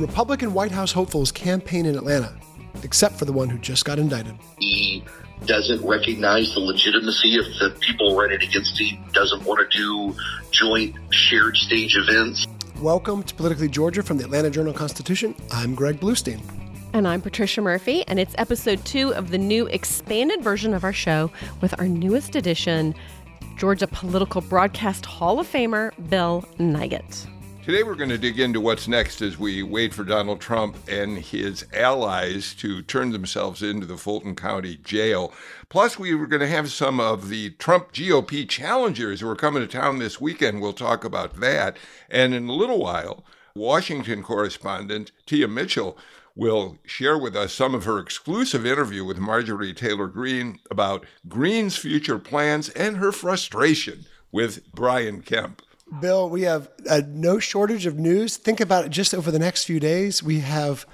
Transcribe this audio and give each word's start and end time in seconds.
Republican 0.00 0.54
White 0.54 0.72
House 0.72 0.92
hopefuls 0.92 1.30
campaign 1.30 1.84
in 1.84 1.94
Atlanta, 1.94 2.34
except 2.82 3.16
for 3.16 3.26
the 3.26 3.34
one 3.34 3.50
who 3.50 3.58
just 3.58 3.84
got 3.84 3.98
indicted. 3.98 4.34
He 4.58 5.04
doesn't 5.44 5.86
recognize 5.86 6.54
the 6.54 6.60
legitimacy 6.60 7.36
of 7.36 7.44
the 7.58 7.76
people 7.80 8.16
running 8.16 8.42
against 8.42 8.80
him, 8.80 8.98
doesn't 9.12 9.44
want 9.44 9.60
to 9.70 9.76
do 9.76 10.16
joint 10.52 10.96
shared 11.10 11.54
stage 11.58 11.96
events. 11.96 12.46
Welcome 12.80 13.22
to 13.24 13.34
Politically 13.34 13.68
Georgia 13.68 14.02
from 14.02 14.16
the 14.16 14.24
Atlanta 14.24 14.48
Journal 14.48 14.72
Constitution. 14.72 15.34
I'm 15.52 15.74
Greg 15.74 16.00
Bluestein. 16.00 16.40
And 16.94 17.06
I'm 17.06 17.20
Patricia 17.20 17.60
Murphy, 17.60 18.02
and 18.08 18.18
it's 18.18 18.34
episode 18.38 18.82
two 18.86 19.12
of 19.12 19.30
the 19.30 19.38
new 19.38 19.66
expanded 19.66 20.42
version 20.42 20.72
of 20.72 20.82
our 20.82 20.94
show 20.94 21.30
with 21.60 21.78
our 21.78 21.86
newest 21.86 22.36
edition, 22.36 22.94
Georgia 23.58 23.86
Political 23.86 24.40
Broadcast 24.40 25.04
Hall 25.04 25.38
of 25.38 25.46
Famer 25.46 25.92
Bill 26.08 26.42
Nigut. 26.58 27.26
Today, 27.70 27.84
we're 27.84 27.94
going 27.94 28.10
to 28.10 28.18
dig 28.18 28.40
into 28.40 28.60
what's 28.60 28.88
next 28.88 29.22
as 29.22 29.38
we 29.38 29.62
wait 29.62 29.94
for 29.94 30.02
Donald 30.02 30.40
Trump 30.40 30.76
and 30.88 31.16
his 31.16 31.64
allies 31.72 32.52
to 32.54 32.82
turn 32.82 33.12
themselves 33.12 33.62
into 33.62 33.86
the 33.86 33.96
Fulton 33.96 34.34
County 34.34 34.74
Jail. 34.78 35.32
Plus, 35.68 35.96
we 35.96 36.12
were 36.12 36.26
going 36.26 36.40
to 36.40 36.48
have 36.48 36.72
some 36.72 36.98
of 36.98 37.28
the 37.28 37.50
Trump 37.50 37.92
GOP 37.92 38.48
challengers 38.48 39.20
who 39.20 39.28
are 39.28 39.36
coming 39.36 39.62
to 39.62 39.68
town 39.68 40.00
this 40.00 40.20
weekend. 40.20 40.60
We'll 40.60 40.72
talk 40.72 41.04
about 41.04 41.38
that. 41.38 41.76
And 42.08 42.34
in 42.34 42.48
a 42.48 42.54
little 42.54 42.80
while, 42.80 43.24
Washington 43.54 44.24
correspondent 44.24 45.12
Tia 45.24 45.46
Mitchell 45.46 45.96
will 46.34 46.76
share 46.84 47.16
with 47.16 47.36
us 47.36 47.52
some 47.52 47.76
of 47.76 47.84
her 47.84 48.00
exclusive 48.00 48.66
interview 48.66 49.04
with 49.04 49.18
Marjorie 49.18 49.74
Taylor 49.74 50.08
Greene 50.08 50.58
about 50.72 51.06
Greene's 51.28 51.76
future 51.76 52.18
plans 52.18 52.68
and 52.70 52.96
her 52.96 53.12
frustration 53.12 54.06
with 54.32 54.72
Brian 54.72 55.22
Kemp. 55.22 55.62
Bill, 55.98 56.30
we 56.30 56.42
have 56.42 56.70
uh, 56.88 57.02
no 57.08 57.38
shortage 57.38 57.86
of 57.86 57.98
news. 57.98 58.36
Think 58.36 58.60
about 58.60 58.84
it 58.84 58.90
just 58.90 59.12
over 59.12 59.30
the 59.30 59.38
next 59.38 59.64
few 59.64 59.80
days. 59.80 60.22
We 60.22 60.40
have 60.40 60.86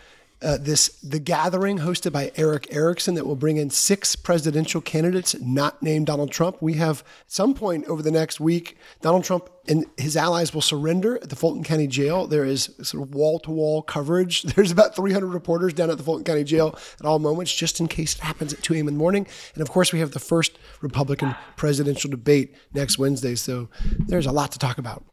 uh, 0.42 0.58
this 0.60 0.88
the 1.00 1.18
gathering 1.18 1.78
hosted 1.78 2.12
by 2.12 2.30
Erick 2.36 2.66
Erickson 2.70 3.14
that 3.14 3.26
will 3.26 3.36
bring 3.36 3.56
in 3.56 3.70
six 3.70 4.14
presidential 4.14 4.80
candidates 4.80 5.34
not 5.40 5.82
named 5.82 6.06
Donald 6.06 6.30
Trump. 6.30 6.60
We 6.60 6.74
have 6.74 7.00
at 7.00 7.32
some 7.32 7.54
point 7.54 7.86
over 7.86 8.02
the 8.02 8.10
next 8.10 8.38
week, 8.38 8.76
Donald 9.00 9.24
Trump 9.24 9.48
and 9.68 9.86
his 9.96 10.16
allies 10.16 10.54
will 10.54 10.60
surrender 10.60 11.16
at 11.16 11.30
the 11.30 11.36
Fulton 11.36 11.64
County 11.64 11.86
Jail. 11.86 12.26
There 12.26 12.44
is 12.44 12.74
sort 12.82 13.02
of 13.02 13.14
wall 13.14 13.38
to 13.40 13.50
wall 13.50 13.82
coverage. 13.82 14.42
There's 14.54 14.70
about 14.70 14.94
300 14.94 15.26
reporters 15.26 15.72
down 15.72 15.90
at 15.90 15.96
the 15.96 16.04
Fulton 16.04 16.24
County 16.24 16.44
Jail 16.44 16.78
at 17.00 17.06
all 17.06 17.18
moments, 17.18 17.54
just 17.54 17.80
in 17.80 17.88
case 17.88 18.14
it 18.14 18.20
happens 18.20 18.52
at 18.52 18.62
2 18.62 18.74
a.m. 18.74 18.88
in 18.88 18.94
the 18.94 18.98
morning. 18.98 19.26
And 19.54 19.62
of 19.62 19.70
course, 19.70 19.92
we 19.92 20.00
have 20.00 20.10
the 20.10 20.18
first 20.20 20.58
Republican 20.82 21.34
presidential 21.56 22.10
debate 22.10 22.54
next 22.74 22.98
Wednesday. 22.98 23.34
So 23.34 23.68
there's 23.98 24.26
a 24.26 24.32
lot 24.32 24.52
to 24.52 24.58
talk 24.58 24.78
about. 24.78 25.04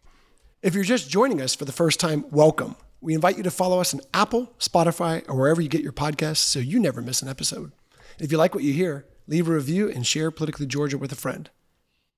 If 0.62 0.76
you're 0.76 0.84
just 0.84 1.10
joining 1.10 1.42
us 1.42 1.56
for 1.56 1.66
the 1.66 1.72
first 1.72 2.00
time, 2.00 2.26
welcome. 2.30 2.76
We 3.04 3.14
invite 3.14 3.36
you 3.36 3.44
to 3.44 3.52
follow 3.52 3.82
us 3.82 3.94
on 3.94 4.00
Apple, 4.14 4.54
Spotify, 4.60 5.28
or 5.28 5.36
wherever 5.36 5.60
you 5.60 5.68
get 5.68 5.82
your 5.82 5.92
podcasts 5.92 6.38
so 6.38 6.60
you 6.60 6.80
never 6.80 7.02
miss 7.02 7.22
an 7.22 7.28
episode. 7.28 7.74
If 8.18 8.32
you 8.32 8.38
like 8.38 8.56
what 8.56 8.64
you 8.64 8.72
hear, 8.72 9.06
leave 9.28 9.50
a 9.50 9.52
review 9.52 9.92
and 9.92 10.08
share 10.08 10.32
Politically 10.32 10.68
Georgia 10.68 10.98
with 10.98 11.12
a 11.12 11.16
friend. 11.16 11.50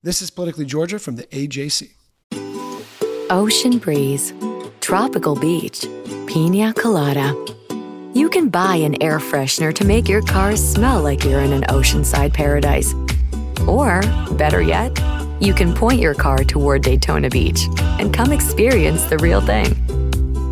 This 0.04 0.22
is 0.22 0.30
Politically 0.30 0.64
Georgia 0.64 1.00
from 1.00 1.16
the 1.16 1.24
AJC. 1.24 1.90
Ocean 3.30 3.78
breeze, 3.78 4.32
tropical 4.80 5.34
beach, 5.34 5.88
pina 6.28 6.72
colada. 6.74 7.34
You 8.14 8.28
can 8.30 8.48
buy 8.48 8.76
an 8.76 9.02
air 9.02 9.18
freshener 9.18 9.74
to 9.74 9.84
make 9.84 10.08
your 10.08 10.22
car 10.22 10.54
smell 10.54 11.02
like 11.02 11.24
you're 11.24 11.40
in 11.40 11.52
an 11.52 11.62
oceanside 11.62 12.32
paradise. 12.32 12.94
Or, 13.66 14.02
better 14.38 14.62
yet, 14.62 14.96
you 15.40 15.52
can 15.52 15.74
point 15.74 16.00
your 16.00 16.14
car 16.14 16.44
toward 16.44 16.82
Daytona 16.82 17.28
Beach 17.28 17.66
and 17.98 18.14
come 18.14 18.32
experience 18.32 19.02
the 19.06 19.18
real 19.18 19.40
thing. 19.40 19.85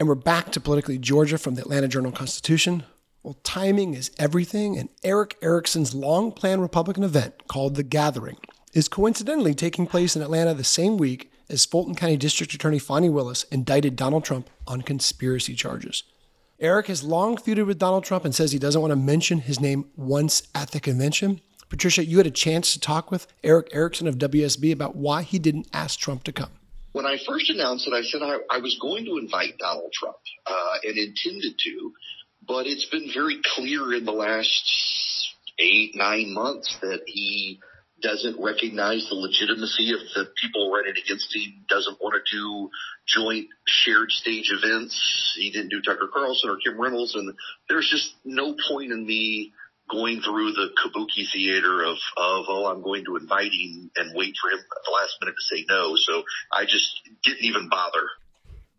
And 0.00 0.08
we're 0.08 0.16
back 0.16 0.50
to 0.50 0.60
Politically 0.60 0.98
Georgia 0.98 1.38
from 1.38 1.54
the 1.54 1.62
Atlanta 1.62 1.86
Journal 1.86 2.10
Constitution. 2.10 2.82
Well, 3.22 3.38
timing 3.44 3.94
is 3.94 4.10
everything, 4.18 4.76
and 4.76 4.88
Erick 5.04 5.36
Erickson's 5.40 5.94
long 5.94 6.32
planned 6.32 6.62
Republican 6.62 7.04
event 7.04 7.46
called 7.46 7.76
The 7.76 7.84
Gathering 7.84 8.36
is 8.72 8.88
coincidentally 8.88 9.54
taking 9.54 9.86
place 9.86 10.16
in 10.16 10.22
Atlanta 10.22 10.52
the 10.52 10.64
same 10.64 10.96
week 10.96 11.30
as 11.48 11.64
Fulton 11.64 11.94
County 11.94 12.16
District 12.16 12.52
Attorney 12.52 12.80
Fani 12.80 13.08
Willis 13.08 13.44
indicted 13.44 13.94
Donald 13.94 14.24
Trump 14.24 14.50
on 14.66 14.82
conspiracy 14.82 15.54
charges. 15.54 16.02
Erick 16.58 16.88
has 16.88 17.04
long 17.04 17.36
feuded 17.36 17.66
with 17.66 17.78
Donald 17.78 18.02
Trump 18.02 18.24
and 18.24 18.34
says 18.34 18.50
he 18.50 18.58
doesn't 18.58 18.80
want 18.80 18.90
to 18.90 18.96
mention 18.96 19.38
his 19.38 19.60
name 19.60 19.84
once 19.94 20.42
at 20.56 20.72
the 20.72 20.80
convention. 20.80 21.40
Patricia, 21.68 22.04
you 22.04 22.16
had 22.16 22.26
a 22.26 22.32
chance 22.32 22.72
to 22.72 22.80
talk 22.80 23.12
with 23.12 23.28
Erick 23.44 23.68
Erickson 23.70 24.08
of 24.08 24.18
WSB 24.18 24.72
about 24.72 24.96
why 24.96 25.22
he 25.22 25.38
didn't 25.38 25.68
ask 25.72 26.00
Trump 26.00 26.24
to 26.24 26.32
come 26.32 26.50
when 26.94 27.06
I 27.06 27.18
first 27.26 27.50
announced 27.50 27.88
it, 27.88 27.92
I 27.92 28.02
said 28.02 28.22
I, 28.22 28.38
I 28.48 28.60
was 28.60 28.78
going 28.80 29.04
to 29.06 29.18
invite 29.18 29.58
Donald 29.58 29.92
Trump 29.92 30.16
uh, 30.46 30.74
and 30.84 30.96
intended 30.96 31.58
to, 31.64 31.92
but 32.46 32.66
it's 32.66 32.86
been 32.86 33.10
very 33.12 33.40
clear 33.56 33.92
in 33.94 34.04
the 34.04 34.12
last 34.12 35.34
eight, 35.58 35.90
nine 35.96 36.32
months 36.32 36.78
that 36.82 37.00
he 37.06 37.58
doesn't 38.00 38.40
recognize 38.40 39.06
the 39.08 39.16
legitimacy 39.16 39.92
of 39.92 40.00
the 40.14 40.30
people 40.40 40.70
running 40.70 40.94
against 41.04 41.34
him, 41.34 41.64
doesn't 41.68 42.00
want 42.00 42.14
to 42.14 42.36
do 42.36 42.70
joint 43.08 43.48
shared 43.66 44.10
stage 44.12 44.52
events. 44.52 45.34
He 45.36 45.50
didn't 45.50 45.70
do 45.70 45.82
Tucker 45.82 46.08
Carlson 46.12 46.50
or 46.50 46.58
Kim 46.62 46.80
Reynolds, 46.80 47.16
and 47.16 47.34
there's 47.68 47.88
just 47.90 48.14
no 48.24 48.54
point 48.68 48.92
in 48.92 49.04
me 49.04 49.52
going 49.90 50.20
through 50.20 50.52
the 50.52 50.70
kabuki 50.82 51.30
theater 51.30 51.82
of, 51.82 51.98
of, 52.16 52.46
oh, 52.48 52.70
I'm 52.70 52.82
going 52.82 53.04
to 53.04 53.16
invite 53.16 53.52
him 53.52 53.90
and 53.96 54.12
wait 54.14 54.34
for 54.40 54.50
him 54.50 54.58
at 54.58 54.84
the 54.84 54.90
last 54.90 55.16
minute 55.20 55.36
to 55.36 55.56
say 55.56 55.64
no. 55.68 55.94
So 55.96 56.22
I 56.52 56.64
just 56.64 57.00
didn't 57.22 57.44
even 57.44 57.68
bother. 57.68 58.08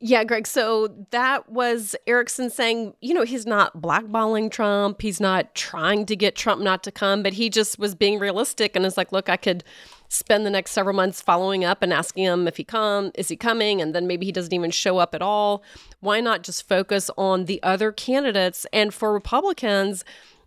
Yeah, 0.01 0.23
Greg. 0.25 0.45
So 0.45 1.07
that 1.11 1.49
was 1.49 1.95
Erickson 2.05 2.49
saying, 2.49 2.95
you 3.01 3.13
know, 3.13 3.23
he's 3.23 3.45
not 3.45 3.81
blackballing 3.81 4.51
Trump. 4.51 5.01
He's 5.01 5.21
not 5.21 5.55
trying 5.55 6.05
to 6.07 6.16
get 6.16 6.35
Trump 6.35 6.61
not 6.61 6.83
to 6.83 6.91
come, 6.91 7.23
but 7.23 7.33
he 7.33 7.49
just 7.49 7.79
was 7.79 7.95
being 7.95 8.19
realistic 8.19 8.75
and 8.75 8.85
is 8.85 8.97
like, 8.97 9.13
look, 9.13 9.29
I 9.29 9.37
could 9.37 9.63
spend 10.09 10.45
the 10.45 10.49
next 10.49 10.72
several 10.72 10.95
months 10.95 11.22
following 11.22 11.63
up 11.63 11.81
and 11.81 11.93
asking 11.93 12.25
him 12.25 12.47
if 12.47 12.57
he 12.57 12.63
come, 12.63 13.11
is 13.16 13.29
he 13.29 13.37
coming? 13.37 13.81
And 13.81 13.95
then 13.95 14.05
maybe 14.05 14.25
he 14.25 14.31
doesn't 14.33 14.53
even 14.53 14.69
show 14.69 14.97
up 14.97 15.16
at 15.16 15.22
all. 15.22 15.63
Why 16.01 16.19
not 16.19 16.43
just 16.43 16.67
focus 16.67 17.09
on 17.17 17.45
the 17.45 17.63
other 17.63 17.91
candidates? 17.91 18.67
And 18.73 18.93
for 18.93 19.13
Republicans, 19.13 20.03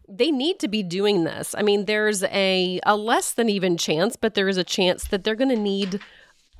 they 0.08 0.30
need 0.30 0.58
to 0.60 0.68
be 0.68 0.82
doing 0.82 1.24
this. 1.24 1.54
I 1.56 1.62
mean, 1.62 1.84
there's 1.84 2.22
a 2.24 2.80
a 2.84 2.96
less 2.96 3.32
than 3.32 3.48
even 3.48 3.76
chance, 3.76 4.16
but 4.16 4.34
there 4.34 4.48
is 4.48 4.56
a 4.56 4.64
chance 4.64 5.06
that 5.08 5.22
they're 5.24 5.34
going 5.34 5.54
to 5.54 5.56
need 5.56 6.00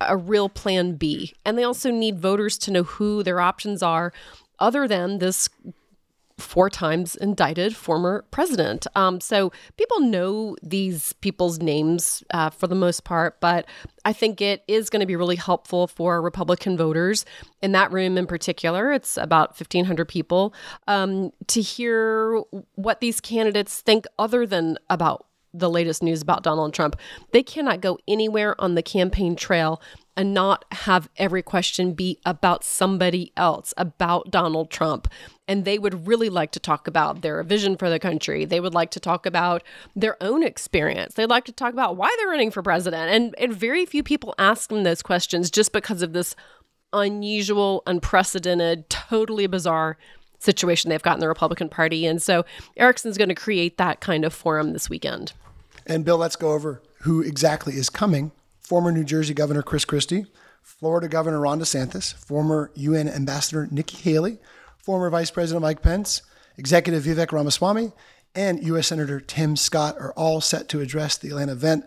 a 0.01 0.15
real 0.15 0.49
plan 0.49 0.93
B. 0.93 1.33
And 1.45 1.57
they 1.57 1.63
also 1.63 1.91
need 1.91 2.19
voters 2.19 2.57
to 2.59 2.71
know 2.71 2.83
who 2.83 3.23
their 3.23 3.41
options 3.41 3.83
are 3.83 4.13
other 4.59 4.87
than 4.87 5.17
this 5.17 5.49
four 6.39 6.69
times 6.69 7.15
indicted 7.15 7.75
former 7.75 8.25
president. 8.31 8.87
Um, 8.95 9.21
so 9.21 9.51
people 9.77 9.99
know 9.99 10.55
these 10.63 11.13
people's 11.13 11.59
names 11.59 12.23
uh, 12.33 12.49
for 12.49 12.67
the 12.67 12.75
most 12.75 13.03
part, 13.03 13.39
but 13.39 13.65
I 14.05 14.13
think 14.13 14.41
it 14.41 14.63
is 14.67 14.89
going 14.89 15.01
to 15.01 15.05
be 15.05 15.15
really 15.15 15.35
helpful 15.35 15.87
for 15.87 16.21
Republican 16.21 16.77
voters 16.77 17.25
in 17.61 17.73
that 17.73 17.91
room 17.91 18.17
in 18.17 18.27
particular. 18.27 18.91
It's 18.91 19.17
about 19.17 19.49
1,500 19.49 20.05
people 20.05 20.53
um, 20.87 21.31
to 21.47 21.61
hear 21.61 22.41
what 22.75 23.01
these 23.01 23.19
candidates 23.19 23.81
think 23.81 24.05
other 24.17 24.45
than 24.45 24.77
about 24.89 25.25
the 25.53 25.69
latest 25.69 26.03
news 26.03 26.21
about 26.21 26.43
Donald 26.43 26.73
Trump. 26.73 26.95
They 27.31 27.43
cannot 27.43 27.81
go 27.81 27.97
anywhere 28.07 28.59
on 28.61 28.75
the 28.75 28.83
campaign 28.83 29.35
trail 29.35 29.81
and 30.15 30.33
not 30.33 30.65
have 30.71 31.09
every 31.17 31.41
question 31.41 31.93
be 31.93 32.19
about 32.25 32.63
somebody 32.63 33.31
else, 33.37 33.73
about 33.77 34.29
Donald 34.29 34.69
Trump. 34.69 35.07
And 35.49 35.65
they 35.65 35.79
would 35.79 36.07
really 36.07 36.29
like 36.29 36.51
to 36.51 36.59
talk 36.59 36.87
about 36.87 37.21
their 37.21 37.43
vision 37.43 37.75
for 37.75 37.89
the 37.89 37.99
country. 37.99 38.45
They 38.45 38.59
would 38.59 38.73
like 38.73 38.91
to 38.91 38.99
talk 38.99 39.25
about 39.25 39.63
their 39.95 40.15
own 40.21 40.43
experience. 40.43 41.15
They'd 41.15 41.25
like 41.25 41.45
to 41.45 41.51
talk 41.51 41.73
about 41.73 41.97
why 41.97 42.15
they're 42.17 42.29
running 42.29 42.51
for 42.51 42.61
president. 42.61 43.11
And, 43.11 43.35
and 43.37 43.53
very 43.53 43.85
few 43.85 44.03
people 44.03 44.35
ask 44.37 44.69
them 44.69 44.83
those 44.83 45.01
questions 45.01 45.49
just 45.49 45.73
because 45.73 46.01
of 46.01 46.13
this 46.13 46.35
unusual, 46.93 47.83
unprecedented, 47.87 48.89
totally 48.89 49.47
bizarre 49.47 49.97
situation 50.37 50.89
they've 50.89 51.01
got 51.01 51.15
in 51.15 51.19
the 51.19 51.27
Republican 51.27 51.67
Party. 51.67 52.05
And 52.05 52.21
so 52.21 52.45
Erickson's 52.77 53.17
going 53.17 53.29
to 53.29 53.35
create 53.35 53.77
that 53.77 53.99
kind 53.99 54.23
of 54.25 54.33
forum 54.33 54.73
this 54.73 54.89
weekend. 54.89 55.33
And 55.85 56.05
Bill, 56.05 56.17
let's 56.17 56.35
go 56.35 56.53
over 56.53 56.81
who 57.01 57.21
exactly 57.21 57.73
is 57.73 57.89
coming. 57.89 58.31
Former 58.59 58.91
New 58.91 59.03
Jersey 59.03 59.33
Governor 59.33 59.63
Chris 59.63 59.83
Christie, 59.83 60.27
Florida 60.61 61.07
Governor 61.07 61.39
Ron 61.39 61.59
DeSantis, 61.59 62.13
former 62.13 62.71
UN 62.75 63.09
Ambassador 63.09 63.67
Nikki 63.71 63.97
Haley, 63.97 64.37
former 64.89 65.11
Vice 65.11 65.29
President 65.29 65.61
Mike 65.61 65.83
Pence, 65.83 66.23
Executive 66.57 67.03
Vivek 67.03 67.31
Ramaswamy, 67.31 67.91
and 68.33 68.63
U.S. 68.63 68.87
Senator 68.87 69.19
Tim 69.19 69.55
Scott 69.55 69.95
are 69.99 70.13
all 70.13 70.41
set 70.41 70.67
to 70.69 70.81
address 70.81 71.15
the 71.15 71.27
Atlanta 71.27 71.51
event. 71.51 71.85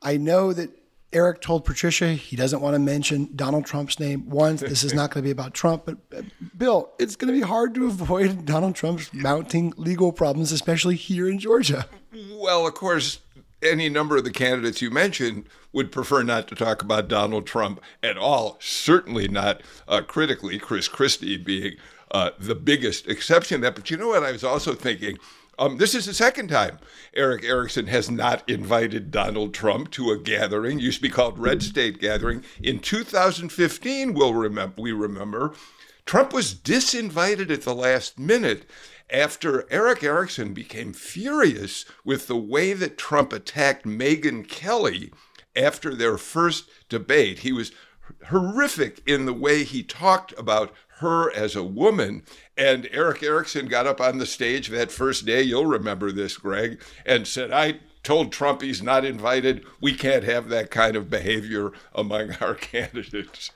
I 0.00 0.16
know 0.16 0.54
that 0.54 0.70
Erick 1.12 1.42
told 1.42 1.66
Patricia 1.66 2.14
he 2.14 2.36
doesn't 2.36 2.62
want 2.62 2.74
to 2.74 2.78
mention 2.78 3.28
Donald 3.36 3.66
Trump's 3.66 4.00
name 4.00 4.30
once. 4.30 4.62
This 4.62 4.82
is 4.82 4.94
not 4.94 5.10
going 5.10 5.22
to 5.22 5.26
be 5.26 5.30
about 5.30 5.52
Trump, 5.52 5.84
but 5.84 5.98
uh, 6.16 6.22
Bill, 6.56 6.90
it's 6.98 7.16
going 7.16 7.30
to 7.30 7.38
be 7.38 7.46
hard 7.46 7.74
to 7.74 7.84
avoid 7.84 8.44
Donald 8.46 8.74
Trump's 8.74 9.12
mounting 9.12 9.74
legal 9.76 10.10
problems, 10.10 10.50
especially 10.50 10.96
here 10.96 11.28
in 11.28 11.38
Georgia. 11.38 11.84
Well, 12.32 12.66
of 12.66 12.72
course, 12.72 13.20
any 13.62 13.90
number 13.90 14.16
of 14.16 14.24
the 14.24 14.30
candidates 14.30 14.80
you 14.80 14.90
mentioned 14.90 15.44
would 15.74 15.92
prefer 15.92 16.22
not 16.22 16.48
to 16.48 16.54
talk 16.54 16.82
about 16.82 17.08
Donald 17.08 17.46
Trump 17.46 17.82
at 18.02 18.16
all, 18.16 18.56
certainly 18.58 19.28
not 19.28 19.62
uh, 19.86 20.00
critically, 20.00 20.58
Chris 20.58 20.88
Christie 20.88 21.36
being 21.36 21.76
uh, 22.10 22.30
the 22.38 22.54
biggest 22.54 23.06
exception 23.06 23.60
to 23.60 23.66
that. 23.66 23.74
But 23.74 23.90
you 23.90 23.96
know 23.96 24.08
what? 24.08 24.24
I 24.24 24.32
was 24.32 24.44
also 24.44 24.74
thinking. 24.74 25.18
Um, 25.60 25.78
this 25.78 25.92
is 25.92 26.06
the 26.06 26.14
second 26.14 26.48
time 26.48 26.78
Erick 27.14 27.42
Erickson 27.42 27.88
has 27.88 28.08
not 28.08 28.48
invited 28.48 29.10
Donald 29.10 29.52
Trump 29.52 29.90
to 29.90 30.12
a 30.12 30.18
gathering. 30.18 30.78
Used 30.78 30.98
to 30.98 31.02
be 31.02 31.08
called 31.08 31.36
Red 31.36 31.64
State 31.64 31.98
Gathering. 31.98 32.44
In 32.62 32.78
2015, 32.78 34.14
we'll 34.14 34.34
remember, 34.34 34.80
we 34.80 34.92
remember, 34.92 35.54
Trump 36.06 36.32
was 36.32 36.54
disinvited 36.54 37.50
at 37.50 37.62
the 37.62 37.74
last 37.74 38.20
minute 38.20 38.70
after 39.10 39.66
Erick 39.70 40.04
Erickson 40.04 40.54
became 40.54 40.92
furious 40.92 41.84
with 42.04 42.26
the 42.26 42.36
way 42.36 42.72
that 42.72 42.98
Trump 42.98 43.32
attacked 43.32 43.84
Megyn 43.84 44.46
Kelly 44.48 45.12
after 45.56 45.94
their 45.94 46.18
first 46.18 46.68
debate. 46.88 47.40
He 47.40 47.52
was 47.52 47.72
horrific 48.28 49.02
in 49.06 49.26
the 49.26 49.34
way 49.34 49.64
he 49.64 49.82
talked 49.82 50.32
about 50.38 50.72
her 50.98 51.34
as 51.34 51.56
a 51.56 51.62
woman. 51.62 52.22
And 52.56 52.88
Erick 52.92 53.22
Erickson 53.22 53.66
got 53.66 53.86
up 53.86 54.00
on 54.00 54.18
the 54.18 54.26
stage 54.26 54.68
that 54.68 54.92
first 54.92 55.26
day, 55.26 55.42
you'll 55.42 55.66
remember 55.66 56.12
this, 56.12 56.36
Greg, 56.36 56.80
and 57.06 57.26
said, 57.26 57.50
I 57.50 57.80
told 58.02 58.32
Trump 58.32 58.62
he's 58.62 58.82
not 58.82 59.04
invited. 59.04 59.64
We 59.80 59.94
can't 59.94 60.24
have 60.24 60.48
that 60.48 60.70
kind 60.70 60.96
of 60.96 61.10
behavior 61.10 61.72
among 61.94 62.32
our 62.40 62.54
candidates 62.54 63.50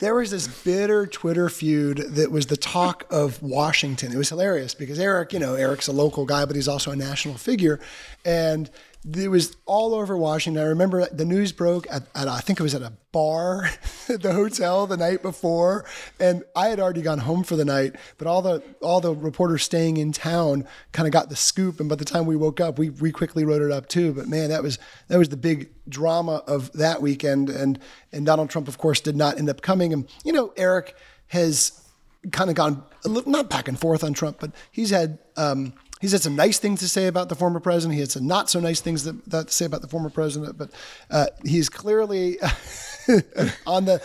there 0.00 0.14
was 0.14 0.30
this 0.30 0.48
bitter 0.48 1.06
Twitter 1.06 1.48
feud 1.48 1.98
that 1.98 2.30
was 2.32 2.46
the 2.46 2.56
talk 2.56 3.04
of 3.10 3.40
Washington. 3.42 4.12
It 4.12 4.16
was 4.16 4.30
hilarious 4.30 4.74
because 4.74 4.98
Erick, 4.98 5.34
you 5.34 5.38
know, 5.38 5.54
Erick's 5.54 5.88
a 5.88 5.92
local 5.92 6.24
guy, 6.24 6.46
but 6.46 6.56
he's 6.56 6.68
also 6.68 6.90
a 6.90 6.96
national 6.96 7.34
figure. 7.34 7.78
And 8.24 8.70
it 9.02 9.28
was 9.28 9.56
all 9.64 9.94
over 9.94 10.16
Washington. 10.16 10.62
I 10.62 10.66
remember 10.66 11.06
the 11.06 11.24
news 11.24 11.52
broke 11.52 11.86
at, 11.90 12.02
at 12.14 12.28
I 12.28 12.40
think 12.40 12.60
it 12.60 12.62
was 12.62 12.74
at 12.74 12.82
a 12.82 12.92
bar 13.12 13.64
at 14.08 14.20
the 14.22 14.34
hotel 14.34 14.86
the 14.86 14.96
night 14.96 15.22
before, 15.22 15.86
and 16.18 16.44
I 16.54 16.68
had 16.68 16.78
already 16.78 17.00
gone 17.00 17.20
home 17.20 17.42
for 17.42 17.56
the 17.56 17.64
night. 17.64 17.96
But 18.18 18.26
all 18.26 18.42
the 18.42 18.62
all 18.82 19.00
the 19.00 19.14
reporters 19.14 19.62
staying 19.62 19.96
in 19.96 20.12
town 20.12 20.66
kind 20.92 21.06
of 21.06 21.12
got 21.12 21.30
the 21.30 21.36
scoop, 21.36 21.80
and 21.80 21.88
by 21.88 21.94
the 21.94 22.04
time 22.04 22.26
we 22.26 22.36
woke 22.36 22.60
up, 22.60 22.78
we 22.78 22.90
we 22.90 23.10
quickly 23.10 23.44
wrote 23.44 23.62
it 23.62 23.70
up 23.70 23.88
too. 23.88 24.12
But 24.12 24.28
man, 24.28 24.50
that 24.50 24.62
was 24.62 24.78
that 25.08 25.18
was 25.18 25.30
the 25.30 25.36
big 25.38 25.70
drama 25.88 26.42
of 26.46 26.70
that 26.72 27.00
weekend, 27.00 27.48
and 27.48 27.78
and 28.12 28.26
Donald 28.26 28.50
Trump, 28.50 28.68
of 28.68 28.76
course, 28.76 29.00
did 29.00 29.16
not 29.16 29.38
end 29.38 29.48
up 29.48 29.62
coming. 29.62 29.94
And 29.94 30.06
you 30.24 30.32
know, 30.32 30.52
Erick 30.58 30.94
has 31.28 31.88
kind 32.32 32.50
of 32.50 32.56
gone 32.56 32.84
little, 33.04 33.32
not 33.32 33.48
back 33.48 33.66
and 33.66 33.78
forth 33.78 34.04
on 34.04 34.12
Trump, 34.12 34.38
but 34.40 34.52
he's 34.70 34.90
had. 34.90 35.18
Um, 35.38 35.72
He's 36.00 36.12
had 36.12 36.22
some 36.22 36.34
nice 36.34 36.58
things 36.58 36.80
to 36.80 36.88
say 36.88 37.06
about 37.06 37.28
the 37.28 37.34
former 37.34 37.60
president. 37.60 37.94
He 37.94 38.00
had 38.00 38.10
some 38.10 38.26
not 38.26 38.48
so 38.48 38.58
nice 38.58 38.80
things 38.80 39.04
that, 39.04 39.22
that 39.26 39.48
to 39.48 39.52
say 39.52 39.66
about 39.66 39.82
the 39.82 39.88
former 39.88 40.08
president, 40.08 40.56
but 40.56 40.70
uh, 41.10 41.26
he's 41.44 41.68
clearly 41.68 42.38
on 43.66 43.84
the 43.84 44.00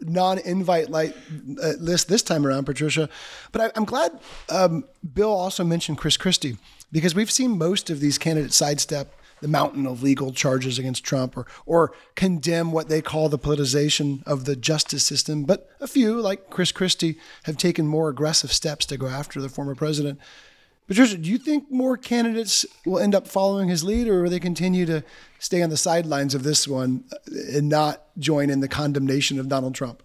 non-invite 0.00 0.90
light 0.90 1.14
uh, 1.62 1.74
list 1.78 2.08
this 2.08 2.22
time 2.22 2.44
around, 2.44 2.64
Patricia. 2.64 3.08
But 3.52 3.76
I, 3.76 3.78
am 3.78 3.84
glad 3.84 4.18
um, 4.48 4.84
Bill 5.14 5.30
also 5.30 5.62
mentioned 5.62 5.98
Chris 5.98 6.16
Christie 6.16 6.56
because 6.90 7.14
we've 7.14 7.30
seen 7.30 7.56
most 7.56 7.88
of 7.88 8.00
these 8.00 8.18
candidates 8.18 8.56
sidestep 8.56 9.14
the 9.40 9.46
mountain 9.46 9.86
of 9.86 10.02
legal 10.02 10.32
charges 10.32 10.78
against 10.78 11.04
Trump 11.04 11.36
or 11.36 11.46
or 11.64 11.92
condemn 12.16 12.72
what 12.72 12.88
they 12.88 13.00
call 13.00 13.28
the 13.28 13.38
politicization 13.38 14.26
of 14.26 14.44
the 14.44 14.56
justice 14.56 15.06
system. 15.06 15.44
But 15.44 15.70
a 15.80 15.86
few, 15.86 16.20
like 16.20 16.50
Chris 16.50 16.72
Christie, 16.72 17.18
have 17.44 17.56
taken 17.56 17.86
more 17.86 18.08
aggressive 18.08 18.52
steps 18.52 18.84
to 18.86 18.96
go 18.96 19.06
after 19.06 19.40
the 19.40 19.48
former 19.48 19.76
president. 19.76 20.18
Patricia, 20.88 21.18
do 21.18 21.30
you 21.30 21.36
think 21.36 21.70
more 21.70 21.98
candidates 21.98 22.64
will 22.86 22.98
end 22.98 23.14
up 23.14 23.28
following 23.28 23.68
his 23.68 23.84
lead, 23.84 24.08
or 24.08 24.22
will 24.22 24.30
they 24.30 24.40
continue 24.40 24.86
to 24.86 25.04
stay 25.38 25.62
on 25.62 25.68
the 25.68 25.76
sidelines 25.76 26.34
of 26.34 26.42
this 26.42 26.66
one 26.66 27.04
and 27.52 27.68
not 27.68 28.06
join 28.18 28.48
in 28.48 28.60
the 28.60 28.68
condemnation 28.68 29.38
of 29.38 29.48
Donald 29.48 29.74
Trump? 29.74 30.02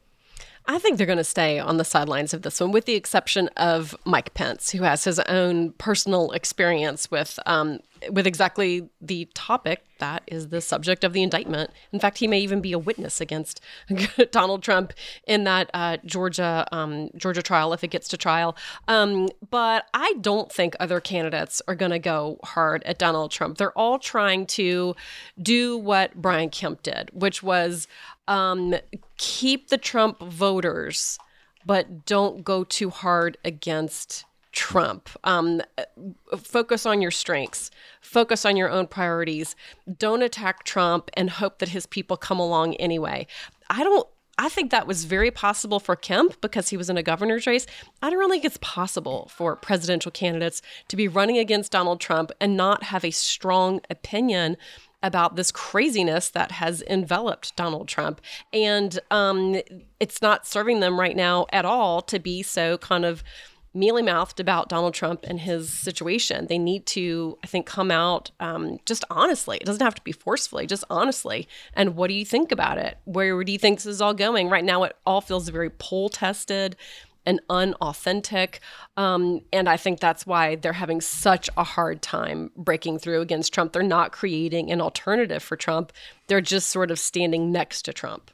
I 0.65 0.79
think 0.79 0.97
they're 0.97 1.07
going 1.07 1.17
to 1.17 1.23
stay 1.23 1.57
on 1.57 1.77
the 1.77 1.85
sidelines 1.85 2.33
of 2.33 2.41
this 2.41 2.59
one, 2.59 2.71
with 2.71 2.83
the 2.83 2.95
exception 2.95 3.49
of 3.55 3.95
Mike 4.05 4.33
Pence, 4.33 4.71
who 4.71 4.83
has 4.83 5.05
his 5.05 5.19
own 5.21 5.71
personal 5.73 6.31
experience 6.31 7.09
with 7.09 7.39
um, 7.45 7.79
with 8.11 8.27
exactly 8.27 8.89
the 9.01 9.27
topic 9.33 9.83
that 9.99 10.23
is 10.27 10.49
the 10.49 10.59
subject 10.59 11.05
of 11.05 11.13
the 11.13 11.23
indictment. 11.23 11.71
In 11.93 11.99
fact, 11.99 12.17
he 12.17 12.27
may 12.27 12.39
even 12.39 12.59
be 12.59 12.73
a 12.73 12.79
witness 12.79 13.21
against 13.21 13.61
Donald 14.31 14.61
Trump 14.61 14.91
in 15.25 15.45
that 15.45 15.69
uh, 15.73 15.97
Georgia 16.05 16.67
um, 16.71 17.09
Georgia 17.15 17.41
trial 17.41 17.71
if 17.71 17.83
it 17.83 17.89
gets 17.89 18.09
to 18.09 18.17
trial. 18.17 18.55
Um, 18.87 19.29
but 19.49 19.85
I 19.93 20.15
don't 20.19 20.51
think 20.51 20.75
other 20.79 20.99
candidates 20.99 21.61
are 21.67 21.75
going 21.75 21.91
to 21.91 21.99
go 21.99 22.39
hard 22.43 22.83
at 22.83 22.99
Donald 22.99 23.31
Trump. 23.31 23.57
They're 23.57 23.77
all 23.77 23.97
trying 23.97 24.45
to 24.47 24.95
do 25.41 25.77
what 25.77 26.15
Brian 26.15 26.49
Kemp 26.49 26.83
did, 26.83 27.09
which 27.13 27.41
was 27.41 27.87
um, 28.27 28.75
keep 29.17 29.69
the 29.69 29.77
Trump 29.77 30.19
voters, 30.19 31.17
but 31.65 32.05
don't 32.05 32.43
go 32.43 32.63
too 32.63 32.89
hard 32.89 33.37
against 33.45 34.25
Trump. 34.53 35.09
Um, 35.23 35.61
focus 36.37 36.85
on 36.85 37.01
your 37.01 37.11
strengths, 37.11 37.69
focus 37.99 38.45
on 38.45 38.55
your 38.55 38.69
own 38.69 38.87
priorities. 38.87 39.55
Don't 39.97 40.21
attack 40.21 40.63
Trump 40.63 41.09
and 41.15 41.29
hope 41.29 41.59
that 41.59 41.69
his 41.69 41.85
people 41.85 42.15
come 42.15 42.39
along 42.39 42.75
anyway. 42.75 43.27
I 43.69 43.83
don't. 43.83 44.07
I 44.35 44.49
think 44.49 44.71
that 44.71 44.87
was 44.87 45.05
very 45.05 45.29
possible 45.29 45.79
for 45.79 45.95
Kemp 45.95 46.41
because 46.41 46.69
he 46.69 46.77
was 46.77 46.89
in 46.89 46.97
a 46.97 47.03
governor's 47.03 47.45
race. 47.45 47.67
I 48.01 48.09
don't 48.09 48.17
really 48.17 48.37
think 48.37 48.45
it's 48.45 48.57
possible 48.61 49.29
for 49.31 49.55
presidential 49.55 50.09
candidates 50.09 50.59
to 50.87 50.95
be 50.95 51.07
running 51.07 51.37
against 51.37 51.71
Donald 51.71 51.99
Trump 51.99 52.31
and 52.41 52.57
not 52.57 52.83
have 52.83 53.05
a 53.05 53.11
strong 53.11 53.81
opinion 53.91 54.57
about 55.03 55.35
this 55.35 55.51
craziness 55.51 56.29
that 56.29 56.53
has 56.53 56.81
enveloped 56.83 57.55
Donald 57.55 57.87
Trump. 57.87 58.21
And 58.51 58.99
um, 59.11 59.61
it's 59.99 60.21
not 60.21 60.47
serving 60.47 60.79
them 60.79 60.99
right 60.99 61.15
now 61.15 61.45
at 61.51 61.65
all 61.65 62.01
to 62.03 62.17
be 62.17 62.41
so 62.41 62.79
kind 62.79 63.05
of 63.05 63.23
mealy 63.73 64.03
mouthed 64.03 64.39
about 64.39 64.69
Donald 64.69 64.93
Trump 64.93 65.25
and 65.27 65.39
his 65.39 65.69
situation. 65.69 66.47
They 66.47 66.57
need 66.57 66.85
to, 66.87 67.37
I 67.43 67.47
think, 67.47 67.65
come 67.65 67.91
out 67.91 68.31
um, 68.39 68.79
just 68.85 69.03
honestly. 69.09 69.57
It 69.57 69.65
doesn't 69.65 69.83
have 69.83 69.95
to 69.95 70.01
be 70.03 70.11
forcefully, 70.11 70.67
just 70.67 70.83
honestly. 70.89 71.47
And 71.73 71.95
what 71.95 72.07
do 72.07 72.13
you 72.13 72.25
think 72.25 72.51
about 72.51 72.77
it? 72.77 72.97
Where 73.05 73.43
do 73.43 73.51
you 73.51 73.57
think 73.57 73.79
this 73.79 73.85
is 73.87 74.01
all 74.01 74.13
going? 74.13 74.49
Right 74.49 74.63
now, 74.63 74.83
it 74.83 74.95
all 75.05 75.21
feels 75.21 75.49
very 75.49 75.69
poll 75.69 76.09
tested 76.09 76.75
and 77.25 77.39
unauthentic. 77.49 78.59
Um, 78.97 79.41
and 79.51 79.69
I 79.69 79.77
think 79.77 79.99
that's 79.99 80.27
why 80.27 80.55
they're 80.55 80.73
having 80.73 81.01
such 81.01 81.49
a 81.57 81.63
hard 81.63 82.01
time 82.01 82.51
breaking 82.55 82.99
through 82.99 83.21
against 83.21 83.53
Trump. 83.53 83.73
They're 83.73 83.83
not 83.83 84.11
creating 84.11 84.71
an 84.71 84.81
alternative 84.81 85.41
for 85.41 85.55
Trump, 85.55 85.91
they're 86.27 86.41
just 86.41 86.69
sort 86.69 86.91
of 86.91 86.99
standing 86.99 87.51
next 87.51 87.83
to 87.83 87.93
Trump. 87.93 88.31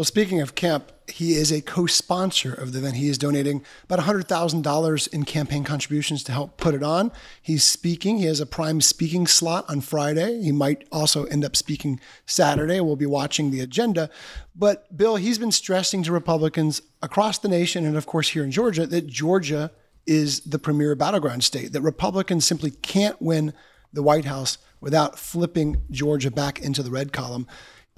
Well, 0.00 0.06
speaking 0.06 0.40
of 0.40 0.54
Kemp, 0.54 0.92
he 1.08 1.34
is 1.34 1.52
a 1.52 1.60
co 1.60 1.84
sponsor 1.84 2.54
of 2.54 2.72
the 2.72 2.78
event. 2.78 2.96
He 2.96 3.10
is 3.10 3.18
donating 3.18 3.62
about 3.84 3.98
$100,000 3.98 5.08
in 5.12 5.24
campaign 5.24 5.62
contributions 5.62 6.24
to 6.24 6.32
help 6.32 6.56
put 6.56 6.74
it 6.74 6.82
on. 6.82 7.12
He's 7.42 7.64
speaking. 7.64 8.16
He 8.16 8.24
has 8.24 8.40
a 8.40 8.46
prime 8.46 8.80
speaking 8.80 9.26
slot 9.26 9.66
on 9.68 9.82
Friday. 9.82 10.40
He 10.40 10.52
might 10.52 10.88
also 10.90 11.24
end 11.24 11.44
up 11.44 11.54
speaking 11.54 12.00
Saturday. 12.24 12.80
We'll 12.80 12.96
be 12.96 13.04
watching 13.04 13.50
the 13.50 13.60
agenda. 13.60 14.08
But, 14.56 14.96
Bill, 14.96 15.16
he's 15.16 15.36
been 15.36 15.52
stressing 15.52 16.02
to 16.04 16.12
Republicans 16.12 16.80
across 17.02 17.36
the 17.36 17.48
nation 17.48 17.84
and, 17.84 17.98
of 17.98 18.06
course, 18.06 18.30
here 18.30 18.42
in 18.42 18.50
Georgia 18.50 18.86
that 18.86 19.06
Georgia 19.06 19.70
is 20.06 20.40
the 20.40 20.58
premier 20.58 20.94
battleground 20.94 21.44
state, 21.44 21.74
that 21.74 21.82
Republicans 21.82 22.46
simply 22.46 22.70
can't 22.70 23.20
win 23.20 23.52
the 23.92 24.02
White 24.02 24.24
House 24.24 24.56
without 24.80 25.18
flipping 25.18 25.82
Georgia 25.90 26.30
back 26.30 26.58
into 26.58 26.82
the 26.82 26.90
red 26.90 27.12
column. 27.12 27.46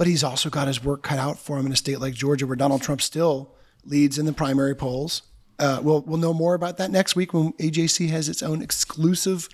But 0.03 0.09
he's 0.09 0.25
also 0.25 0.51
got 0.51 0.67
his 0.67 0.83
work 0.83 1.05
cut 1.05 1.21
out 1.21 1.39
for 1.39 1.57
him 1.57 1.67
in 1.67 1.71
a 1.71 1.77
state 1.77 2.01
like 2.01 2.15
Georgia, 2.15 2.45
where 2.45 2.57
Donald 2.57 2.83
Trump 2.83 3.01
still 3.01 3.55
leads 3.85 4.19
in 4.19 4.27
the 4.27 4.33
primary 4.33 4.75
polls. 4.75 5.23
Uh, 5.61 5.79
we'll 5.81 6.01
we'll 6.01 6.19
know 6.19 6.35
more 6.35 6.55
about 6.55 6.77
that 6.79 6.91
next 6.91 7.15
week 7.15 7.33
when 7.33 7.53
AJC 7.53 8.09
has 8.09 8.29
its 8.29 8.43
own 8.43 8.63
exclusive 8.63 9.49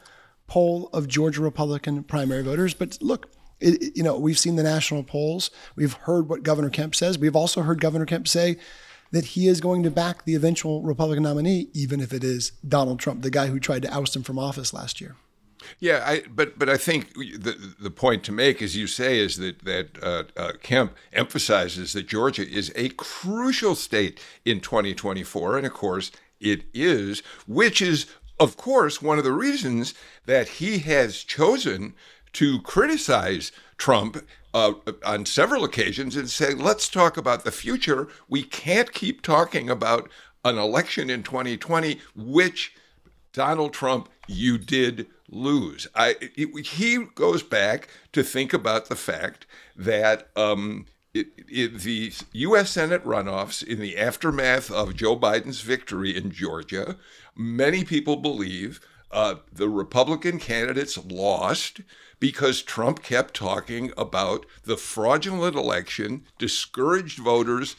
poll 0.47 0.89
of 0.95 1.07
Georgia 1.07 1.43
Republican 1.43 2.03
primary 2.03 2.43
voters. 2.43 2.73
But 2.73 2.97
look, 3.03 3.31
it, 3.61 3.95
you 3.95 4.03
know 4.03 4.19
we've 4.19 4.39
seen 4.39 4.57
the 4.57 4.63
national 4.63 5.03
polls. 5.03 5.51
We've 5.77 5.93
heard 5.93 6.31
what 6.31 6.45
Governor 6.45 6.71
Kemp 6.71 6.95
says. 6.95 7.19
We've 7.19 7.37
also 7.37 7.61
heard 7.61 7.79
Governor 7.79 8.07
Kemp 8.07 8.27
say 8.27 8.57
that 9.11 9.27
he 9.27 9.49
is 9.49 9.61
going 9.61 9.83
to 9.83 9.91
back 9.91 10.25
the 10.25 10.35
eventual 10.35 10.81
Republican 10.81 11.25
nominee, 11.25 11.69
even 11.75 12.01
if 12.01 12.15
it 12.15 12.25
is 12.25 12.53
Donald 12.67 13.01
Trump, 13.01 13.21
the 13.21 13.31
guy 13.31 13.49
who 13.49 13.61
tried 13.61 13.83
to 13.83 13.95
oust 13.95 14.17
him 14.17 14.23
from 14.23 14.39
office 14.39 14.73
last 14.73 14.99
year. 14.99 15.15
Yeah, 15.79 16.03
I, 16.07 16.23
but 16.29 16.59
but 16.59 16.69
I 16.69 16.77
think 16.77 17.15
the 17.15 17.75
the 17.81 17.91
point 17.91 18.25
to 18.25 18.33
make, 18.33 18.63
as 18.63 18.77
you 18.77 18.87
say, 18.87 19.19
is 19.19 19.37
that 19.37 19.65
that 19.65 20.03
uh, 20.03 20.25
uh, 20.37 20.53
Kemp 20.63 20.95
emphasizes 21.13 21.93
that 21.93 22.07
Georgia 22.07 22.49
is 22.49 22.73
a 22.75 22.91
crucial 22.91 23.75
state 23.75 24.21
in 24.45 24.61
2024, 24.61 25.59
and 25.59 25.67
of 25.67 25.73
course 25.73 26.11
it 26.41 26.65
is, 26.73 27.23
which 27.47 27.83
is 27.83 28.07
of 28.39 28.57
course 28.57 29.03
one 29.03 29.19
of 29.19 29.25
the 29.25 29.33
reasons 29.33 29.95
that 30.27 30.49
he 30.49 30.79
has 30.79 31.25
chosen 31.25 31.95
to 32.35 32.61
criticize 32.63 33.53
Trump 33.79 34.25
uh, 34.55 34.73
on 35.05 35.27
several 35.27 35.65
occasions 35.65 36.17
and 36.17 36.29
say, 36.29 36.55
let's 36.55 36.89
talk 36.89 37.17
about 37.17 37.45
the 37.45 37.53
future. 37.53 38.09
We 38.29 38.43
can't 38.43 38.93
keep 38.93 39.23
talking 39.23 39.71
about 39.71 40.09
an 40.45 40.59
election 40.59 41.11
in 41.11 41.23
2020, 41.23 42.01
which 42.15 42.75
Donald 43.33 43.73
Trump, 43.73 44.09
you 44.27 44.59
did 44.59 45.07
lose. 45.29 45.87
I, 45.95 46.17
it, 46.21 46.67
he 46.67 47.05
goes 47.15 47.43
back 47.43 47.89
to 48.13 48.23
think 48.23 48.53
about 48.53 48.89
the 48.89 48.97
fact 48.97 49.47
that 49.77 50.29
um, 50.37 50.87
it, 51.15 51.29
it, 51.49 51.81
the 51.81 52.13
U.S. 52.33 52.71
Senate 52.71 53.05
runoffs 53.05 53.63
in 53.63 53.81
the 53.81 53.97
aftermath 53.97 54.71
of 54.71 54.97
Joe 54.97 55.17
Biden's 55.17 55.61
victory 55.61 56.17
in 56.17 56.31
Georgia, 56.31 56.97
many 57.37 57.85
people 57.85 58.17
believe 58.17 58.81
uh, 59.11 59.37
the 59.53 59.69
Republican 59.69 60.39
candidates 60.39 60.99
lost 60.99 61.81
because 62.21 62.63
Trump 62.63 63.03
kept 63.03 63.35
talking 63.35 63.93
about 63.97 64.45
the 64.65 64.77
fraudulent 64.77 65.57
election, 65.57 66.25
discouraged 66.39 67.19
voters, 67.19 67.77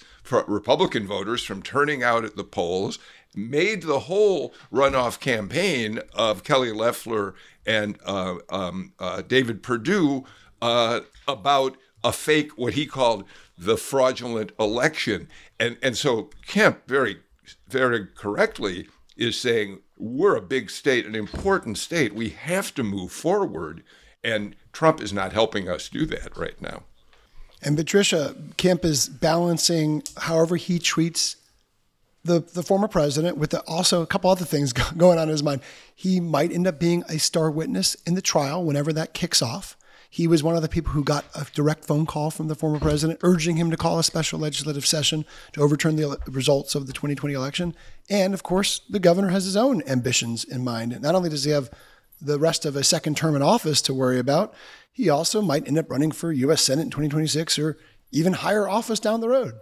Republican 0.47 1.05
voters, 1.05 1.43
from 1.43 1.61
turning 1.61 2.01
out 2.03 2.23
at 2.23 2.35
the 2.35 2.43
polls, 2.43 2.99
made 3.35 3.83
the 3.83 3.99
whole 4.01 4.53
runoff 4.71 5.19
campaign 5.19 5.99
of 6.13 6.43
Kelly 6.43 6.71
Loeffler 6.71 7.35
and 7.65 7.97
uh, 8.05 8.35
um, 8.49 8.93
uh, 8.99 9.21
David 9.21 9.61
Perdue 9.61 10.25
uh, 10.61 11.01
about 11.27 11.77
a 12.03 12.11
fake, 12.11 12.57
what 12.57 12.73
he 12.73 12.85
called 12.85 13.25
the 13.57 13.77
fraudulent 13.77 14.51
election. 14.59 15.27
And, 15.59 15.77
and 15.83 15.97
so 15.97 16.29
Kemp 16.47 16.87
very, 16.87 17.17
very 17.67 18.07
correctly 18.07 18.87
is 19.17 19.39
saying, 19.39 19.81
we're 19.97 20.37
a 20.37 20.41
big 20.41 20.69
state, 20.69 21.05
an 21.05 21.15
important 21.15 21.77
state. 21.77 22.15
We 22.15 22.29
have 22.29 22.73
to 22.75 22.83
move 22.83 23.11
forward. 23.11 23.83
And 24.23 24.55
Trump 24.71 25.01
is 25.01 25.11
not 25.11 25.33
helping 25.33 25.69
us 25.69 25.89
do 25.89 26.05
that 26.07 26.37
right 26.37 26.59
now. 26.61 26.83
And 27.61 27.75
Patricia, 27.75 28.35
Kemp 28.55 28.85
is 28.85 29.09
balancing 29.09 30.03
however 30.17 30.55
he 30.55 30.79
treats 30.79 31.35
the, 32.29 32.39
the 32.39 32.63
former 32.63 32.87
president 32.87 33.37
with 33.37 33.49
the, 33.49 33.61
also 33.61 34.01
a 34.01 34.07
couple 34.07 34.29
other 34.29 34.45
things 34.45 34.71
going 34.97 35.17
on 35.17 35.23
in 35.23 35.29
his 35.29 35.43
mind. 35.43 35.61
He 35.93 36.19
might 36.19 36.51
end 36.51 36.67
up 36.67 36.79
being 36.79 37.03
a 37.09 37.17
star 37.17 37.49
witness 37.51 37.95
in 38.05 38.13
the 38.13 38.21
trial 38.21 38.63
whenever 38.63 38.93
that 38.93 39.13
kicks 39.13 39.41
off. 39.41 39.75
He 40.11 40.27
was 40.27 40.41
one 40.41 40.55
of 40.55 40.63
the 40.63 40.69
people 40.69 40.93
who 40.93 41.03
got 41.03 41.25
a 41.35 41.45
direct 41.53 41.85
phone 41.85 42.05
call 42.05 42.31
from 42.31 42.47
the 42.47 42.55
former 42.55 42.79
president 42.79 43.19
urging 43.21 43.57
him 43.57 43.69
to 43.69 43.77
call 43.77 43.99
a 43.99 44.03
special 44.03 44.39
legislative 44.39 44.85
session 44.85 45.23
to 45.53 45.61
overturn 45.61 45.97
the 45.97 46.17
results 46.25 46.73
of 46.73 46.87
the 46.87 46.93
2020 46.93 47.33
election. 47.35 47.75
And 48.09 48.33
of 48.33 48.41
course, 48.41 48.81
the 48.89 48.99
governor 48.99 49.29
has 49.29 49.45
his 49.45 49.55
own 49.55 49.83
ambitions 49.83 50.43
in 50.43 50.63
mind. 50.63 50.99
Not 51.01 51.13
only 51.13 51.29
does 51.29 51.43
he 51.43 51.51
have 51.51 51.69
the 52.19 52.39
rest 52.39 52.65
of 52.65 52.75
a 52.75 52.83
second 52.83 53.17
term 53.17 53.35
in 53.35 53.43
office 53.43 53.83
to 53.83 53.93
worry 53.93 54.17
about, 54.17 54.53
he 54.91 55.09
also 55.09 55.41
might 55.43 55.67
end 55.67 55.77
up 55.77 55.91
running 55.91 56.11
for 56.11 56.31
U.S. 56.31 56.63
Senate 56.63 56.83
in 56.83 56.89
2026 56.89 57.59
or 57.59 57.77
even 58.11 58.33
higher 58.33 58.67
office 58.67 58.99
down 58.99 59.21
the 59.21 59.29
road. 59.29 59.53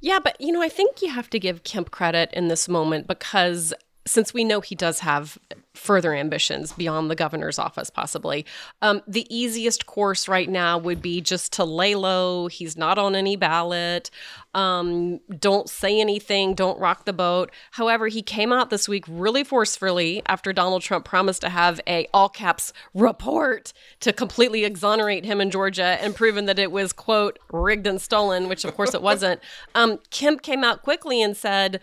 Yeah, 0.00 0.18
but 0.22 0.40
you 0.40 0.52
know, 0.52 0.62
I 0.62 0.68
think 0.68 1.02
you 1.02 1.10
have 1.10 1.30
to 1.30 1.38
give 1.38 1.64
Kemp 1.64 1.90
credit 1.90 2.30
in 2.32 2.48
this 2.48 2.68
moment 2.68 3.06
because 3.06 3.74
since 4.06 4.32
we 4.32 4.44
know 4.44 4.60
he 4.60 4.74
does 4.74 5.00
have 5.00 5.38
further 5.78 6.14
ambitions 6.14 6.72
beyond 6.72 7.10
the 7.10 7.14
governor's 7.14 7.58
office, 7.58 7.90
possibly, 7.90 8.44
um, 8.82 9.02
the 9.06 9.26
easiest 9.34 9.86
course 9.86 10.28
right 10.28 10.48
now 10.48 10.76
would 10.76 11.00
be 11.00 11.20
just 11.20 11.52
to 11.54 11.64
lay 11.64 11.94
low. 11.94 12.48
He's 12.48 12.76
not 12.76 12.98
on 12.98 13.14
any 13.14 13.36
ballot. 13.36 14.10
Um, 14.54 15.20
don't 15.38 15.68
say 15.68 16.00
anything. 16.00 16.54
Don't 16.54 16.78
rock 16.80 17.04
the 17.04 17.12
boat. 17.12 17.50
However, 17.72 18.08
he 18.08 18.22
came 18.22 18.52
out 18.52 18.70
this 18.70 18.88
week 18.88 19.04
really 19.06 19.44
forcefully 19.44 20.22
after 20.26 20.52
Donald 20.52 20.82
Trump 20.82 21.04
promised 21.04 21.42
to 21.42 21.48
have 21.48 21.80
a 21.86 22.08
all 22.12 22.28
caps 22.28 22.72
report 22.94 23.72
to 24.00 24.12
completely 24.12 24.64
exonerate 24.64 25.24
him 25.24 25.40
in 25.40 25.50
Georgia 25.50 25.98
and 26.00 26.16
proven 26.16 26.46
that 26.46 26.58
it 26.58 26.72
was 26.72 26.92
quote 26.92 27.38
rigged 27.52 27.86
and 27.86 28.00
stolen, 28.00 28.48
which 28.48 28.64
of 28.64 28.74
course 28.74 28.94
it 28.94 29.02
wasn't. 29.02 29.40
Um, 29.74 29.98
Kemp 30.10 30.42
came 30.42 30.64
out 30.64 30.82
quickly 30.82 31.22
and 31.22 31.36
said 31.36 31.80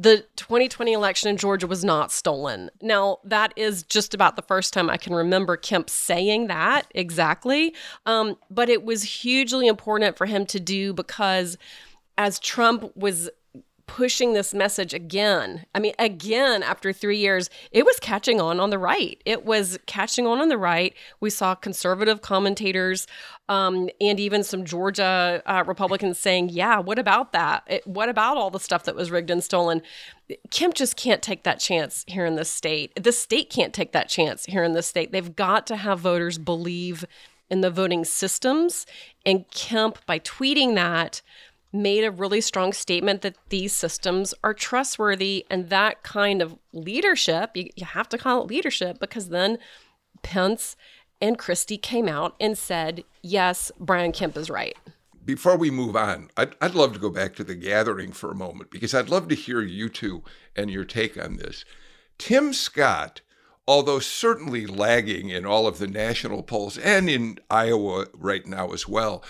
the 0.00 0.24
2020 0.36 0.92
election 0.92 1.28
in 1.28 1.36
Georgia 1.36 1.66
was 1.66 1.84
not 1.84 2.12
stolen. 2.12 2.70
Now, 2.80 3.18
that 3.24 3.52
is 3.56 3.82
just 3.82 4.14
about 4.14 4.36
the 4.36 4.42
first 4.42 4.72
time 4.72 4.88
I 4.88 4.96
can 4.96 5.12
remember 5.12 5.56
Kemp 5.56 5.90
saying 5.90 6.46
that 6.46 6.86
exactly. 6.94 7.74
Um, 8.06 8.36
but 8.48 8.68
it 8.68 8.84
was 8.84 9.02
hugely 9.02 9.66
important 9.66 10.16
for 10.16 10.24
him 10.24 10.46
to 10.46 10.60
do 10.60 10.92
because 10.92 11.58
as 12.16 12.38
Trump 12.38 12.96
was 12.96 13.28
pushing 13.88 14.34
this 14.34 14.54
message 14.54 14.94
again. 14.94 15.64
I 15.74 15.80
mean, 15.80 15.94
again, 15.98 16.62
after 16.62 16.92
three 16.92 17.18
years, 17.18 17.50
it 17.72 17.84
was 17.84 17.98
catching 17.98 18.40
on 18.40 18.60
on 18.60 18.70
the 18.70 18.78
right. 18.78 19.20
It 19.24 19.44
was 19.44 19.78
catching 19.86 20.26
on 20.26 20.40
on 20.40 20.48
the 20.48 20.58
right. 20.58 20.94
We 21.18 21.30
saw 21.30 21.56
conservative 21.56 22.22
commentators 22.22 23.08
um, 23.48 23.88
and 24.00 24.20
even 24.20 24.44
some 24.44 24.64
Georgia 24.64 25.42
uh, 25.46 25.64
Republicans 25.66 26.18
saying, 26.18 26.50
yeah, 26.50 26.78
what 26.78 26.98
about 26.98 27.32
that? 27.32 27.64
It, 27.66 27.86
what 27.86 28.08
about 28.08 28.36
all 28.36 28.50
the 28.50 28.60
stuff 28.60 28.84
that 28.84 28.94
was 28.94 29.10
rigged 29.10 29.30
and 29.30 29.42
stolen? 29.42 29.82
Kemp 30.50 30.74
just 30.74 30.96
can't 30.96 31.22
take 31.22 31.42
that 31.44 31.58
chance 31.58 32.04
here 32.06 32.26
in 32.26 32.36
this 32.36 32.50
state. 32.50 33.02
The 33.02 33.12
state 33.12 33.50
can't 33.50 33.72
take 33.72 33.92
that 33.92 34.08
chance 34.08 34.44
here 34.44 34.62
in 34.62 34.74
this 34.74 34.86
state. 34.86 35.10
They've 35.10 35.34
got 35.34 35.66
to 35.68 35.76
have 35.76 35.98
voters 35.98 36.38
believe 36.38 37.04
in 37.50 37.62
the 37.62 37.70
voting 37.70 38.04
systems. 38.04 38.86
And 39.24 39.50
Kemp, 39.50 40.04
by 40.06 40.18
tweeting 40.18 40.74
that, 40.74 41.22
made 41.72 42.04
a 42.04 42.10
really 42.10 42.40
strong 42.40 42.72
statement 42.72 43.22
that 43.22 43.36
these 43.50 43.72
systems 43.72 44.32
are 44.42 44.54
trustworthy 44.54 45.44
and 45.50 45.68
that 45.68 46.02
kind 46.02 46.40
of 46.40 46.56
leadership 46.72 47.50
you, 47.54 47.68
you 47.76 47.84
have 47.84 48.08
to 48.08 48.18
call 48.18 48.42
it 48.42 48.48
leadership 48.48 48.98
because 48.98 49.28
then 49.28 49.58
pence 50.22 50.76
and 51.20 51.38
christie 51.38 51.78
came 51.78 52.08
out 52.08 52.34
and 52.40 52.56
said 52.56 53.04
yes 53.22 53.70
brian 53.78 54.12
kemp 54.12 54.36
is 54.36 54.50
right. 54.50 54.76
Before 55.24 55.58
we 55.58 55.70
move 55.70 55.94
on 55.94 56.30
I'd, 56.36 56.54
I'd 56.60 56.74
love 56.74 56.94
to 56.94 56.98
go 56.98 57.10
back 57.10 57.34
to 57.36 57.44
the 57.44 57.54
gathering 57.54 58.12
for 58.12 58.30
a 58.30 58.36
moment 58.36 58.70
because 58.70 58.94
i'd 58.94 59.10
love 59.10 59.28
to 59.28 59.34
hear 59.34 59.60
you 59.60 59.88
two 59.88 60.22
and 60.56 60.70
your 60.70 60.84
take 60.84 61.22
on 61.22 61.36
this. 61.36 61.64
Tim 62.16 62.52
scott 62.52 63.20
although 63.66 63.98
certainly 63.98 64.66
lagging 64.66 65.28
in 65.28 65.44
all 65.44 65.66
of 65.66 65.78
the 65.78 65.86
national 65.86 66.42
polls 66.42 66.78
and 66.78 67.10
in 67.10 67.38
iowa 67.50 68.06
right 68.14 68.46
now 68.46 68.72
as 68.72 68.88
well 68.88 69.22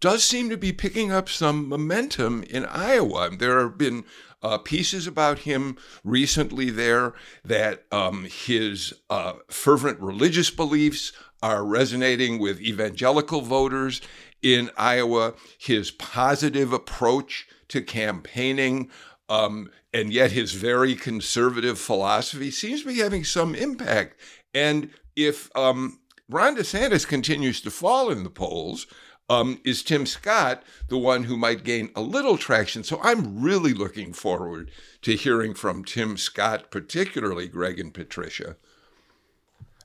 does 0.00 0.24
seem 0.24 0.50
to 0.50 0.56
be 0.56 0.72
picking 0.72 1.10
up 1.10 1.28
some 1.28 1.68
momentum 1.68 2.42
in 2.44 2.64
Iowa. 2.66 3.30
There 3.36 3.60
have 3.60 3.78
been 3.78 4.04
uh, 4.42 4.58
pieces 4.58 5.06
about 5.06 5.40
him 5.40 5.76
recently 6.04 6.70
there 6.70 7.14
that 7.44 7.84
um, 7.90 8.24
his 8.24 8.94
uh, 9.08 9.34
fervent 9.48 9.98
religious 10.00 10.50
beliefs 10.50 11.12
are 11.42 11.64
resonating 11.64 12.38
with 12.38 12.60
evangelical 12.60 13.40
voters 13.40 14.00
in 14.42 14.70
Iowa, 14.76 15.34
his 15.58 15.90
positive 15.90 16.72
approach 16.72 17.48
to 17.68 17.82
campaigning. 17.82 18.90
Um, 19.28 19.70
and 19.92 20.12
yet, 20.12 20.32
his 20.32 20.52
very 20.52 20.94
conservative 20.94 21.78
philosophy 21.78 22.50
seems 22.50 22.82
to 22.82 22.88
be 22.88 22.98
having 22.98 23.24
some 23.24 23.54
impact. 23.54 24.20
And 24.54 24.90
if 25.16 25.54
um, 25.56 26.00
Ron 26.28 26.56
DeSantis 26.56 27.06
continues 27.06 27.60
to 27.62 27.70
fall 27.70 28.10
in 28.10 28.22
the 28.22 28.30
polls, 28.30 28.86
um, 29.28 29.60
is 29.64 29.82
Tim 29.82 30.06
Scott 30.06 30.62
the 30.88 30.98
one 30.98 31.24
who 31.24 31.36
might 31.36 31.64
gain 31.64 31.90
a 31.96 32.00
little 32.00 32.36
traction? 32.36 32.84
So 32.84 33.00
I'm 33.02 33.40
really 33.40 33.74
looking 33.74 34.12
forward 34.12 34.70
to 35.02 35.16
hearing 35.16 35.54
from 35.54 35.84
Tim 35.84 36.16
Scott, 36.16 36.70
particularly 36.70 37.48
Greg 37.48 37.80
and 37.80 37.92
Patricia. 37.92 38.56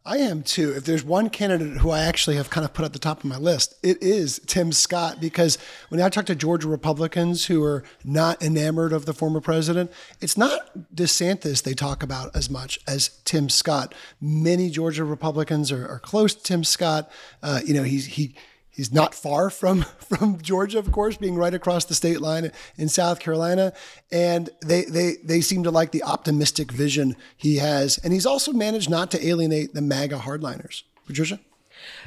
I 0.04 0.18
am 0.18 0.42
too. 0.42 0.72
If 0.72 0.86
there's 0.86 1.04
one 1.04 1.30
candidate 1.30 1.78
who 1.78 1.92
I 1.92 2.00
actually 2.00 2.36
have 2.38 2.50
kind 2.50 2.66
of 2.66 2.74
put 2.74 2.86
at 2.86 2.94
the 2.94 2.98
top 2.98 3.20
of 3.20 3.26
my 3.26 3.38
list, 3.38 3.76
it 3.84 4.02
is 4.02 4.42
Tim 4.48 4.72
Scott. 4.72 5.22
Because 5.22 5.60
when 5.90 6.02
I 6.02 6.10
talk 6.10 6.26
to 6.26 6.34
Georgia 6.34 6.68
Republicans 6.68 7.46
who 7.46 7.64
are 7.64 7.84
not 8.04 8.42
enamored 8.42 8.94
of 8.94 9.06
the 9.06 9.14
former 9.14 9.42
president, 9.42 9.92
it's 10.20 10.36
not 10.36 10.72
DeSantis 10.96 11.62
they 11.62 11.76
talk 11.76 12.02
about 12.02 12.36
as 12.36 12.50
much 12.50 12.80
as 12.88 13.10
Tim 13.26 13.48
Scott. 13.48 13.94
Many 14.20 14.72
Georgia 14.72 15.04
Republicans 15.04 15.72
are, 15.72 15.88
are 15.88 16.00
close 16.00 16.34
to 16.34 16.42
Tim 16.42 16.64
Scott. 16.64 17.12
Uh, 17.44 17.62
you 17.64 17.76
know, 17.76 17.84
he's 17.84 18.08
he 18.08 18.36
He's 18.72 18.92
not 18.92 19.14
far 19.14 19.50
from 19.50 19.82
from 20.00 20.42
Georgia, 20.42 20.80
of 20.80 20.92
course, 20.92 21.18
being 21.18 21.36
right 21.36 21.54
across 21.54 21.86
the 21.86 21.94
state 21.94 22.22
line 22.22 22.52
in 22.78 22.90
South 22.90 23.20
Carolina, 23.20 23.74
and 24.12 24.50
they 24.66 24.86
they 24.86 25.18
they 25.24 25.42
seem 25.42 25.64
to 25.64 25.72
like 25.72 25.92
the 25.92 26.04
optimistic 26.04 26.72
vision 26.72 27.16
he 27.36 27.58
has, 27.58 27.98
and 28.00 28.14
he's 28.14 28.26
also 28.26 28.54
managed 28.54 28.90
not 28.90 29.12
to 29.12 29.28
alienate 29.28 29.74
the 29.74 29.82
MAGA 29.82 30.20
hardliners. 30.20 30.84
Patricia. 31.06 31.40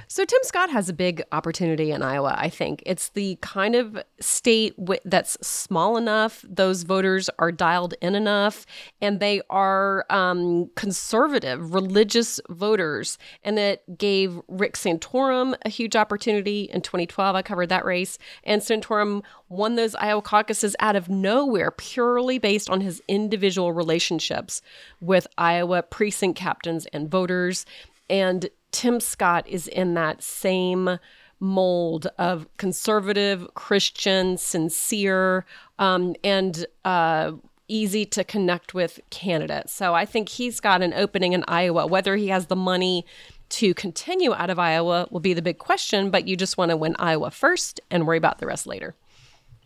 So, 0.08 0.25
Tim 0.25 0.40
Scott 0.42 0.70
has 0.70 0.88
a 0.88 0.92
big 0.92 1.23
opportunity 1.32 1.90
in 1.90 2.02
Iowa, 2.02 2.34
I 2.37 2.49
think. 2.49 2.82
It's 2.87 3.08
the 3.11 3.37
kind 3.40 3.75
of 3.75 3.99
state 4.20 4.76
w- 4.76 5.00
that's 5.04 5.37
small 5.46 5.96
enough, 5.96 6.44
those 6.49 6.82
voters 6.82 7.30
are 7.38 7.52
dialed 7.52 7.94
in 8.00 8.14
enough, 8.14 8.66
and 9.00 9.20
they 9.20 9.40
are 9.50 10.04
um, 10.11 10.70
conservative, 10.76 11.75
religious 11.75 12.40
voters. 12.49 13.18
And 13.42 13.58
it 13.58 13.82
gave 13.99 14.40
Rick 14.49 14.75
Santorum 14.75 15.54
a 15.64 15.68
huge 15.68 15.96
opportunity 15.96 16.64
in 16.64 16.80
2012. 16.82 17.37
I 17.37 17.42
covered 17.42 17.68
that 17.68 17.84
race. 17.84 18.18
And 18.44 18.62
Santorum 18.62 19.23
won 19.49 19.76
those 19.76 19.94
Iowa 19.94 20.23
caucuses 20.23 20.76
out 20.80 20.96
of 20.96 21.08
nowhere, 21.08 21.70
purely 21.70 22.38
based 22.38 22.68
on 22.70 22.80
his 22.80 23.02
individual 23.08 23.73
relationships 23.73 24.62
with 25.00 25.26
Iowa 25.38 25.82
precinct 25.82 26.38
captains 26.38 26.87
and 26.87 27.11
voters. 27.11 27.66
And 28.11 28.49
Tim 28.74 28.98
Scott 28.98 29.46
is 29.46 29.68
in 29.68 29.94
that 29.94 30.20
same 30.20 30.98
mold 31.38 32.08
of 32.18 32.48
conservative, 32.56 33.46
Christian, 33.54 34.36
sincere, 34.36 35.46
um, 35.78 36.16
and 36.24 36.66
uh, 36.84 37.32
easy 37.68 38.04
to 38.06 38.24
connect 38.24 38.74
with 38.74 38.98
candidate. 39.10 39.70
So 39.70 39.94
I 39.94 40.04
think 40.04 40.28
he's 40.28 40.58
got 40.58 40.82
an 40.82 40.92
opening 40.92 41.34
in 41.34 41.44
Iowa. 41.46 41.86
Whether 41.86 42.16
he 42.16 42.28
has 42.28 42.46
the 42.46 42.56
money 42.56 43.06
to 43.50 43.74
continue 43.74 44.34
out 44.34 44.50
of 44.50 44.58
Iowa 44.58 45.06
will 45.08 45.20
be 45.20 45.34
the 45.34 45.42
big 45.42 45.58
question, 45.58 46.10
but 46.10 46.26
you 46.26 46.36
just 46.36 46.58
want 46.58 46.70
to 46.70 46.76
win 46.76 46.96
Iowa 46.98 47.30
first 47.30 47.80
and 47.92 48.08
worry 48.08 48.18
about 48.18 48.40
the 48.40 48.46
rest 48.46 48.66
later. 48.66 48.96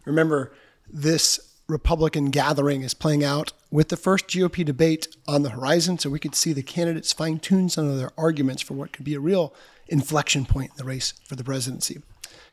Remember, 0.04 0.52
this 0.86 1.56
Republican 1.66 2.26
gathering 2.26 2.82
is 2.82 2.92
playing 2.92 3.24
out 3.24 3.54
with 3.70 3.88
the 3.88 3.96
first 3.96 4.28
GOP 4.28 4.64
debate 4.64 5.08
on 5.26 5.42
the 5.42 5.50
horizon, 5.50 5.98
so 5.98 6.10
we 6.10 6.18
could 6.18 6.34
see 6.34 6.52
the 6.52 6.62
candidates 6.62 7.12
fine 7.12 7.38
tune 7.38 7.68
some 7.68 7.88
of 7.88 7.98
their 7.98 8.12
arguments 8.16 8.62
for 8.62 8.74
what 8.74 8.92
could 8.92 9.04
be 9.04 9.14
a 9.14 9.20
real 9.20 9.54
inflection 9.88 10.44
point 10.44 10.70
in 10.70 10.76
the 10.76 10.84
race 10.84 11.14
for 11.26 11.36
the 11.36 11.44
presidency. 11.44 12.00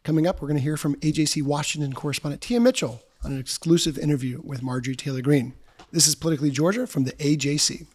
Coming 0.04 0.28
up, 0.28 0.42
we're 0.42 0.48
going 0.48 0.58
to 0.58 0.64
hear 0.64 0.78
from 0.78 0.96
AJC 0.98 1.44
Washington 1.44 1.94
correspondent 1.94 2.42
Tia 2.42 2.60
Mitchell 2.60 3.02
on 3.24 3.32
an 3.32 3.40
exclusive 3.40 3.98
interview 3.98 4.42
with 4.44 4.62
Marjorie 4.62 4.96
Taylor 4.96 5.22
Greene. 5.22 5.54
This 5.92 6.08
is 6.08 6.16
Politically 6.16 6.52
Georgia 6.52 6.86
from 6.86 7.06
the 7.06 7.14
AJC. 7.14 7.88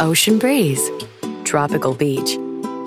Ocean 0.00 0.38
breeze, 0.38 0.90
tropical 1.44 1.94
beach. 1.94 2.34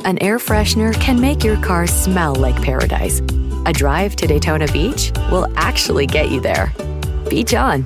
An 0.03 0.17
air 0.19 0.39
freshener 0.39 0.93
can 1.01 1.19
make 1.21 1.43
your 1.43 1.57
car 1.61 1.87
smell 1.87 2.35
like 2.35 2.61
paradise. 2.61 3.19
A 3.65 3.73
drive 3.73 4.15
to 4.17 4.27
Daytona 4.27 4.67
Beach 4.71 5.11
will 5.31 5.47
actually 5.57 6.05
get 6.05 6.29
you 6.29 6.39
there. 6.39 6.73
Beach 7.29 7.53
on. 7.53 7.85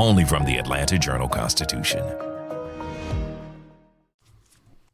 only 0.00 0.24
from 0.24 0.46
the 0.46 0.56
Atlanta 0.56 0.98
Journal 0.98 1.28
Constitution. 1.28 2.02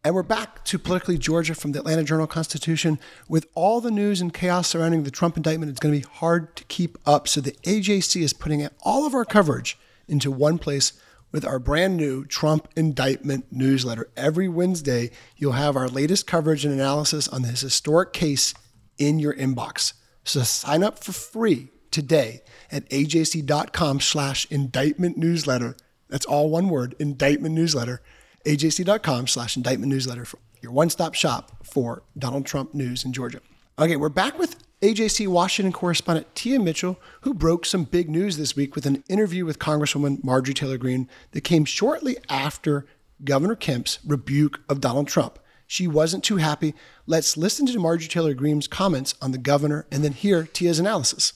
And 0.02 0.14
we're 0.16 0.24
back 0.24 0.64
to 0.64 0.80
Politically 0.80 1.16
Georgia 1.16 1.54
from 1.54 1.70
the 1.70 1.78
Atlanta 1.78 2.02
Journal 2.02 2.26
Constitution. 2.26 2.98
With 3.28 3.46
all 3.54 3.80
the 3.80 3.92
news 3.92 4.20
and 4.20 4.34
chaos 4.34 4.66
surrounding 4.66 5.04
the 5.04 5.12
Trump 5.12 5.36
indictment, 5.36 5.70
it's 5.70 5.78
going 5.78 5.94
to 5.94 6.00
be 6.00 6.12
hard 6.18 6.56
to 6.56 6.64
keep 6.64 6.98
up. 7.06 7.28
So 7.28 7.40
the 7.40 7.52
AJC 7.62 8.20
is 8.20 8.32
putting 8.32 8.66
all 8.82 9.06
of 9.06 9.14
our 9.14 9.24
coverage 9.24 9.78
into 10.08 10.32
one 10.32 10.58
place 10.58 10.92
with 11.30 11.44
our 11.44 11.60
brand 11.60 11.96
new 11.96 12.24
Trump 12.24 12.68
indictment 12.74 13.46
newsletter. 13.52 14.10
Every 14.16 14.48
Wednesday, 14.48 15.12
you'll 15.36 15.52
have 15.52 15.76
our 15.76 15.88
latest 15.88 16.26
coverage 16.26 16.64
and 16.64 16.74
analysis 16.74 17.28
on 17.28 17.42
this 17.42 17.60
historic 17.60 18.12
case 18.12 18.54
in 18.98 19.20
your 19.20 19.34
inbox. 19.34 19.92
So 20.24 20.42
sign 20.42 20.82
up 20.82 20.98
for 20.98 21.12
free 21.12 21.68
today 21.92 22.42
at 22.70 22.88
ajc.com 22.90 24.00
slash 24.00 24.46
indictment 24.50 25.16
newsletter. 25.16 25.76
That's 26.08 26.26
all 26.26 26.50
one 26.50 26.68
word, 26.68 26.94
indictment 26.98 27.54
newsletter. 27.54 28.00
ajc.com 28.44 29.26
slash 29.26 29.56
indictment 29.56 29.92
newsletter 29.92 30.24
for 30.24 30.38
your 30.62 30.72
one-stop 30.72 31.14
shop 31.14 31.64
for 31.64 32.02
Donald 32.18 32.46
Trump 32.46 32.74
news 32.74 33.04
in 33.04 33.12
Georgia. 33.12 33.40
Okay, 33.78 33.96
we're 33.96 34.08
back 34.08 34.38
with 34.38 34.56
AJC 34.82 35.28
Washington 35.28 35.72
correspondent 35.72 36.34
Tia 36.34 36.58
Mitchell, 36.58 37.00
who 37.22 37.32
broke 37.32 37.64
some 37.64 37.84
big 37.84 38.10
news 38.10 38.36
this 38.36 38.54
week 38.54 38.74
with 38.74 38.84
an 38.84 39.02
interview 39.08 39.44
with 39.44 39.58
Congresswoman 39.58 40.22
Marjorie 40.22 40.54
Taylor 40.54 40.78
Greene 40.78 41.08
that 41.32 41.42
came 41.42 41.64
shortly 41.64 42.16
after 42.28 42.86
Governor 43.24 43.54
Kemp's 43.54 43.98
rebuke 44.06 44.60
of 44.68 44.80
Donald 44.80 45.08
Trump. 45.08 45.38
She 45.66 45.86
wasn't 45.86 46.24
too 46.24 46.36
happy. 46.36 46.74
Let's 47.06 47.36
listen 47.36 47.66
to 47.66 47.78
Marjorie 47.78 48.08
Taylor 48.08 48.34
Greene's 48.34 48.68
comments 48.68 49.14
on 49.20 49.32
the 49.32 49.38
governor 49.38 49.86
and 49.90 50.04
then 50.04 50.12
hear 50.12 50.44
Tia's 50.44 50.78
analysis. 50.78 51.32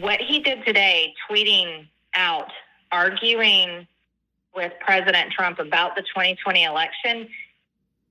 What 0.00 0.20
he 0.20 0.40
did 0.40 0.64
today, 0.66 1.14
tweeting 1.28 1.88
out, 2.14 2.50
arguing 2.92 3.86
with 4.54 4.72
President 4.80 5.32
Trump 5.32 5.58
about 5.58 5.96
the 5.96 6.02
2020 6.02 6.64
election, 6.64 7.28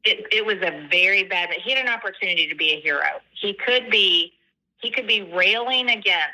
it, 0.04 0.26
it 0.32 0.46
was 0.46 0.58
a 0.58 0.88
very 0.90 1.24
bad. 1.24 1.50
He 1.64 1.72
had 1.72 1.86
an 1.86 1.94
opportunity 1.94 2.48
to 2.48 2.56
be 2.56 2.72
a 2.72 2.80
hero. 2.80 3.22
He 3.32 3.54
could 3.54 3.90
be 3.92 4.34
he 4.80 4.92
could 4.92 5.08
be 5.08 5.24
railing 5.34 5.90
against 5.90 6.34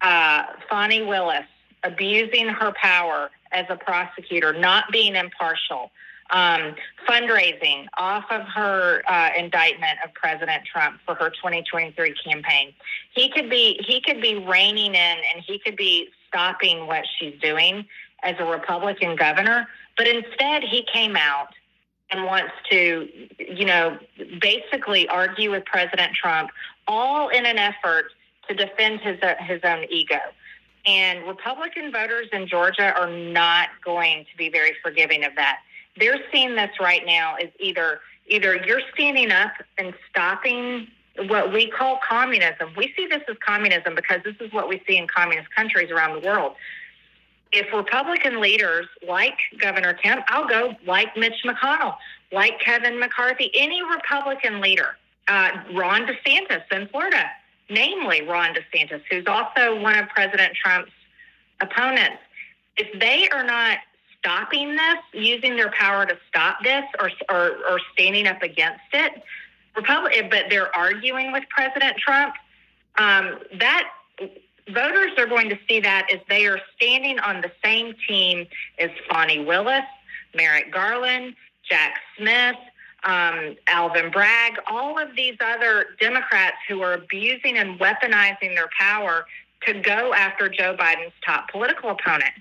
uh, 0.00 0.44
Fani 0.68 1.02
Willis, 1.02 1.44
abusing 1.84 2.48
her 2.48 2.72
power 2.80 3.30
as 3.52 3.66
a 3.68 3.76
prosecutor, 3.76 4.52
not 4.52 4.84
being 4.90 5.16
impartial, 5.16 5.90
um, 6.30 6.74
fundraising 7.08 7.86
off 7.96 8.24
of 8.30 8.42
her 8.42 9.02
uh, 9.08 9.30
indictment 9.36 9.98
of 10.04 10.12
President 10.14 10.64
Trump 10.64 11.00
for 11.04 11.14
her 11.14 11.30
2023 11.30 12.14
campaign. 12.24 12.72
He 13.14 13.30
could 13.30 13.48
be 13.48 13.80
he 13.86 14.00
could 14.00 14.20
be 14.20 14.36
reining 14.36 14.94
in 14.94 14.96
and 14.96 15.44
he 15.46 15.58
could 15.58 15.76
be 15.76 16.08
stopping 16.28 16.86
what 16.86 17.04
she's 17.18 17.34
doing 17.40 17.86
as 18.22 18.34
a 18.38 18.44
Republican 18.44 19.16
governor. 19.16 19.68
But 19.96 20.08
instead, 20.08 20.62
he 20.62 20.84
came 20.92 21.16
out 21.16 21.48
and 22.10 22.24
wants 22.24 22.52
to, 22.70 23.08
you 23.38 23.64
know, 23.64 23.98
basically 24.40 25.08
argue 25.08 25.50
with 25.50 25.64
President 25.64 26.14
Trump, 26.14 26.50
all 26.86 27.28
in 27.28 27.46
an 27.46 27.58
effort 27.58 28.06
to 28.48 28.54
defend 28.54 29.00
his 29.00 29.20
uh, 29.22 29.34
his 29.40 29.60
own 29.64 29.86
ego. 29.90 30.20
And 30.86 31.26
Republican 31.26 31.90
voters 31.90 32.28
in 32.32 32.46
Georgia 32.46 32.94
are 32.96 33.10
not 33.10 33.70
going 33.84 34.24
to 34.30 34.36
be 34.36 34.48
very 34.48 34.72
forgiving 34.82 35.24
of 35.24 35.34
that. 35.34 35.58
They're 35.98 36.20
seeing 36.32 36.54
this 36.54 36.70
right 36.80 37.04
now 37.04 37.36
as 37.36 37.50
either 37.58 38.00
either 38.28 38.56
you're 38.66 38.82
standing 38.92 39.30
up 39.30 39.52
and 39.78 39.94
stopping 40.10 40.88
what 41.28 41.52
we 41.52 41.70
call 41.70 42.00
communism. 42.06 42.72
We 42.76 42.92
see 42.96 43.06
this 43.06 43.22
as 43.28 43.36
communism 43.44 43.94
because 43.94 44.20
this 44.24 44.34
is 44.40 44.52
what 44.52 44.68
we 44.68 44.82
see 44.86 44.96
in 44.96 45.06
communist 45.06 45.48
countries 45.54 45.90
around 45.90 46.20
the 46.20 46.26
world 46.26 46.56
if 47.52 47.72
Republican 47.72 48.40
leaders 48.40 48.86
like 49.06 49.38
Governor 49.58 49.94
Kemp, 49.94 50.24
I'll 50.28 50.48
go 50.48 50.74
like 50.86 51.16
Mitch 51.16 51.42
McConnell, 51.44 51.96
like 52.32 52.60
Kevin 52.60 52.98
McCarthy, 52.98 53.50
any 53.54 53.82
Republican 53.82 54.60
leader, 54.60 54.96
uh, 55.28 55.50
Ron 55.72 56.06
DeSantis 56.06 56.62
in 56.70 56.88
Florida, 56.88 57.24
namely 57.70 58.22
Ron 58.22 58.54
DeSantis, 58.54 59.02
who's 59.10 59.26
also 59.26 59.80
one 59.80 59.96
of 59.98 60.08
President 60.08 60.54
Trump's 60.54 60.92
opponents. 61.60 62.18
If 62.76 62.98
they 63.00 63.28
are 63.28 63.44
not 63.44 63.78
stopping 64.26 64.74
this, 64.74 64.98
using 65.12 65.54
their 65.56 65.70
power 65.70 66.04
to 66.04 66.16
stop 66.28 66.58
this, 66.64 66.84
or 66.98 67.10
or, 67.30 67.50
or 67.70 67.80
standing 67.92 68.26
up 68.26 68.42
against 68.42 68.80
it, 68.92 69.22
Republic, 69.76 70.26
but 70.30 70.46
they're 70.50 70.74
arguing 70.76 71.32
with 71.32 71.44
President 71.48 71.96
Trump. 71.96 72.34
Um, 72.98 73.38
that 73.60 73.90
voters 74.68 75.12
are 75.18 75.26
going 75.26 75.48
to 75.50 75.58
see 75.68 75.80
that 75.80 76.08
as 76.12 76.20
they 76.28 76.46
are 76.46 76.58
standing 76.74 77.18
on 77.20 77.40
the 77.40 77.52
same 77.62 77.94
team 78.08 78.46
as 78.78 78.90
Fani 79.08 79.44
Willis, 79.44 79.84
Merrick 80.34 80.72
Garland, 80.72 81.36
Jack 81.68 82.00
Smith, 82.16 82.56
um, 83.04 83.54
Alvin 83.68 84.10
Bragg, 84.10 84.54
all 84.66 84.98
of 84.98 85.14
these 85.14 85.36
other 85.40 85.86
Democrats 86.00 86.56
who 86.68 86.82
are 86.82 86.94
abusing 86.94 87.58
and 87.58 87.78
weaponizing 87.78 88.54
their 88.56 88.70
power 88.78 89.26
to 89.66 89.74
go 89.74 90.12
after 90.14 90.48
Joe 90.48 90.76
Biden's 90.76 91.12
top 91.24 91.50
political 91.50 91.90
opponent. 91.90 92.32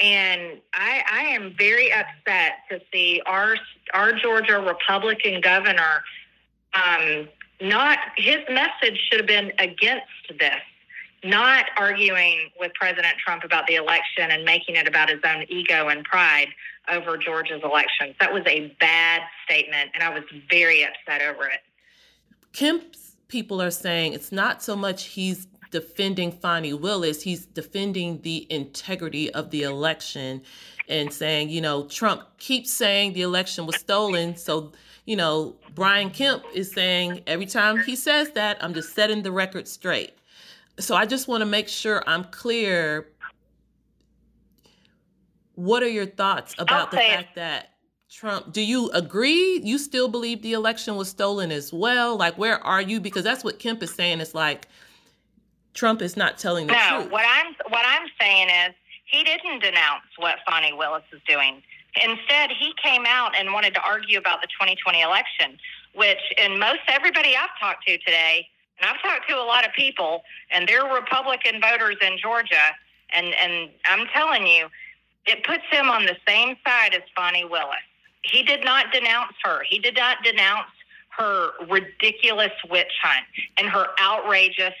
And 0.00 0.60
I, 0.74 1.02
I 1.10 1.22
am 1.30 1.54
very 1.58 1.92
upset 1.92 2.52
to 2.70 2.80
see 2.92 3.20
our 3.26 3.56
our 3.94 4.12
Georgia 4.12 4.60
Republican 4.60 5.40
governor 5.40 6.02
um, 6.74 7.28
not 7.60 7.98
his 8.16 8.38
message 8.48 9.00
should 9.08 9.18
have 9.18 9.26
been 9.26 9.52
against 9.58 10.06
this 10.38 10.60
not 11.24 11.66
arguing 11.76 12.50
with 12.60 12.72
President 12.74 13.14
Trump 13.24 13.42
about 13.44 13.66
the 13.66 13.74
election 13.74 14.30
and 14.30 14.44
making 14.44 14.76
it 14.76 14.86
about 14.86 15.08
his 15.08 15.18
own 15.24 15.44
ego 15.48 15.88
and 15.88 16.04
pride 16.04 16.48
over 16.90 17.16
Georgia's 17.16 17.60
elections. 17.64 18.14
That 18.20 18.32
was 18.32 18.42
a 18.46 18.74
bad 18.80 19.22
statement, 19.44 19.90
and 19.94 20.02
I 20.02 20.10
was 20.10 20.22
very 20.48 20.84
upset 20.84 21.22
over 21.22 21.46
it. 21.46 21.60
Kemp's 22.52 23.16
people 23.28 23.60
are 23.60 23.70
saying 23.70 24.12
it's 24.12 24.32
not 24.32 24.62
so 24.62 24.76
much 24.76 25.04
he's 25.06 25.46
defending 25.70 26.32
Fani 26.32 26.72
Willis, 26.72 27.22
he's 27.22 27.46
defending 27.46 28.20
the 28.22 28.46
integrity 28.50 29.32
of 29.32 29.50
the 29.50 29.62
election 29.62 30.42
and 30.88 31.12
saying, 31.12 31.50
you 31.50 31.60
know, 31.60 31.86
Trump 31.86 32.22
keeps 32.38 32.70
saying 32.70 33.12
the 33.12 33.22
election 33.22 33.66
was 33.66 33.76
stolen. 33.76 34.36
So, 34.36 34.72
you 35.04 35.16
know, 35.16 35.56
Brian 35.74 36.10
Kemp 36.10 36.44
is 36.54 36.72
saying 36.72 37.22
every 37.26 37.46
time 37.46 37.78
he 37.78 37.94
says 37.96 38.30
that, 38.32 38.62
I'm 38.62 38.74
just 38.74 38.94
setting 38.94 39.22
the 39.22 39.32
record 39.32 39.68
straight. 39.68 40.14
So 40.78 40.94
I 40.94 41.06
just 41.06 41.28
want 41.28 41.42
to 41.42 41.46
make 41.46 41.68
sure 41.68 42.02
I'm 42.06 42.24
clear. 42.24 43.08
What 45.54 45.82
are 45.82 45.88
your 45.88 46.06
thoughts 46.06 46.54
about 46.58 46.90
the 46.90 46.98
fact 46.98 47.34
that 47.34 47.70
Trump, 48.10 48.52
do 48.52 48.62
you 48.62 48.90
agree? 48.90 49.60
You 49.62 49.76
still 49.76 50.08
believe 50.08 50.40
the 50.40 50.54
election 50.54 50.96
was 50.96 51.08
stolen 51.08 51.50
as 51.50 51.72
well? 51.72 52.16
Like, 52.16 52.38
where 52.38 52.64
are 52.64 52.80
you? 52.80 53.00
Because 53.00 53.24
that's 53.24 53.44
what 53.44 53.58
Kemp 53.58 53.82
is 53.82 53.92
saying. 53.92 54.20
It's 54.20 54.34
like 54.34 54.66
Trump 55.74 56.02
is 56.02 56.16
not 56.16 56.38
telling 56.38 56.66
the 56.66 56.72
no, 56.72 57.00
truth. 57.00 57.12
what 57.12 57.24
I'm 57.28 57.54
what 57.70 57.84
I'm 57.86 58.08
saying 58.20 58.48
is 58.48 58.74
he 59.04 59.24
didn't 59.24 59.60
denounce 59.60 60.04
what 60.16 60.36
Fani 60.48 60.72
Willis 60.72 61.04
is 61.12 61.20
doing. 61.26 61.62
Instead, 61.96 62.50
he 62.50 62.72
came 62.82 63.04
out 63.06 63.34
and 63.36 63.52
wanted 63.52 63.74
to 63.74 63.80
argue 63.80 64.18
about 64.18 64.40
the 64.40 64.46
2020 64.48 65.00
election, 65.00 65.58
which 65.94 66.18
in 66.36 66.58
most 66.58 66.80
everybody 66.88 67.34
I've 67.36 67.58
talked 67.58 67.86
to 67.86 67.96
today, 67.98 68.46
and 68.80 68.90
I've 68.90 69.00
talked 69.02 69.28
to 69.28 69.36
a 69.36 69.42
lot 69.42 69.64
of 69.66 69.72
people, 69.72 70.22
and 70.50 70.68
they're 70.68 70.84
Republican 70.84 71.60
voters 71.60 71.96
in 72.02 72.18
Georgia, 72.18 72.74
and 73.10 73.26
and 73.34 73.70
I'm 73.86 74.06
telling 74.08 74.46
you, 74.46 74.68
it 75.26 75.44
puts 75.44 75.64
him 75.70 75.88
on 75.88 76.04
the 76.04 76.16
same 76.26 76.56
side 76.66 76.94
as 76.94 77.02
Fani 77.16 77.44
Willis. 77.44 77.76
He 78.22 78.42
did 78.42 78.64
not 78.64 78.92
denounce 78.92 79.34
her. 79.44 79.62
He 79.68 79.78
did 79.78 79.96
not 79.96 80.18
denounce 80.22 80.68
her 81.16 81.50
ridiculous 81.68 82.52
witch 82.70 82.92
hunt 83.02 83.26
and 83.58 83.68
her 83.68 83.88
outrageous 84.00 84.74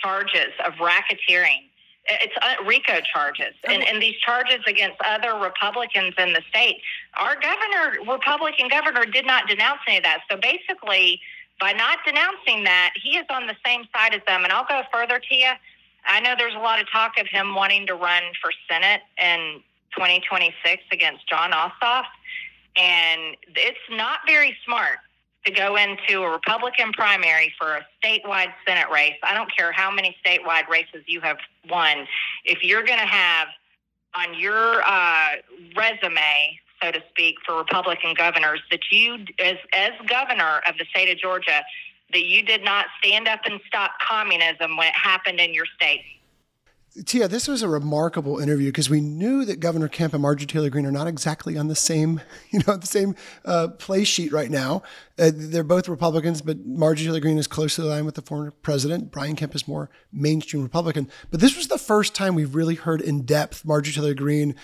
charges 0.00 0.52
of 0.64 0.74
racketeering. 0.74 1.70
It's 2.06 2.34
uh, 2.42 2.62
RICO 2.66 3.00
charges 3.00 3.54
and, 3.66 3.82
and 3.82 4.02
these 4.02 4.16
charges 4.16 4.60
against 4.66 4.96
other 5.06 5.38
Republicans 5.38 6.12
in 6.18 6.34
the 6.34 6.42
state. 6.50 6.76
Our 7.16 7.34
governor, 7.40 8.12
Republican 8.12 8.68
governor, 8.68 9.06
did 9.06 9.24
not 9.24 9.48
denounce 9.48 9.80
any 9.88 9.96
of 9.96 10.02
that. 10.02 10.20
So 10.30 10.36
basically, 10.36 11.18
by 11.58 11.72
not 11.72 11.98
denouncing 12.04 12.64
that, 12.64 12.92
he 13.02 13.16
is 13.16 13.24
on 13.30 13.46
the 13.46 13.56
same 13.64 13.84
side 13.94 14.12
as 14.12 14.20
them. 14.26 14.44
And 14.44 14.52
I'll 14.52 14.66
go 14.66 14.82
further, 14.92 15.18
Tia. 15.18 15.58
I 16.04 16.20
know 16.20 16.34
there's 16.36 16.54
a 16.54 16.58
lot 16.58 16.78
of 16.78 16.90
talk 16.90 17.12
of 17.18 17.26
him 17.26 17.54
wanting 17.54 17.86
to 17.86 17.94
run 17.94 18.22
for 18.42 18.50
Senate 18.68 19.00
in 19.16 19.62
2026 19.96 20.82
against 20.92 21.26
Jon 21.26 21.52
Ossoff. 21.52 22.04
And 22.76 23.36
it's 23.56 23.78
not 23.90 24.18
very 24.26 24.54
smart 24.66 24.98
to 25.44 25.52
go 25.52 25.76
into 25.76 26.22
a 26.22 26.30
Republican 26.30 26.92
primary 26.92 27.52
for 27.58 27.76
a 27.76 27.86
statewide 28.02 28.52
Senate 28.66 28.86
race. 28.92 29.14
I 29.22 29.34
don't 29.34 29.54
care 29.54 29.72
how 29.72 29.90
many 29.90 30.16
statewide 30.24 30.68
races 30.68 31.04
you 31.06 31.20
have 31.20 31.36
won. 31.68 32.06
If 32.44 32.62
you're 32.62 32.84
going 32.84 32.98
to 32.98 33.06
have 33.06 33.48
on 34.14 34.38
your 34.38 34.82
uh, 34.84 35.28
resume, 35.76 36.58
so 36.82 36.92
to 36.92 37.02
speak, 37.10 37.36
for 37.46 37.58
Republican 37.58 38.14
governors, 38.16 38.60
that 38.70 38.80
you, 38.90 39.16
as, 39.38 39.56
as 39.74 39.90
governor 40.08 40.60
of 40.68 40.78
the 40.78 40.84
state 40.90 41.10
of 41.10 41.18
Georgia, 41.18 41.62
that 42.12 42.24
you 42.24 42.42
did 42.42 42.64
not 42.64 42.86
stand 43.02 43.28
up 43.28 43.40
and 43.44 43.60
stop 43.66 43.92
communism 44.00 44.76
when 44.76 44.88
it 44.88 44.94
happened 44.94 45.40
in 45.40 45.52
your 45.52 45.66
state. 45.76 46.02
Tia, 47.06 47.26
this 47.26 47.48
was 47.48 47.60
a 47.60 47.68
remarkable 47.68 48.38
interview 48.38 48.68
because 48.68 48.88
we 48.88 49.00
knew 49.00 49.44
that 49.46 49.58
Governor 49.58 49.88
Kemp 49.88 50.12
and 50.12 50.22
Marjorie 50.22 50.46
Taylor 50.46 50.70
Greene 50.70 50.86
are 50.86 50.92
not 50.92 51.08
exactly 51.08 51.58
on 51.58 51.66
the 51.66 51.74
same, 51.74 52.20
you 52.50 52.60
know, 52.66 52.76
the 52.76 52.86
same 52.86 53.16
uh, 53.44 53.68
play 53.68 54.04
sheet 54.04 54.32
right 54.32 54.50
now. 54.50 54.82
Uh, 55.18 55.32
they're 55.34 55.64
both 55.64 55.88
Republicans, 55.88 56.40
but 56.40 56.64
Marjorie 56.64 57.06
Taylor 57.06 57.20
Greene 57.20 57.38
is 57.38 57.48
closely 57.48 57.84
aligned 57.84 58.06
with 58.06 58.14
the 58.14 58.22
former 58.22 58.52
president. 58.52 59.10
Brian 59.10 59.34
Kemp 59.34 59.56
is 59.56 59.66
more 59.66 59.90
mainstream 60.12 60.62
Republican. 60.62 61.10
But 61.32 61.40
this 61.40 61.56
was 61.56 61.66
the 61.66 61.78
first 61.78 62.14
time 62.14 62.36
we've 62.36 62.54
really 62.54 62.76
heard 62.76 63.00
in 63.00 63.22
depth 63.22 63.64
Marjorie 63.64 63.92
Taylor 63.92 64.14
Greene 64.14 64.54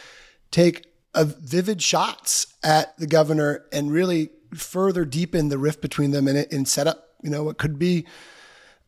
take 0.52 0.86
a 1.14 1.24
vivid 1.24 1.82
shots 1.82 2.54
at 2.62 2.96
the 2.96 3.08
governor 3.08 3.64
and 3.72 3.90
really 3.90 4.30
further 4.54 5.04
deepen 5.04 5.48
the 5.48 5.58
rift 5.58 5.82
between 5.82 6.12
them 6.12 6.28
and, 6.28 6.46
and 6.52 6.68
set 6.68 6.86
up, 6.86 7.08
you 7.24 7.30
know, 7.30 7.42
what 7.42 7.58
could 7.58 7.76
be 7.76 8.06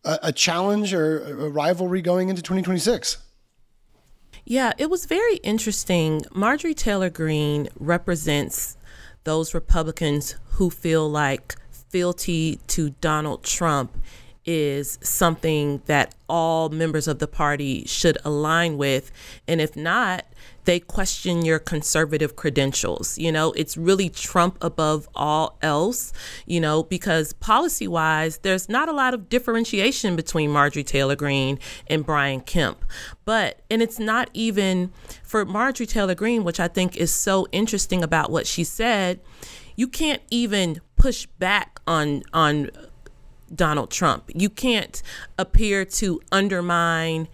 a, 0.05 0.19
a 0.25 0.33
challenge 0.33 0.95
or 0.95 1.25
a 1.25 1.49
rivalry 1.49 2.03
going 2.03 2.29
into 2.29 2.41
2026. 2.41 3.19
Yeah, 4.45 4.73
it 4.77 4.91
was 4.91 5.07
very 5.07 5.37
interesting. 5.37 6.25
Marjorie 6.35 6.75
Taylor 6.75 7.11
Greene 7.11 7.69
represents 7.79 8.77
those 9.25 9.55
Republicans 9.55 10.37
who 10.53 10.69
feel 10.69 11.09
like 11.09 11.55
fealty 11.71 12.59
to 12.67 12.91
Donald 13.01 13.45
Trump 13.45 13.97
is 14.45 14.99
something 15.03 15.81
that 15.87 16.15
all 16.29 16.69
members 16.69 17.07
of 17.07 17.21
the 17.21 17.29
party 17.29 17.85
should 17.87 18.19
align 18.25 18.77
with. 18.77 19.13
And 19.47 19.61
if 19.61 19.77
not, 19.77 20.25
they 20.65 20.81
question 20.81 21.45
your 21.45 21.59
conservative 21.59 22.37
credentials. 22.37 23.19
You 23.19 23.33
know, 23.33 23.53
it's 23.53 23.77
really 23.77 24.09
Trump 24.09 24.59
above 24.61 25.09
all 25.15 25.59
else, 25.63 26.13
you 26.47 26.61
know, 26.61 26.83
because 26.85 27.33
policy 27.35 27.89
wise, 27.89 28.39
there's 28.39 28.69
not 28.69 28.89
a 28.89 28.93
lot 28.93 29.15
of 29.15 29.29
differentiation 29.29 30.17
between 30.17 30.51
Marjorie 30.51 30.85
Taylor 30.85 31.17
Greene 31.17 31.59
and 31.89 32.07
Brian 32.07 32.41
Kemp. 32.41 32.85
But, 33.25 33.63
and 33.71 33.83
it's 33.83 33.99
not 33.99 34.31
even 34.33 34.93
for 35.23 35.45
Marjorie 35.45 35.87
Taylor 35.87 36.15
Greene, 36.15 36.45
which 36.45 36.61
I 36.61 36.69
think 36.69 36.97
is 36.97 37.13
so 37.13 37.47
interesting 37.53 38.03
about 38.03 38.31
what 38.31 38.47
she 38.47 38.65
said, 38.65 39.21
you 39.75 39.89
can't 39.89 40.23
even 40.31 40.81
push 40.97 41.27
back 41.39 41.81
on, 41.87 42.23
on, 42.33 42.71
Donald 43.55 43.91
Trump. 43.91 44.31
You 44.35 44.49
can't 44.49 45.03
appear 45.39 45.85
to 45.85 46.21
undermine 46.31 47.29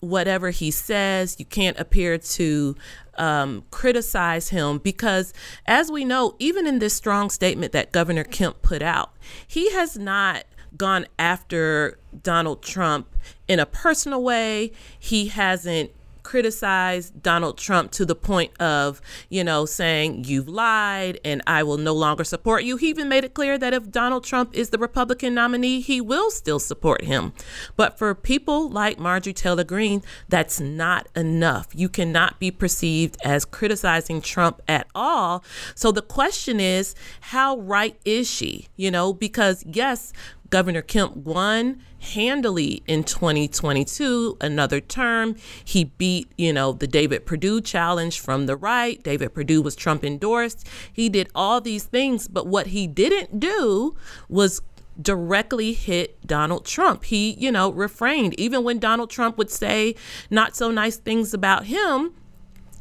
whatever 0.00 0.50
he 0.50 0.70
says. 0.70 1.36
You 1.38 1.44
can't 1.44 1.78
appear 1.78 2.18
to 2.18 2.76
um, 3.16 3.64
criticize 3.70 4.48
him 4.48 4.78
because, 4.78 5.32
as 5.66 5.90
we 5.90 6.04
know, 6.04 6.34
even 6.38 6.66
in 6.66 6.78
this 6.78 6.94
strong 6.94 7.30
statement 7.30 7.72
that 7.72 7.92
Governor 7.92 8.24
Kemp 8.24 8.62
put 8.62 8.82
out, 8.82 9.12
he 9.46 9.70
has 9.72 9.96
not 9.96 10.44
gone 10.76 11.06
after 11.18 11.98
Donald 12.22 12.62
Trump 12.62 13.14
in 13.48 13.58
a 13.58 13.66
personal 13.66 14.22
way. 14.22 14.72
He 14.98 15.28
hasn't 15.28 15.90
criticized 16.30 17.20
Donald 17.24 17.58
Trump 17.58 17.90
to 17.90 18.06
the 18.06 18.14
point 18.14 18.52
of, 18.60 19.00
you 19.30 19.42
know, 19.42 19.66
saying 19.66 20.22
you've 20.22 20.46
lied 20.46 21.18
and 21.24 21.42
I 21.44 21.64
will 21.64 21.76
no 21.76 21.92
longer 21.92 22.22
support 22.22 22.62
you. 22.62 22.76
He 22.76 22.88
even 22.88 23.08
made 23.08 23.24
it 23.24 23.34
clear 23.34 23.58
that 23.58 23.74
if 23.74 23.90
Donald 23.90 24.22
Trump 24.22 24.54
is 24.54 24.70
the 24.70 24.78
Republican 24.78 25.34
nominee, 25.34 25.80
he 25.80 26.00
will 26.00 26.30
still 26.30 26.60
support 26.60 27.02
him. 27.02 27.32
But 27.74 27.98
for 27.98 28.14
people 28.14 28.68
like 28.68 28.96
Marjorie 28.96 29.32
Taylor 29.32 29.64
Greene, 29.64 30.04
that's 30.28 30.60
not 30.60 31.08
enough. 31.16 31.66
You 31.74 31.88
cannot 31.88 32.38
be 32.38 32.52
perceived 32.52 33.16
as 33.24 33.44
criticizing 33.44 34.20
Trump 34.20 34.62
at 34.68 34.86
all. 34.94 35.42
So 35.74 35.90
the 35.90 36.00
question 36.00 36.60
is, 36.60 36.94
how 37.22 37.58
right 37.58 37.98
is 38.04 38.30
she? 38.30 38.68
You 38.76 38.92
know, 38.92 39.12
because 39.12 39.64
yes, 39.66 40.12
Governor 40.48 40.82
Kemp 40.82 41.16
won 41.16 41.82
handily 42.00 42.82
in 42.86 43.04
2022, 43.04 44.36
another 44.40 44.80
term. 44.80 45.36
He 45.64 45.84
beat, 45.84 46.30
you 46.36 46.52
know, 46.52 46.72
the 46.72 46.86
David 46.86 47.26
Perdue 47.26 47.60
challenge 47.60 48.20
from 48.20 48.46
the 48.46 48.56
right. 48.56 49.02
David 49.02 49.34
Perdue 49.34 49.62
was 49.62 49.76
Trump 49.76 50.04
endorsed. 50.04 50.66
He 50.92 51.08
did 51.08 51.28
all 51.34 51.60
these 51.60 51.84
things, 51.84 52.28
but 52.28 52.46
what 52.46 52.68
he 52.68 52.86
didn't 52.86 53.38
do 53.38 53.94
was 54.28 54.62
directly 55.00 55.72
hit 55.72 56.26
Donald 56.26 56.66
Trump. 56.66 57.04
He, 57.04 57.32
you 57.32 57.50
know, 57.52 57.70
refrained. 57.70 58.38
Even 58.38 58.64
when 58.64 58.78
Donald 58.78 59.10
Trump 59.10 59.38
would 59.38 59.50
say 59.50 59.94
not 60.30 60.56
so 60.56 60.70
nice 60.70 60.96
things 60.96 61.32
about 61.32 61.66
him, 61.66 62.14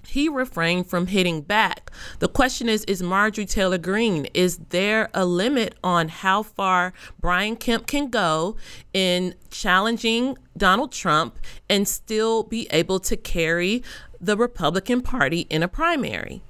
he 0.09 0.29
refrained 0.29 0.87
from 0.87 1.07
hitting 1.07 1.41
back. 1.41 1.91
The 2.19 2.27
question 2.27 2.69
is 2.69 2.83
Is 2.85 3.01
Marjorie 3.01 3.45
Taylor 3.45 3.77
Greene, 3.77 4.25
is 4.33 4.57
there 4.69 5.09
a 5.13 5.25
limit 5.25 5.75
on 5.83 6.09
how 6.09 6.43
far 6.43 6.93
Brian 7.19 7.55
Kemp 7.55 7.87
can 7.87 8.09
go 8.09 8.55
in 8.93 9.35
challenging 9.49 10.37
Donald 10.57 10.91
Trump 10.91 11.37
and 11.69 11.87
still 11.87 12.43
be 12.43 12.67
able 12.71 12.99
to 13.01 13.15
carry 13.15 13.83
the 14.19 14.37
Republican 14.37 15.01
Party 15.01 15.41
in 15.49 15.63
a 15.63 15.67
primary? 15.67 16.43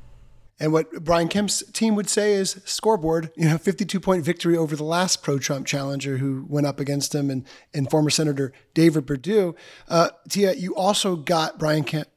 And 0.60 0.74
what 0.74 0.92
Brian 1.06 1.30
Kemp's 1.30 1.64
team 1.72 1.96
would 1.96 2.10
say 2.10 2.34
is 2.34 2.62
scoreboard, 2.66 3.32
you 3.38 3.48
know, 3.48 3.58
52 3.58 4.00
point 4.00 4.26
victory 4.26 4.58
over 4.58 4.76
the 4.76 4.84
last 4.84 5.24
pro 5.24 5.40
Trump 5.40 5.66
challenger 5.66 6.18
who 6.18 6.46
went 6.50 6.68
up 6.68 6.82
against 6.82 7.16
him 7.16 7.30
and, 7.30 7.46
and 7.74 7.90
former 7.90 8.10
Senator 8.10 8.52
David 8.74 9.08
Perdue. 9.08 9.56
Uh, 9.88 10.10
Tia, 10.28 10.54
you 10.56 10.76
also 10.76 11.16
got 11.16 11.58
Brian 11.60 11.86
Kemp, 11.86 12.10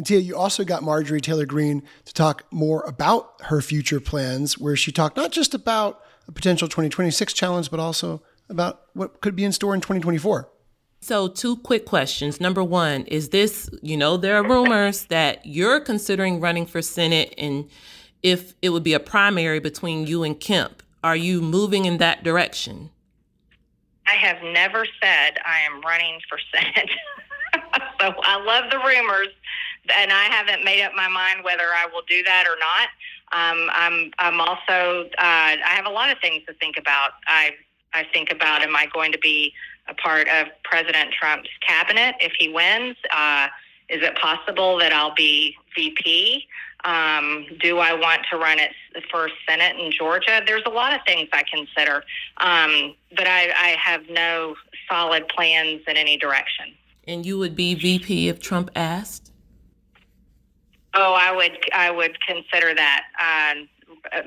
and 0.00 0.06
Tia, 0.06 0.18
you 0.18 0.34
also 0.34 0.64
got 0.64 0.82
Marjorie 0.82 1.20
Taylor 1.20 1.44
Greene 1.44 1.82
to 2.06 2.14
talk 2.14 2.46
more 2.50 2.82
about 2.84 3.34
her 3.42 3.60
future 3.60 4.00
plans, 4.00 4.56
where 4.56 4.74
she 4.74 4.90
talked 4.90 5.14
not 5.14 5.30
just 5.30 5.52
about 5.52 6.02
a 6.26 6.32
potential 6.32 6.68
2026 6.68 7.34
challenge, 7.34 7.70
but 7.70 7.78
also 7.78 8.22
about 8.48 8.80
what 8.94 9.20
could 9.20 9.36
be 9.36 9.44
in 9.44 9.52
store 9.52 9.74
in 9.74 9.82
2024. 9.82 10.48
So, 11.02 11.28
two 11.28 11.58
quick 11.58 11.84
questions. 11.84 12.40
Number 12.40 12.64
one, 12.64 13.02
is 13.08 13.28
this, 13.28 13.68
you 13.82 13.94
know, 13.94 14.16
there 14.16 14.36
are 14.36 14.42
rumors 14.42 15.04
that 15.04 15.44
you're 15.44 15.80
considering 15.80 16.40
running 16.40 16.64
for 16.64 16.80
Senate, 16.80 17.34
and 17.36 17.68
if 18.22 18.54
it 18.62 18.70
would 18.70 18.82
be 18.82 18.94
a 18.94 19.00
primary 19.00 19.60
between 19.60 20.06
you 20.06 20.22
and 20.22 20.40
Kemp, 20.40 20.82
are 21.04 21.14
you 21.14 21.42
moving 21.42 21.84
in 21.84 21.98
that 21.98 22.24
direction? 22.24 22.88
I 24.06 24.14
have 24.14 24.42
never 24.42 24.86
said 25.02 25.38
I 25.44 25.60
am 25.70 25.82
running 25.82 26.20
for 26.26 26.38
Senate. 26.54 26.88
so 28.00 28.14
I 28.22 28.42
love 28.42 28.70
the 28.70 28.78
rumors, 28.78 29.28
and 29.94 30.12
I 30.12 30.24
haven't 30.24 30.64
made 30.64 30.82
up 30.82 30.92
my 30.94 31.08
mind 31.08 31.44
whether 31.44 31.64
I 31.64 31.86
will 31.92 32.02
do 32.08 32.22
that 32.24 32.46
or 32.46 32.56
not. 32.58 32.88
Um, 33.32 33.70
I'm 33.72 34.10
I'm 34.18 34.40
also 34.40 35.08
uh, 35.18 35.56
I 35.64 35.74
have 35.74 35.86
a 35.86 35.90
lot 35.90 36.10
of 36.10 36.18
things 36.20 36.42
to 36.46 36.54
think 36.54 36.76
about. 36.76 37.12
I 37.26 37.52
I 37.92 38.04
think 38.12 38.32
about 38.32 38.62
am 38.62 38.76
I 38.76 38.86
going 38.92 39.12
to 39.12 39.18
be 39.18 39.52
a 39.88 39.94
part 39.94 40.28
of 40.28 40.48
President 40.64 41.12
Trump's 41.12 41.50
cabinet 41.66 42.16
if 42.20 42.32
he 42.38 42.48
wins? 42.48 42.96
Uh, 43.12 43.48
is 43.88 44.02
it 44.02 44.16
possible 44.16 44.78
that 44.78 44.92
I'll 44.92 45.14
be 45.14 45.56
VP? 45.74 46.46
Um, 46.84 47.46
do 47.60 47.78
I 47.78 47.92
want 47.92 48.22
to 48.30 48.38
run 48.38 48.58
it 48.58 48.72
for 49.10 49.28
Senate 49.48 49.76
in 49.78 49.92
Georgia? 49.92 50.40
There's 50.46 50.62
a 50.64 50.70
lot 50.70 50.94
of 50.94 51.00
things 51.06 51.28
I 51.32 51.42
consider, 51.52 52.04
um, 52.38 52.94
but 53.16 53.26
I, 53.26 53.50
I 53.50 53.76
have 53.78 54.08
no 54.08 54.54
solid 54.88 55.28
plans 55.28 55.82
in 55.86 55.96
any 55.96 56.16
direction. 56.16 56.72
And 57.06 57.26
you 57.26 57.38
would 57.38 57.54
be 57.54 57.74
VP 57.74 58.28
if 58.28 58.40
Trump 58.40 58.70
asked? 58.74 59.29
Oh, 60.94 61.14
I 61.14 61.34
would. 61.34 61.58
I 61.72 61.90
would 61.90 62.18
consider 62.20 62.74
that 62.74 63.04
um, 63.20 63.68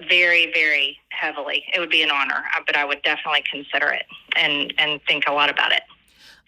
very, 0.08 0.52
very 0.54 0.98
heavily. 1.10 1.64
It 1.74 1.80
would 1.80 1.90
be 1.90 2.04
an 2.04 2.12
honor, 2.12 2.44
uh, 2.56 2.62
but 2.66 2.78
I 2.78 2.86
would 2.86 3.02
definitely 3.04 3.44
consider 3.50 3.88
it 3.88 4.06
and 4.36 4.74
and 4.78 5.02
think 5.08 5.26
a 5.28 5.34
lot 5.34 5.50
about 5.50 5.72
it. 5.72 5.82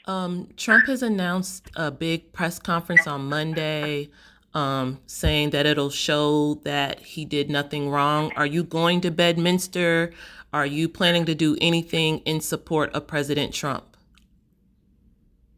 Um, 0.06 0.50
Trump 0.56 0.88
has 0.88 1.02
announced 1.02 1.70
a 1.76 1.92
big 1.92 2.32
press 2.32 2.60
conference 2.60 3.08
on 3.08 3.28
Monday 3.28 4.10
um, 4.54 5.00
saying 5.06 5.50
that 5.50 5.66
it'll 5.66 5.90
show 5.90 6.56
that 6.64 7.02
he 7.02 7.26
did 7.26 7.50
nothing 7.50 7.90
wrong. 7.90 8.32
Are 8.36 8.46
you 8.46 8.64
going 8.64 9.02
to 9.02 9.12
Bedminster? 9.12 10.14
Are 10.54 10.66
you 10.66 10.88
planning 10.88 11.26
to 11.26 11.36
do 11.36 11.58
anything 11.60 12.20
in 12.20 12.40
support 12.40 12.94
of 12.94 13.08
President 13.08 13.54
Trump? 13.54 13.95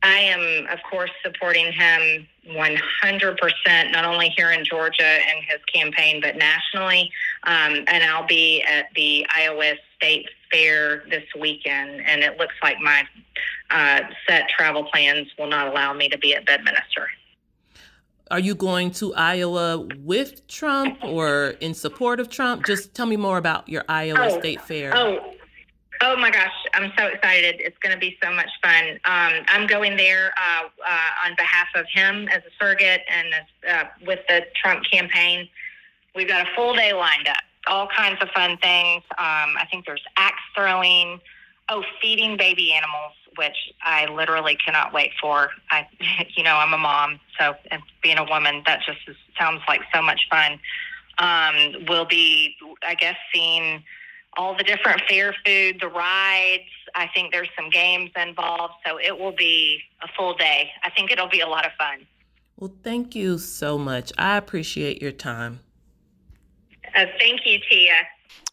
I 0.08 0.20
am, 0.20 0.68
of 0.68 0.80
course, 0.90 1.12
supporting 1.24 1.72
him 1.72 2.28
100%, 2.48 3.92
not 3.92 4.06
only 4.06 4.30
here 4.30 4.52
in 4.52 4.64
Georgia 4.64 5.04
and 5.04 5.44
his 5.44 5.60
campaign, 5.72 6.22
but 6.22 6.38
nationally. 6.38 7.12
Um, 7.44 7.84
and 7.88 8.04
I'll 8.04 8.26
be 8.26 8.64
at 8.64 8.88
the 8.96 9.26
Iowa 9.36 9.74
State 9.98 10.28
Fair 10.52 11.04
this 11.10 11.26
weekend, 11.38 12.02
and 12.06 12.24
it 12.24 12.38
looks 12.38 12.56
like 12.64 12.80
my 12.80 13.06
uh, 13.70 14.02
set 14.28 14.48
travel 14.48 14.86
plans 14.86 15.28
will 15.38 15.48
not 15.48 15.68
allow 15.68 15.92
me 15.92 16.08
to 16.08 16.18
be 16.18 16.34
at 16.36 16.46
Bedminster. 16.46 17.10
Are 18.32 18.40
you 18.40 18.56
going 18.56 18.92
to 18.92 19.14
Iowa 19.14 19.88
with 20.04 20.48
Trump 20.48 21.04
or 21.04 21.56
in 21.60 21.74
support 21.74 22.20
of 22.20 22.30
Trump? 22.30 22.66
Just 22.66 22.94
tell 22.94 23.06
me 23.06 23.18
more 23.18 23.38
about 23.38 23.68
your 23.68 23.84
Iowa 23.90 24.30
oh, 24.32 24.40
State 24.40 24.62
Fair. 24.62 24.96
Oh, 24.96 25.34
oh 26.02 26.16
my 26.18 26.32
gosh, 26.32 26.54
I'm 26.74 26.92
so 26.98 27.08
excited! 27.08 27.56
It's 27.60 27.78
going 27.80 27.94
to 27.94 28.00
be 28.00 28.18
so 28.24 28.32
much 28.32 28.50
fun. 28.64 29.00
Um, 29.06 29.44
I'm 29.48 29.68
going 29.68 29.98
there 29.98 30.34
uh, 30.38 30.64
uh, 30.66 31.26
on 31.28 31.36
behalf 31.36 31.68
of 31.76 31.86
him 31.94 32.28
as 32.30 32.42
a 32.44 32.52
surrogate 32.60 33.02
and 33.10 33.28
as, 33.34 33.72
uh, 33.72 33.90
with 34.06 34.20
the 34.30 34.46
Trump 34.62 34.84
campaign. 34.92 35.48
We've 36.16 36.28
got 36.28 36.48
a 36.48 36.50
full 36.56 36.74
day 36.74 36.94
lined 36.94 37.28
up, 37.28 37.38
all 37.68 37.88
kinds 37.88 38.22
of 38.22 38.30
fun 38.30 38.58
things. 38.58 39.04
Um, 39.18 39.56
I 39.58 39.68
think 39.72 39.86
there's 39.86 40.04
axe 40.18 40.42
throwing. 40.56 41.20
Oh, 41.70 41.84
feeding 42.02 42.38
baby 42.38 42.72
animals 42.72 43.12
which 43.38 43.74
I 43.84 44.06
literally 44.08 44.58
cannot 44.64 44.94
wait 44.94 45.12
for. 45.22 45.50
I, 45.70 45.88
you 46.36 46.44
know, 46.44 46.56
I'm 46.56 46.74
a 46.74 46.78
mom, 46.78 47.20
so 47.40 47.56
being 48.04 48.18
a 48.18 48.24
woman, 48.24 48.64
that 48.66 48.82
just 48.86 49.00
is, 49.08 49.16
sounds 49.40 49.62
like 49.68 49.82
so 49.94 50.02
much 50.02 50.22
fun. 50.30 50.60
Um, 51.20 51.86
we'll 51.88 52.06
be, 52.06 52.56
I 52.84 52.96
guess, 52.96 53.16
seeing 53.34 53.84
all 54.38 54.56
the 54.56 54.64
different 54.64 55.02
fair 55.10 55.36
food, 55.46 55.80
the 55.82 55.88
rides. 55.88 56.64
I 56.96 57.08
think 57.14 57.32
there's 57.32 57.50
some 57.56 57.70
games 57.70 58.12
involved, 58.16 58.74
so 58.86 58.98
it 59.00 59.18
will 59.18 59.34
be 59.34 59.80
a 60.02 60.08
full 60.16 60.36
day. 60.36 60.70
I 60.84 60.90
think 60.92 61.12
it'll 61.12 61.30
be 61.30 61.42
a 61.42 61.48
lot 61.48 61.66
of 61.66 61.72
fun. 61.78 62.08
Well, 62.56 62.74
thank 62.84 63.16
you 63.16 63.38
so 63.38 63.78
much. 63.78 64.12
I 64.18 64.38
appreciate 64.38 65.02
your 65.02 65.12
time. 65.12 65.60
Uh, 66.96 67.06
thank 67.20 67.42
you, 67.46 67.60
Tia. 67.70 67.94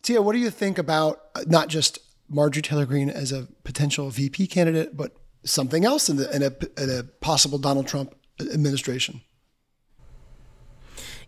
Tia, 0.02 0.20
what 0.20 0.32
do 0.32 0.38
you 0.38 0.50
think 0.50 0.78
about 0.78 1.20
uh, 1.34 1.44
not 1.46 1.68
just 1.68 1.98
Marjorie 2.28 2.62
Taylor 2.62 2.86
Greene 2.86 3.10
as 3.10 3.32
a 3.32 3.48
potential 3.62 4.10
VP 4.10 4.46
candidate, 4.48 4.96
but 4.96 5.12
something 5.44 5.84
else 5.84 6.08
in, 6.08 6.16
the, 6.16 6.34
in, 6.34 6.42
a, 6.42 6.82
in 6.82 6.90
a 6.90 7.04
possible 7.20 7.58
Donald 7.58 7.86
Trump 7.86 8.14
administration. 8.40 9.20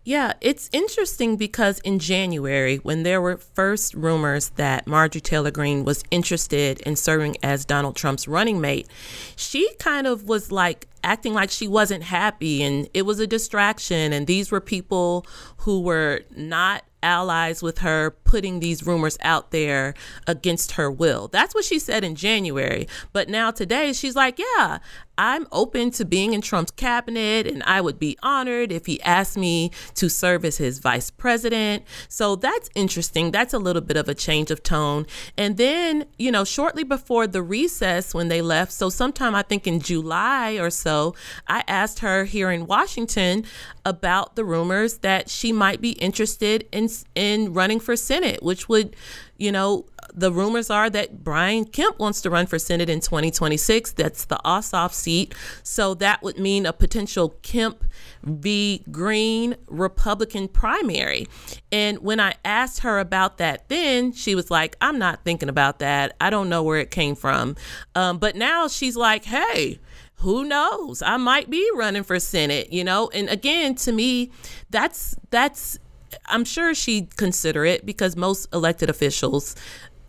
Yeah, 0.07 0.35
it's 0.41 0.71
interesting 0.73 1.37
because 1.37 1.81
in 1.81 1.99
January, 1.99 2.77
when 2.77 3.03
there 3.03 3.21
were 3.21 3.39
first 3.39 3.93
rumors 3.93 4.51
that 4.51 4.87
Marjorie 4.87 5.21
Taylor 5.21 5.51
Greene 5.51 5.85
was 5.85 6.05
interested 6.13 6.81
in 6.83 6.95
serving 6.95 7.39
as 7.43 7.65
Donald 7.65 7.97
Trump's 7.97 8.29
running 8.29 8.61
mate, 8.61 8.87
she 9.35 9.69
kind 9.81 10.07
of 10.07 10.29
was 10.29 10.53
like 10.53 10.87
acting 11.03 11.35
like 11.35 11.51
she 11.51 11.67
wasn't 11.67 12.05
happy 12.05 12.63
and 12.63 12.89
it 12.95 13.03
was 13.03 13.19
a 13.19 13.27
distraction. 13.27 14.13
And 14.13 14.29
these 14.29 14.53
were 14.53 14.61
people 14.61 15.27
who 15.57 15.81
were 15.81 16.21
not 16.37 16.85
allies 17.03 17.61
with 17.61 17.79
her 17.79 18.13
putting 18.27 18.61
these 18.61 18.87
rumors 18.87 19.17
out 19.23 19.51
there 19.53 19.95
against 20.27 20.73
her 20.73 20.91
will. 20.91 21.29
That's 21.29 21.55
what 21.55 21.65
she 21.65 21.79
said 21.79 22.05
in 22.05 22.15
January. 22.15 22.87
But 23.13 23.29
now 23.29 23.51
today 23.51 23.93
she's 23.93 24.17
like, 24.17 24.39
yeah, 24.39 24.79
I'm 25.19 25.47
open 25.51 25.91
to 25.93 26.05
being 26.05 26.35
in 26.35 26.43
Trump's 26.43 26.73
cabinet 26.73 27.47
and 27.47 27.63
I 27.63 27.81
would 27.81 27.99
be 27.99 28.19
honored 28.23 28.71
if 28.71 28.87
he 28.87 29.01
asked 29.03 29.39
me 29.39 29.71
to 29.95 30.11
serve 30.11 30.45
as 30.45 30.59
his 30.59 30.79
vice 30.79 31.11
president. 31.11 31.85
So 32.09 32.37
that's 32.37 32.69
interesting. 32.75 33.31
That's 33.31 33.55
a 33.55 33.59
little 33.59 33.81
bit 33.81 33.97
of 33.97 34.09
a 34.09 34.15
change 34.15 34.51
of 34.51 34.63
tone. 34.63 35.07
And 35.39 35.57
then, 35.57 36.05
you 36.19 36.31
know, 36.31 36.45
shortly 36.45 36.85
before 36.85 37.27
the 37.27 37.43
recess 37.43 38.13
when 38.13 38.29
they 38.29 38.43
left, 38.43 38.73
so 38.73 38.91
sometime 38.91 39.35
I 39.35 39.43
think 39.43 39.67
in 39.67 39.81
July 39.81 40.55
or 40.55 40.69
so, 40.69 41.15
I 41.49 41.65
asked 41.67 42.01
her 42.01 42.25
here 42.25 42.51
in 42.51 42.67
Washington 42.67 43.45
about 43.87 44.37
the 44.37 44.45
rumors 44.45 44.99
that 44.99 45.31
she 45.31 45.53
might 45.53 45.81
be 45.81 45.93
interested 45.93 46.69
in 46.73 46.89
in 47.15 47.53
running 47.53 47.81
for 47.81 47.97
Senate, 47.97 48.16
which 48.43 48.69
would, 48.69 48.97
you 49.37 49.53
know, 49.53 49.87
the 50.15 50.33
rumors 50.33 50.71
are 50.71 50.89
that 50.91 51.23
Brian 51.23 51.65
Kemp 51.65 51.99
wants 51.99 52.21
to 52.23 52.31
run 52.31 52.47
for 52.47 52.59
Senate 52.59 52.89
in 52.89 53.01
2026. 53.01 53.93
That's 53.93 54.25
the 54.25 54.41
Ossoff 54.45 54.93
seat. 54.93 55.35
So 55.63 55.95
that 55.95 56.23
would 56.23 56.39
mean 56.39 56.67
a 56.67 56.73
potential 56.73 57.31
Kemp 57.43 57.85
v. 58.23 58.85
Greene 58.91 59.57
Republican 59.67 60.49
primary. 60.49 61.27
And 61.71 61.99
when 61.99 62.21
I 62.21 62.35
asked 62.45 62.81
her 62.81 62.99
about 62.99 63.39
that 63.39 63.69
then, 63.69 64.13
she 64.13 64.35
was 64.35 64.51
like, 64.51 64.77
I'm 64.81 64.99
not 64.99 65.25
thinking 65.25 65.49
about 65.49 65.81
that. 65.81 66.17
I 66.21 66.31
don't 66.31 66.49
know 66.49 66.63
where 66.63 66.81
it 66.81 66.91
came 66.91 67.15
from. 67.15 67.57
Um, 67.95 68.19
but 68.19 68.37
now 68.37 68.69
she's 68.69 68.97
like, 68.97 69.25
hey, 69.25 69.79
who 70.21 70.45
knows? 70.45 71.03
I 71.03 71.19
might 71.19 71.51
be 71.51 71.69
running 71.75 72.03
for 72.03 72.19
Senate, 72.19 72.73
you 72.73 72.85
know? 72.85 73.11
And 73.13 73.29
again, 73.29 73.75
to 73.77 73.93
me, 73.93 74.31
that's 74.71 75.17
that's 75.31 75.79
I'm 76.27 76.45
sure 76.45 76.75
she'd 76.75 77.17
consider 77.17 77.65
it 77.65 77.85
because 77.85 78.17
most 78.17 78.49
elected 78.53 78.91
officials 78.91 79.55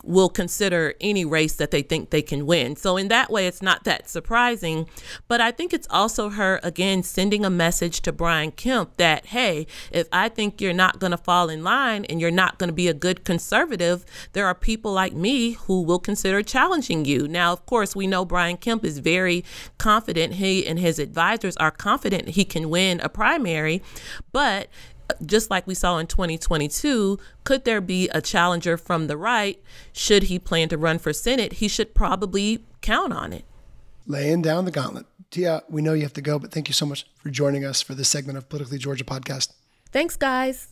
will 0.04 0.28
consider 0.28 0.94
any 1.00 1.24
race 1.24 1.54
that 1.56 1.70
they 1.70 1.82
think 1.82 2.10
they 2.10 2.22
can 2.22 2.46
win. 2.46 2.76
So, 2.76 2.96
in 2.96 3.08
that 3.08 3.30
way, 3.30 3.46
it's 3.46 3.62
not 3.62 3.84
that 3.84 4.08
surprising. 4.08 4.88
But 5.28 5.40
I 5.40 5.50
think 5.50 5.72
it's 5.72 5.86
also 5.90 6.30
her, 6.30 6.60
again, 6.62 7.02
sending 7.02 7.44
a 7.44 7.50
message 7.50 8.00
to 8.02 8.12
Brian 8.12 8.52
Kemp 8.52 8.96
that, 8.96 9.26
hey, 9.26 9.66
if 9.90 10.08
I 10.12 10.28
think 10.28 10.60
you're 10.60 10.72
not 10.72 10.98
going 10.98 11.10
to 11.10 11.18
fall 11.18 11.48
in 11.48 11.62
line 11.62 12.04
and 12.06 12.20
you're 12.20 12.30
not 12.30 12.58
going 12.58 12.68
to 12.68 12.74
be 12.74 12.88
a 12.88 12.94
good 12.94 13.24
conservative, 13.24 14.04
there 14.32 14.46
are 14.46 14.54
people 14.54 14.92
like 14.92 15.12
me 15.12 15.52
who 15.52 15.82
will 15.82 15.98
consider 15.98 16.42
challenging 16.42 17.04
you. 17.04 17.28
Now, 17.28 17.52
of 17.52 17.66
course, 17.66 17.94
we 17.94 18.06
know 18.06 18.24
Brian 18.24 18.56
Kemp 18.56 18.84
is 18.84 19.00
very 19.00 19.44
confident. 19.76 20.34
He 20.34 20.66
and 20.66 20.78
his 20.78 20.98
advisors 20.98 21.56
are 21.58 21.70
confident 21.70 22.30
he 22.30 22.44
can 22.44 22.70
win 22.70 23.00
a 23.00 23.08
primary, 23.08 23.82
but 24.32 24.68
just 25.24 25.50
like 25.50 25.66
we 25.66 25.74
saw 25.74 25.98
in 25.98 26.06
2022, 26.06 27.18
could 27.44 27.64
there 27.64 27.80
be 27.80 28.08
a 28.10 28.20
challenger 28.20 28.76
from 28.76 29.06
the 29.06 29.16
right? 29.16 29.62
Should 29.92 30.24
he 30.24 30.38
plan 30.38 30.68
to 30.68 30.78
run 30.78 30.98
for 30.98 31.12
Senate, 31.12 31.54
he 31.54 31.68
should 31.68 31.94
probably 31.94 32.64
count 32.80 33.12
on 33.12 33.32
it. 33.32 33.44
Laying 34.06 34.42
down 34.42 34.64
the 34.64 34.70
gauntlet. 34.70 35.06
Tia, 35.30 35.62
we 35.68 35.82
know 35.82 35.92
you 35.92 36.02
have 36.02 36.14
to 36.14 36.22
go, 36.22 36.38
but 36.38 36.50
thank 36.50 36.68
you 36.68 36.74
so 36.74 36.86
much 36.86 37.06
for 37.16 37.28
joining 37.28 37.64
us 37.64 37.82
for 37.82 37.94
this 37.94 38.08
segment 38.08 38.38
of 38.38 38.48
Politically 38.48 38.78
Georgia 38.78 39.04
podcast. 39.04 39.52
Thanks, 39.92 40.16
guys. 40.16 40.68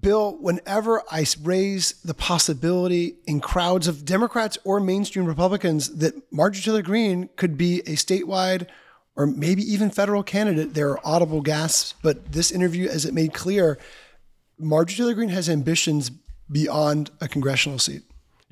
Bill, 0.00 0.38
whenever 0.40 1.02
I 1.10 1.26
raise 1.42 1.92
the 2.02 2.14
possibility 2.14 3.16
in 3.26 3.40
crowds 3.40 3.86
of 3.86 4.06
Democrats 4.06 4.56
or 4.64 4.80
mainstream 4.80 5.26
Republicans 5.26 5.96
that 5.96 6.14
Marjorie 6.32 6.62
Taylor 6.62 6.82
Greene 6.82 7.28
could 7.36 7.58
be 7.58 7.80
a 7.80 7.96
statewide 7.96 8.68
or 9.16 9.26
maybe 9.26 9.62
even 9.62 9.90
federal 9.90 10.22
candidate, 10.22 10.74
there 10.74 10.90
are 10.90 11.00
audible 11.04 11.42
gasps. 11.42 11.94
But 12.02 12.32
this 12.32 12.50
interview, 12.50 12.88
as 12.88 13.04
it 13.04 13.14
made 13.14 13.34
clear, 13.34 13.78
Marjorie 14.58 14.96
Taylor 14.96 15.14
Greene 15.14 15.28
has 15.30 15.48
ambitions 15.48 16.10
beyond 16.50 17.10
a 17.20 17.28
congressional 17.28 17.78
seat. 17.78 18.02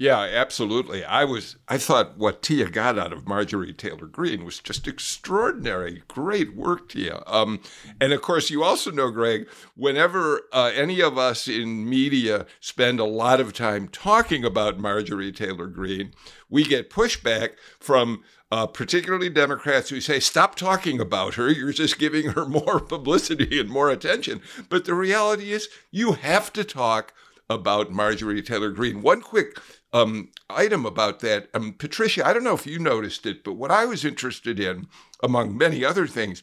Yeah, 0.00 0.20
absolutely. 0.20 1.04
I 1.04 1.24
was 1.24 1.56
I 1.68 1.76
thought 1.76 2.16
what 2.16 2.40
Tia 2.40 2.70
got 2.70 2.98
out 2.98 3.12
of 3.12 3.28
Marjorie 3.28 3.74
Taylor 3.74 4.06
Greene 4.06 4.46
was 4.46 4.58
just 4.58 4.88
extraordinary. 4.88 6.02
Great 6.08 6.56
work, 6.56 6.88
Tia. 6.88 7.22
Um, 7.26 7.60
and 8.00 8.14
of 8.14 8.22
course, 8.22 8.48
you 8.48 8.64
also 8.64 8.90
know, 8.90 9.10
Greg, 9.10 9.46
whenever 9.76 10.40
uh, 10.54 10.72
any 10.74 11.02
of 11.02 11.18
us 11.18 11.46
in 11.48 11.86
media 11.86 12.46
spend 12.60 12.98
a 12.98 13.04
lot 13.04 13.40
of 13.40 13.52
time 13.52 13.88
talking 13.88 14.42
about 14.42 14.78
Marjorie 14.78 15.32
Taylor 15.32 15.66
Greene, 15.66 16.14
we 16.48 16.64
get 16.64 16.88
pushback 16.88 17.50
from 17.78 18.22
uh, 18.50 18.66
particularly 18.66 19.30
Democrats 19.30 19.90
who 19.90 20.00
say, 20.00 20.18
stop 20.18 20.56
talking 20.56 21.00
about 21.00 21.34
her. 21.34 21.50
You're 21.50 21.72
just 21.72 21.98
giving 21.98 22.30
her 22.30 22.44
more 22.44 22.80
publicity 22.94 23.60
and 23.60 23.70
more 23.70 23.90
attention. 23.90 24.42
But 24.68 24.84
the 24.84 24.94
reality 24.94 25.52
is, 25.52 25.68
you 25.90 26.12
have 26.12 26.52
to 26.54 26.64
talk 26.64 27.14
about 27.48 27.90
Marjorie 27.90 28.42
Taylor 28.42 28.70
Greene. 28.70 29.02
One 29.02 29.20
quick 29.20 29.58
um, 29.92 30.30
item 30.48 30.86
about 30.86 31.20
that. 31.20 31.48
Um, 31.54 31.74
Patricia, 31.74 32.26
I 32.26 32.32
don't 32.32 32.44
know 32.44 32.54
if 32.54 32.66
you 32.66 32.78
noticed 32.78 33.26
it, 33.26 33.44
but 33.44 33.54
what 33.54 33.70
I 33.70 33.84
was 33.84 34.04
interested 34.04 34.60
in, 34.60 34.86
among 35.22 35.56
many 35.56 35.84
other 35.84 36.06
things, 36.06 36.42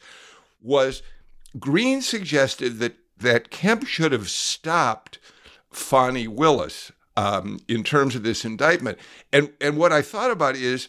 was 0.62 1.02
Greene 1.60 2.02
suggested 2.02 2.80
that 2.80 2.96
that 3.20 3.50
Kemp 3.50 3.88
should 3.88 4.12
have 4.12 4.30
stopped 4.30 5.18
Fani 5.72 6.28
Willis 6.28 6.92
um, 7.16 7.60
in 7.68 7.84
terms 7.84 8.16
of 8.16 8.22
this 8.22 8.46
indictment. 8.46 8.98
And 9.34 9.52
and 9.60 9.78
what 9.78 9.92
I 9.92 10.02
thought 10.02 10.32
about 10.32 10.56
is. 10.56 10.88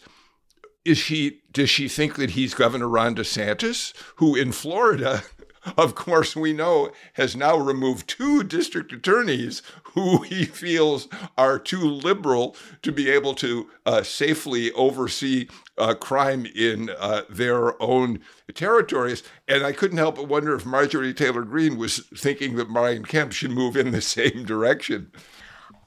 Is 0.85 0.97
she 0.97 1.41
does 1.51 1.69
she 1.69 1.87
think 1.87 2.15
that 2.15 2.31
he's 2.31 2.53
Governor 2.53 2.87
Ron 2.87 3.15
DeSantis, 3.15 3.93
who 4.15 4.35
in 4.35 4.51
Florida 4.51 5.23
of 5.77 5.95
course, 5.95 6.35
we 6.35 6.53
know 6.53 6.91
has 7.13 7.35
now 7.35 7.57
removed 7.57 8.07
two 8.07 8.43
district 8.43 8.91
attorneys 8.91 9.61
who 9.93 10.21
he 10.23 10.45
feels 10.45 11.07
are 11.37 11.59
too 11.59 11.81
liberal 11.81 12.55
to 12.81 12.91
be 12.91 13.09
able 13.09 13.33
to 13.35 13.69
uh, 13.85 14.03
safely 14.03 14.71
oversee 14.73 15.47
uh, 15.77 15.93
crime 15.93 16.45
in 16.45 16.89
uh, 16.99 17.23
their 17.29 17.81
own 17.81 18.19
territories. 18.53 19.23
And 19.47 19.63
I 19.63 19.71
couldn't 19.71 19.97
help 19.97 20.15
but 20.15 20.27
wonder 20.27 20.55
if 20.55 20.65
Marjorie 20.65 21.13
Taylor 21.13 21.43
Greene 21.43 21.77
was 21.77 21.99
thinking 22.15 22.55
that 22.55 22.69
Brian 22.69 23.05
Kemp 23.05 23.31
should 23.31 23.51
move 23.51 23.75
in 23.75 23.91
the 23.91 24.01
same 24.09 24.45
direction. 24.45 25.11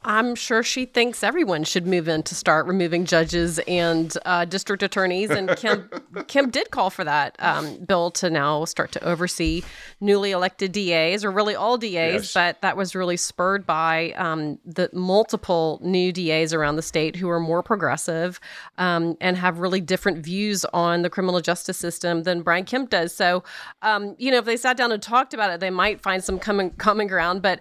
I'm 0.05 0.35
sure 0.35 0.63
she 0.63 0.87
thinks 0.87 1.23
everyone 1.23 1.65
should 1.65 1.87
move 1.87 2.09
in 2.09 2.23
to 2.25 2.35
start 2.35 2.67
removing 2.67 3.05
judges 3.05 3.59
and 3.61 4.17
uh, 4.25 4.45
district 4.45 4.83
attorneys. 4.83 5.31
And 5.31 5.49
Kemp, 5.57 6.03
Kemp 6.29 6.53
did 6.53 6.71
call 6.71 6.91
for 6.91 7.05
that 7.05 7.37
um, 7.39 7.79
bill 7.85 8.11
to 8.13 8.31
now 8.31 8.65
start 8.65 8.93
to 8.93 9.05
oversee 9.05 9.63
newly 10.01 10.33
elected 10.33 10.73
DAs, 10.73 11.25
or 11.25 11.31
really 11.31 11.55
all 11.55 11.79
DAs. 11.79 11.91
Yes. 11.93 12.35
But 12.35 12.61
that 12.63 12.77
was 12.77 12.95
really 12.95 13.17
spurred 13.17 13.67
by 13.67 14.13
um, 14.13 14.59
the 14.65 14.91
multiple 14.93 15.79
new 15.83 16.13
DAs 16.13 16.53
around 16.53 16.77
the 16.77 16.83
state 16.83 17.17
who 17.17 17.29
are 17.29 17.41
more 17.41 17.63
progressive 17.63 18.41
um, 18.79 19.17
and 19.21 19.37
have 19.37 19.59
really 19.59 19.81
different 19.81 20.25
views 20.25 20.65
on 20.73 21.03
the 21.03 21.11
criminal 21.11 21.41
justice 21.41 21.79
system 21.79 22.25
than 22.25 22.43
Brian 22.43 22.65
Kemp 22.65 22.91
does. 22.91 23.15
So, 23.15 23.45
um, 23.83 24.17
you 24.19 24.31
know, 24.31 24.39
if 24.39 24.45
they 24.45 24.57
sat 24.57 24.77
down 24.77 24.91
and 24.91 25.03
talked 25.03 25.35
about 25.35 25.51
it, 25.51 25.61
they 25.61 25.71
might 25.71 26.01
find 26.01 26.25
some 26.25 26.39
common 26.39 26.71
common 26.71 27.07
ground. 27.07 27.43
But, 27.43 27.61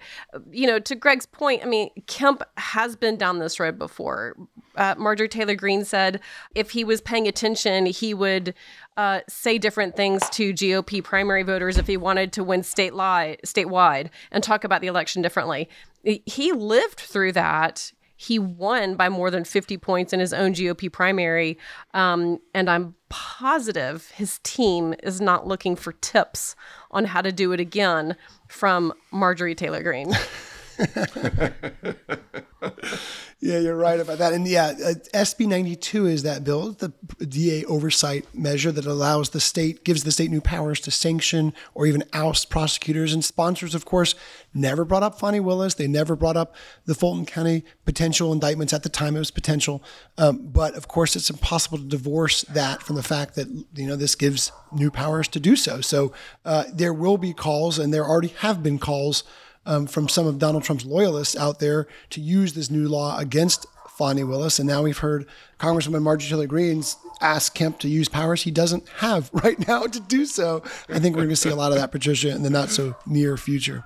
you 0.51 0.65
know, 0.65 0.79
to 0.79 0.95
Greg's 0.95 1.25
point, 1.25 1.61
I 1.63 1.65
mean, 1.65 1.89
Kemp 2.07 2.30
Trump 2.31 2.49
has 2.55 2.95
been 2.95 3.17
down 3.17 3.39
this 3.39 3.59
road 3.59 3.77
before. 3.77 4.37
Uh, 4.77 4.95
Marjorie 4.97 5.27
Taylor 5.27 5.53
Greene 5.55 5.83
said 5.83 6.21
if 6.55 6.71
he 6.71 6.85
was 6.85 7.01
paying 7.01 7.27
attention, 7.27 7.85
he 7.85 8.13
would 8.13 8.53
uh, 8.95 9.19
say 9.27 9.57
different 9.57 9.97
things 9.97 10.29
to 10.29 10.53
GOP 10.53 11.03
primary 11.03 11.43
voters 11.43 11.77
if 11.77 11.87
he 11.87 11.97
wanted 11.97 12.31
to 12.33 12.43
win 12.43 12.63
state 12.63 12.93
statewide 12.93 14.09
and 14.31 14.43
talk 14.45 14.63
about 14.63 14.79
the 14.79 14.87
election 14.87 15.21
differently. 15.21 15.67
He 16.03 16.53
lived 16.53 17.01
through 17.01 17.33
that. 17.33 17.91
He 18.15 18.39
won 18.39 18.95
by 18.95 19.09
more 19.09 19.29
than 19.29 19.43
50 19.43 19.77
points 19.77 20.13
in 20.13 20.21
his 20.21 20.31
own 20.31 20.53
GOP 20.53 20.89
primary. 20.89 21.57
Um, 21.93 22.39
and 22.53 22.69
I'm 22.69 22.95
positive 23.09 24.09
his 24.11 24.39
team 24.43 24.95
is 25.03 25.19
not 25.19 25.47
looking 25.47 25.75
for 25.75 25.91
tips 25.91 26.55
on 26.91 27.03
how 27.05 27.21
to 27.21 27.33
do 27.33 27.51
it 27.51 27.59
again 27.59 28.15
from 28.47 28.93
Marjorie 29.11 29.55
Taylor 29.55 29.83
Greene. 29.83 30.13
yeah, 33.39 33.57
you're 33.57 33.75
right 33.75 33.99
about 33.99 34.19
that. 34.19 34.33
And 34.33 34.47
yeah, 34.47 34.67
uh, 34.67 34.93
SB 35.13 35.47
92 35.47 36.05
is 36.05 36.23
that 36.23 36.43
bill, 36.43 36.73
the 36.73 36.93
DA 37.25 37.65
oversight 37.65 38.25
measure 38.33 38.71
that 38.71 38.85
allows 38.85 39.29
the 39.29 39.39
state, 39.39 39.83
gives 39.83 40.03
the 40.03 40.11
state 40.11 40.29
new 40.29 40.41
powers 40.41 40.79
to 40.81 40.91
sanction 40.91 41.53
or 41.73 41.85
even 41.85 42.03
oust 42.13 42.49
prosecutors. 42.49 43.13
And 43.13 43.25
sponsors, 43.25 43.73
of 43.73 43.85
course, 43.85 44.15
never 44.53 44.85
brought 44.85 45.03
up 45.03 45.19
Fani 45.19 45.39
Willis. 45.39 45.73
They 45.73 45.87
never 45.87 46.15
brought 46.15 46.37
up 46.37 46.55
the 46.85 46.95
Fulton 46.95 47.25
County 47.25 47.63
potential 47.85 48.31
indictments. 48.31 48.73
At 48.73 48.83
the 48.83 48.89
time, 48.89 49.15
it 49.15 49.19
was 49.19 49.31
potential. 49.31 49.83
Um, 50.17 50.47
but 50.47 50.75
of 50.75 50.87
course, 50.87 51.15
it's 51.15 51.29
impossible 51.29 51.79
to 51.79 51.85
divorce 51.85 52.41
that 52.43 52.83
from 52.83 52.95
the 52.95 53.03
fact 53.03 53.35
that, 53.35 53.47
you 53.75 53.87
know, 53.87 53.95
this 53.95 54.15
gives 54.15 54.51
new 54.71 54.91
powers 54.91 55.27
to 55.29 55.39
do 55.39 55.55
so. 55.55 55.81
So 55.81 56.13
uh, 56.45 56.65
there 56.73 56.93
will 56.93 57.17
be 57.17 57.33
calls, 57.33 57.79
and 57.79 57.93
there 57.93 58.05
already 58.05 58.33
have 58.39 58.61
been 58.61 58.79
calls 58.79 59.23
um, 59.65 59.87
from 59.87 60.07
some 60.07 60.27
of 60.27 60.39
Donald 60.39 60.63
Trump's 60.63 60.85
loyalists 60.85 61.35
out 61.35 61.59
there 61.59 61.87
to 62.11 62.21
use 62.21 62.53
this 62.53 62.69
new 62.69 62.87
law 62.87 63.17
against 63.17 63.65
Fani 64.01 64.23
Willis. 64.23 64.57
And 64.59 64.67
now 64.67 64.81
we've 64.81 64.97
heard 64.97 65.27
Congresswoman 65.59 66.01
Marjorie 66.01 66.29
Taylor 66.29 66.47
Greene 66.47 66.83
ask 67.21 67.53
Kemp 67.53 67.79
to 67.79 67.87
use 67.87 68.09
powers 68.09 68.41
he 68.41 68.51
doesn't 68.51 68.87
have 68.97 69.29
right 69.43 69.67
now 69.67 69.83
to 69.83 69.99
do 69.99 70.25
so. 70.25 70.63
I 70.89 70.99
think 70.99 71.15
we're 71.15 71.23
going 71.23 71.29
to 71.29 71.35
see 71.35 71.49
a 71.49 71.55
lot 71.55 71.71
of 71.71 71.77
that, 71.77 71.91
Patricia, 71.91 72.29
in 72.29 72.43
the 72.43 72.49
not 72.49 72.69
so 72.69 72.95
near 73.05 73.37
future. 73.37 73.83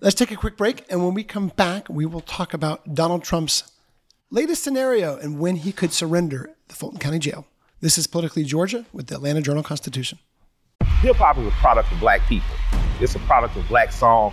Let's 0.00 0.16
take 0.16 0.32
a 0.32 0.36
quick 0.36 0.56
break. 0.56 0.84
And 0.90 1.04
when 1.04 1.14
we 1.14 1.24
come 1.24 1.48
back, 1.48 1.88
we 1.88 2.04
will 2.04 2.20
talk 2.20 2.52
about 2.52 2.94
Donald 2.94 3.22
Trump's 3.22 3.70
latest 4.30 4.64
scenario 4.64 5.16
and 5.16 5.38
when 5.38 5.56
he 5.56 5.72
could 5.72 5.92
surrender 5.92 6.50
the 6.68 6.74
Fulton 6.74 6.98
County 6.98 7.18
Jail. 7.18 7.46
This 7.80 7.96
is 7.96 8.06
Politically 8.06 8.44
Georgia 8.44 8.86
with 8.92 9.06
the 9.06 9.14
Atlanta 9.14 9.40
Journal 9.40 9.62
Constitution. 9.62 10.18
Hip 11.00 11.16
hop 11.16 11.38
is 11.38 11.46
a 11.46 11.50
product 11.52 11.92
of 11.92 12.00
black 12.00 12.22
people. 12.22 12.48
It's 13.00 13.14
a 13.14 13.18
product 13.20 13.56
of 13.56 13.68
black 13.68 13.92
song 13.92 14.32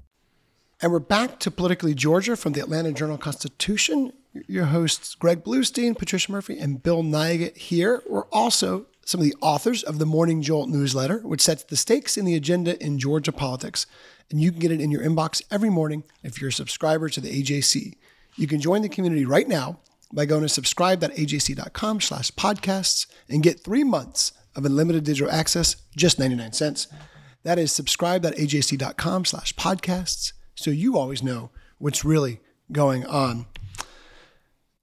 And 0.83 0.91
we're 0.91 0.97
back 0.97 1.37
to 1.41 1.51
Politically 1.51 1.93
Georgia 1.93 2.35
from 2.35 2.53
the 2.53 2.59
Atlanta 2.59 2.91
Journal 2.91 3.19
Constitution. 3.19 4.13
Your 4.47 4.65
hosts, 4.65 5.13
Greg 5.13 5.43
Bluestein, 5.43 5.95
Patricia 5.95 6.31
Murphy, 6.31 6.57
and 6.57 6.81
Bill 6.81 7.03
Nigut 7.03 7.55
here. 7.55 8.01
We're 8.09 8.25
also 8.31 8.87
some 9.05 9.21
of 9.21 9.25
the 9.25 9.35
authors 9.41 9.83
of 9.83 9.99
the 9.99 10.07
Morning 10.07 10.41
Jolt 10.41 10.69
newsletter, 10.69 11.19
which 11.19 11.41
sets 11.41 11.61
the 11.63 11.77
stakes 11.77 12.17
in 12.17 12.25
the 12.25 12.33
agenda 12.33 12.83
in 12.83 12.97
Georgia 12.97 13.31
politics. 13.31 13.85
And 14.31 14.41
you 14.41 14.49
can 14.49 14.59
get 14.59 14.71
it 14.71 14.81
in 14.81 14.89
your 14.89 15.03
inbox 15.03 15.43
every 15.51 15.69
morning 15.69 16.03
if 16.23 16.41
you're 16.41 16.49
a 16.49 16.53
subscriber 16.53 17.09
to 17.09 17.21
the 17.21 17.43
AJC. 17.43 17.93
You 18.37 18.47
can 18.47 18.59
join 18.59 18.81
the 18.81 18.89
community 18.89 19.23
right 19.23 19.47
now 19.47 19.81
by 20.11 20.25
going 20.25 20.41
to 20.41 20.49
subscribe.ajc.com 20.49 22.01
slash 22.01 22.31
podcasts 22.31 23.05
and 23.29 23.43
get 23.43 23.63
three 23.63 23.83
months 23.83 24.31
of 24.55 24.65
unlimited 24.65 25.03
digital 25.03 25.31
access, 25.31 25.75
just 25.95 26.17
99 26.17 26.53
cents. 26.53 26.87
That 27.43 27.59
is 27.59 27.71
subscribe.ajc.com 27.71 29.25
slash 29.25 29.53
podcasts 29.53 30.33
so 30.61 30.71
you 30.71 30.97
always 30.97 31.23
know 31.23 31.49
what's 31.77 32.05
really 32.05 32.39
going 32.71 33.05
on. 33.05 33.45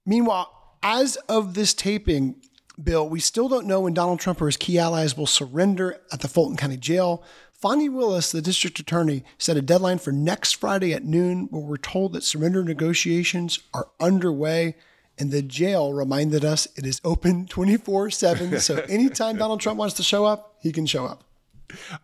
Meanwhile, 0.05 0.51
as 0.83 1.15
of 1.27 1.53
this 1.53 1.73
taping, 1.73 2.35
Bill, 2.81 3.07
we 3.07 3.19
still 3.19 3.49
don't 3.49 3.67
know 3.67 3.81
when 3.81 3.93
Donald 3.93 4.19
Trump 4.19 4.41
or 4.41 4.45
his 4.45 4.57
key 4.57 4.79
allies 4.79 5.17
will 5.17 5.27
surrender 5.27 5.99
at 6.11 6.21
the 6.21 6.27
Fulton 6.27 6.57
County 6.57 6.77
Jail. 6.77 7.23
Fani 7.51 7.89
Willis, 7.89 8.31
the 8.31 8.41
district 8.41 8.79
attorney, 8.79 9.23
set 9.37 9.57
a 9.57 9.61
deadline 9.61 9.97
for 9.97 10.13
next 10.13 10.53
Friday 10.53 10.93
at 10.93 11.03
noon, 11.03 11.47
but 11.51 11.59
we're 11.59 11.77
told 11.77 12.13
that 12.13 12.23
surrender 12.23 12.63
negotiations 12.63 13.59
are 13.73 13.89
underway. 13.99 14.75
And 15.17 15.31
the 15.31 15.41
jail 15.41 15.93
reminded 15.93 16.45
us 16.45 16.69
it 16.77 16.85
is 16.85 17.01
open 17.03 17.47
24 17.47 18.11
7. 18.11 18.59
So 18.61 18.77
anytime 18.89 19.35
Donald 19.35 19.59
Trump 19.59 19.77
wants 19.77 19.95
to 19.95 20.03
show 20.03 20.23
up, 20.23 20.55
he 20.61 20.71
can 20.71 20.85
show 20.85 21.05
up. 21.05 21.25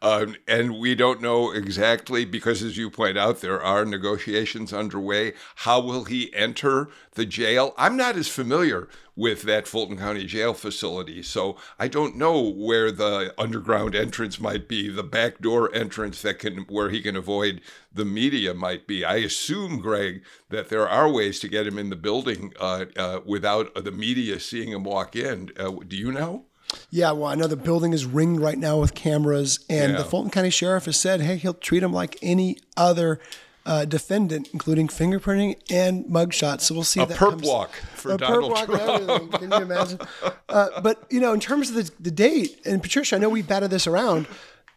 Um, 0.02 0.36
and 0.48 0.80
we 0.80 0.96
don't 0.96 1.22
know 1.22 1.52
exactly 1.52 2.26
because, 2.26 2.62
as 2.62 2.78
you 2.78 2.90
point 2.90 3.18
out, 3.18 3.42
there 3.42 3.62
are 3.62 3.86
negotiations 3.86 4.74
underway. 4.74 5.34
How 5.58 5.80
will 5.80 6.06
he 6.06 6.34
enter 6.34 6.90
the 7.14 7.26
jail? 7.26 7.74
I'm 7.78 7.98
not 7.98 8.16
as 8.16 8.28
familiar 8.28 8.88
with 9.16 9.44
that 9.44 9.68
Fulton 9.68 9.98
County 9.98 10.26
jail 10.26 10.54
facility, 10.54 11.24
so 11.24 11.56
I 11.80 11.88
don't 11.88 12.18
know 12.18 12.42
where 12.42 12.92
the 12.92 13.34
underground 13.38 13.96
entrance 13.96 14.40
might 14.42 14.68
be, 14.68 14.90
the 14.90 15.04
back 15.04 15.40
door 15.40 15.74
entrance 15.74 16.22
that 16.22 16.40
can 16.40 16.66
where 16.68 16.90
he 16.90 17.02
can 17.02 17.16
avoid 17.16 17.62
the 17.94 18.06
media 18.06 18.54
might 18.54 18.88
be. 18.88 19.06
I 19.06 19.16
assume, 19.18 19.80
Greg, 19.80 20.24
that 20.50 20.70
there 20.70 20.88
are 20.88 21.10
ways 21.10 21.40
to 21.40 21.48
get 21.48 21.66
him 21.66 21.78
in 21.78 21.90
the 21.90 21.96
building 21.96 22.54
uh, 22.60 22.86
uh, 22.98 23.22
without 23.26 23.74
the 23.76 23.92
media 23.92 24.40
seeing 24.40 24.70
him 24.70 24.84
walk 24.84 25.16
in. 25.16 25.52
Uh, 25.58 25.72
do 25.88 25.96
you 25.96 26.12
know? 26.12 26.46
Yeah, 26.90 27.12
well, 27.12 27.26
I 27.28 27.36
know 27.36 27.48
the 27.48 27.56
building 27.56 27.94
is 27.94 28.06
ringed 28.06 28.40
right 28.40 28.58
now 28.58 28.80
with 28.80 28.94
cameras, 28.96 29.60
and 29.70 29.94
Yeah. 29.94 29.98
the 30.00 30.04
Fulton 30.04 30.32
County 30.32 30.50
Sheriff 30.50 30.86
has 30.86 30.98
said, 31.00 31.22
hey, 31.22 31.38
he'll 31.38 31.54
treat 31.54 31.84
him 31.84 31.94
like 31.94 32.18
any 32.22 32.58
other 32.76 33.20
uh, 33.66 33.84
defendant, 33.86 34.48
including 34.54 34.88
fingerprinting 34.88 35.56
and 35.72 36.06
mugshots. 36.06 36.62
So 36.62 36.76
we'll 36.76 36.84
see. 36.84 37.00
A 37.02 37.06
that 37.08 37.18
perp 37.18 37.32
comes- 37.32 37.48
walk 37.48 37.72
for 37.96 38.12
a 38.12 38.16
perp 38.16 38.20
Donald 38.20 38.52
walk 38.52 38.66
Trump. 38.66 39.32
Can 39.34 39.52
you 39.52 39.58
imagine? 39.58 40.00
Uh, 40.48 40.80
but 40.82 41.04
you 41.10 41.20
know, 41.20 41.34
in 41.34 41.40
terms 41.40 41.70
of 41.70 41.76
the, 41.76 41.92
the 42.00 42.12
date, 42.12 42.62
and 42.66 42.82
Patricia, 42.82 43.16
I 43.16 43.20
know 43.20 43.28
we've 43.30 43.48
batted 43.48 43.72
this 43.72 43.88
around, 43.88 44.26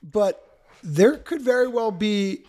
but 0.03 0.59
there 0.83 1.19
could 1.19 1.43
very 1.43 1.69
well 1.69 1.91
be. 1.93 2.45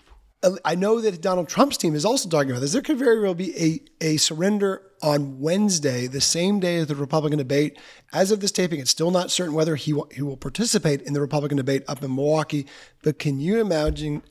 I 0.63 0.73
know 0.75 1.01
that 1.01 1.21
Donald 1.21 1.47
Trump's 1.49 1.75
team 1.77 1.93
is 1.95 2.05
also 2.05 2.29
talking 2.29 2.49
about 2.49 2.61
this. 2.61 2.71
There 2.71 2.81
could 2.81 2.97
very 2.97 3.19
well 3.21 3.35
be 3.35 3.53
a, 4.01 4.05
a 4.13 4.17
surrender 4.17 4.81
on 5.01 5.39
Wednesday, 5.39 6.07
the 6.07 6.21
same 6.21 6.59
day 6.59 6.77
as 6.77 6.87
the 6.87 6.95
Republican 6.95 7.37
debate. 7.37 7.77
As 8.13 8.31
of 8.31 8.39
this 8.39 8.51
taping, 8.51 8.79
it's 8.79 8.91
still 8.91 9.11
not 9.11 9.31
certain 9.31 9.53
whether 9.53 9.75
he 9.75 9.99
he 10.11 10.21
will 10.21 10.37
participate 10.37 11.01
in 11.01 11.13
the 11.13 11.21
Republican 11.21 11.57
debate 11.57 11.83
up 11.87 12.03
in 12.03 12.15
Milwaukee. 12.15 12.65
But 13.03 13.19
can 13.19 13.39
you 13.39 13.59
imagine? 13.59 14.23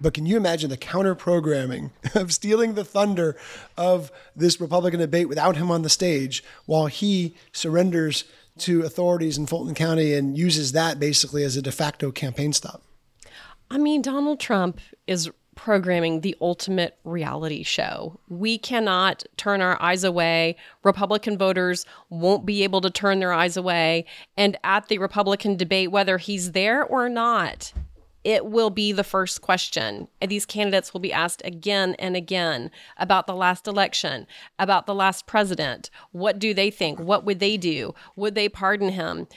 But 0.00 0.14
can 0.14 0.24
you 0.24 0.36
imagine 0.36 0.70
the 0.70 0.78
counter 0.78 1.14
programming 1.14 1.90
of 2.14 2.32
stealing 2.32 2.74
the 2.74 2.84
thunder 2.84 3.36
of 3.76 4.10
this 4.34 4.60
Republican 4.60 5.00
debate 5.00 5.28
without 5.28 5.56
him 5.56 5.70
on 5.70 5.82
the 5.82 5.90
stage 5.90 6.42
while 6.64 6.86
he 6.86 7.34
surrenders 7.52 8.24
to 8.58 8.82
authorities 8.82 9.38
in 9.38 9.46
Fulton 9.46 9.74
County 9.74 10.14
and 10.14 10.36
uses 10.36 10.72
that 10.72 10.98
basically 10.98 11.44
as 11.44 11.56
a 11.56 11.62
de 11.62 11.72
facto 11.72 12.10
campaign 12.10 12.52
stop? 12.52 12.82
I 13.70 13.78
mean, 13.78 14.02
Donald 14.02 14.40
Trump 14.40 14.80
is 15.06 15.30
programming 15.62 16.22
the 16.22 16.34
ultimate 16.40 16.96
reality 17.04 17.62
show. 17.62 18.18
We 18.30 18.56
cannot 18.56 19.24
turn 19.36 19.60
our 19.60 19.80
eyes 19.80 20.04
away. 20.04 20.56
Republican 20.82 21.36
voters 21.36 21.84
won't 22.08 22.46
be 22.46 22.64
able 22.64 22.80
to 22.80 22.88
turn 22.88 23.20
their 23.20 23.34
eyes 23.34 23.58
away. 23.58 24.06
And 24.38 24.56
at 24.64 24.88
the 24.88 24.96
Republican 24.96 25.56
debate, 25.56 25.90
whether 25.90 26.16
he's 26.16 26.52
there 26.52 26.82
or 26.82 27.10
not, 27.10 27.74
it 28.24 28.46
will 28.46 28.70
be 28.70 28.90
the 28.90 29.04
first 29.04 29.42
question. 29.42 30.08
These 30.26 30.46
candidates 30.46 30.94
will 30.94 31.00
be 31.00 31.12
asked 31.12 31.42
again 31.44 31.94
and 31.98 32.16
again 32.16 32.70
about 32.96 33.26
the 33.26 33.36
last 33.36 33.66
election, 33.66 34.26
about 34.58 34.86
the 34.86 34.94
last 34.94 35.26
president. 35.26 35.90
What 36.12 36.38
do 36.38 36.54
they 36.54 36.70
think? 36.70 36.98
What 36.98 37.26
would 37.26 37.38
they 37.38 37.58
do? 37.58 37.94
Would 38.16 38.34
they 38.34 38.48
pardon 38.48 38.88
him? 38.88 39.28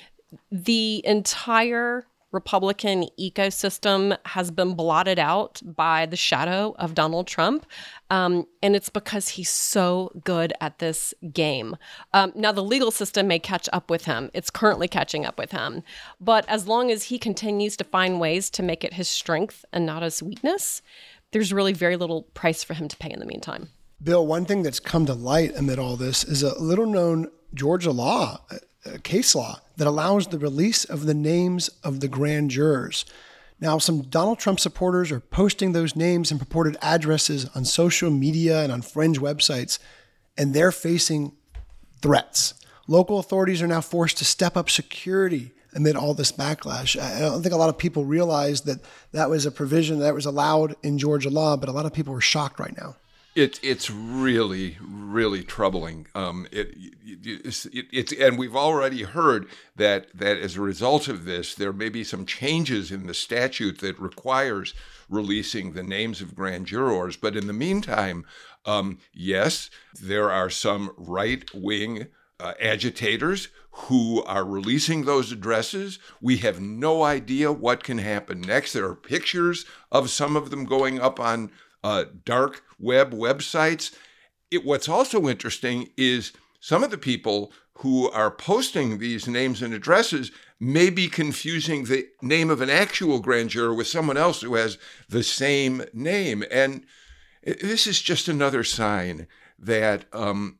The 0.49 1.01
entire 1.05 2.05
Republican 2.33 3.05
ecosystem 3.19 4.17
has 4.25 4.51
been 4.51 4.73
blotted 4.73 5.19
out 5.19 5.61
by 5.63 6.05
the 6.05 6.17
shadow 6.17 6.75
of 6.79 6.95
Donald 6.95 7.27
Trump. 7.27 7.65
Um, 8.09 8.47
and 8.61 8.75
it's 8.75 8.89
because 8.89 9.29
he's 9.29 9.51
so 9.51 10.11
good 10.23 10.51
at 10.59 10.79
this 10.79 11.13
game. 11.31 11.77
Um, 12.13 12.33
now, 12.35 12.51
the 12.51 12.63
legal 12.63 12.91
system 12.91 13.27
may 13.27 13.39
catch 13.39 13.69
up 13.71 13.89
with 13.89 14.05
him. 14.05 14.31
It's 14.33 14.49
currently 14.49 14.87
catching 14.87 15.25
up 15.25 15.37
with 15.37 15.51
him. 15.51 15.83
But 16.19 16.47
as 16.49 16.67
long 16.67 16.91
as 16.91 17.03
he 17.03 17.19
continues 17.19 17.77
to 17.77 17.83
find 17.83 18.19
ways 18.19 18.49
to 18.51 18.63
make 18.63 18.83
it 18.83 18.93
his 18.93 19.07
strength 19.07 19.63
and 19.71 19.85
not 19.85 20.01
his 20.01 20.21
weakness, 20.21 20.81
there's 21.31 21.53
really 21.53 21.73
very 21.73 21.97
little 21.97 22.23
price 22.33 22.63
for 22.63 22.73
him 22.73 22.87
to 22.87 22.97
pay 22.97 23.11
in 23.11 23.19
the 23.19 23.25
meantime. 23.25 23.69
Bill, 24.01 24.25
one 24.25 24.45
thing 24.45 24.63
that's 24.63 24.79
come 24.79 25.05
to 25.05 25.13
light 25.13 25.55
amid 25.55 25.79
all 25.79 25.95
this 25.95 26.23
is 26.23 26.43
a 26.43 26.61
little 26.61 26.87
known 26.87 27.29
Georgia 27.53 27.91
law, 27.91 28.41
Uh, 28.85 28.97
case 29.01 29.33
law, 29.33 29.59
that 29.77 29.87
allows 29.87 30.27
the 30.27 30.37
release 30.37 30.83
of 30.83 31.05
the 31.05 31.13
names 31.13 31.69
of 31.83 32.01
the 32.01 32.07
grand 32.09 32.51
jurors. 32.51 33.05
Now, 33.59 33.77
some 33.77 34.01
Donald 34.01 34.39
Trump 34.39 34.59
supporters 34.59 35.09
are 35.09 35.21
posting 35.21 35.71
those 35.71 35.95
names 35.95 36.31
and 36.31 36.39
purported 36.39 36.75
addresses 36.81 37.45
on 37.55 37.63
social 37.63 38.11
media 38.11 38.61
and 38.61 38.73
on 38.73 38.81
fringe 38.81 39.19
websites, 39.19 39.79
and 40.37 40.53
they're 40.53 40.73
facing 40.73 41.31
threats. 42.01 42.55
Local 42.87 43.19
authorities 43.19 43.61
are 43.61 43.67
now 43.67 43.79
forced 43.79 44.17
to 44.17 44.25
step 44.25 44.57
up 44.57 44.69
security 44.69 45.51
amid 45.73 45.95
all 45.95 46.13
this 46.13 46.33
backlash. 46.33 47.01
I 47.01 47.15
I 47.15 47.19
don't 47.19 47.41
think 47.41 47.53
a 47.53 47.57
lot 47.57 47.69
of 47.69 47.77
people 47.77 48.03
realize 48.03 48.61
that 48.61 48.79
that 49.13 49.29
was 49.29 49.45
a 49.45 49.51
provision 49.51 49.99
that 49.99 50.13
was 50.13 50.25
allowed 50.25 50.75
in 50.83 50.97
Georgia 50.97 51.29
law, 51.29 51.55
but 51.55 51.69
a 51.69 51.71
lot 51.71 51.85
of 51.85 51.93
people 51.93 52.13
are 52.13 52.21
shocked 52.21 52.59
right 52.59 52.75
now. 52.77 52.97
It, 53.35 53.59
it's 53.63 53.89
really, 53.89 54.77
really 54.79 55.43
troubling. 55.43 56.07
Um, 56.13 56.47
it, 56.51 56.75
it's, 57.03 57.65
it, 57.65 57.87
it's, 57.91 58.13
and 58.13 58.37
we've 58.37 58.55
already 58.55 59.03
heard 59.03 59.47
that 59.75 60.15
that 60.15 60.37
as 60.37 60.55
a 60.55 60.61
result 60.61 61.07
of 61.07 61.25
this, 61.25 61.55
there 61.55 61.73
may 61.73 61.89
be 61.89 62.03
some 62.03 62.25
changes 62.27 62.91
in 62.91 63.07
the 63.07 63.13
statute 63.15 63.79
that 63.79 63.99
requires 63.99 64.75
releasing 65.09 65.73
the 65.73 65.81
names 65.81 66.21
of 66.21 66.35
grand 66.35 66.67
jurors. 66.67 67.17
But 67.17 67.35
in 67.35 67.47
the 67.47 67.53
meantime, 67.53 68.25
um, 68.65 68.99
yes, 69.13 69.69
there 69.99 70.29
are 70.29 70.49
some 70.51 70.91
right-wing 70.95 72.07
uh, 72.39 72.53
agitators 72.61 73.49
who 73.71 74.23
are 74.23 74.45
releasing 74.45 75.05
those 75.05 75.31
addresses. 75.31 75.97
We 76.21 76.37
have 76.37 76.61
no 76.61 77.01
idea 77.01 77.51
what 77.51 77.83
can 77.83 77.97
happen 77.97 78.41
next. 78.41 78.73
There 78.73 78.85
are 78.85 78.95
pictures 78.95 79.65
of 79.91 80.11
some 80.11 80.35
of 80.35 80.51
them 80.51 80.65
going 80.65 80.99
up 80.99 81.19
on 81.19 81.49
uh, 81.83 82.05
dark 82.25 82.63
web 82.79 83.13
websites. 83.13 83.95
It, 84.51 84.65
what's 84.65 84.89
also 84.89 85.27
interesting 85.27 85.89
is 85.97 86.31
some 86.59 86.83
of 86.83 86.91
the 86.91 86.97
people 86.97 87.51
who 87.77 88.09
are 88.11 88.31
posting 88.31 88.97
these 88.97 89.27
names 89.27 89.61
and 89.61 89.73
addresses 89.73 90.31
may 90.59 90.89
be 90.89 91.07
confusing 91.07 91.83
the 91.83 92.07
name 92.21 92.49
of 92.49 92.61
an 92.61 92.69
actual 92.69 93.19
grand 93.19 93.49
juror 93.49 93.73
with 93.73 93.87
someone 93.87 94.15
else 94.15 94.41
who 94.41 94.55
has 94.55 94.77
the 95.09 95.23
same 95.23 95.83
name. 95.93 96.43
And 96.49 96.85
this 97.43 97.87
is 97.87 98.01
just 98.01 98.27
another 98.27 98.63
sign 98.63 99.27
that 99.59 100.05
um, 100.13 100.59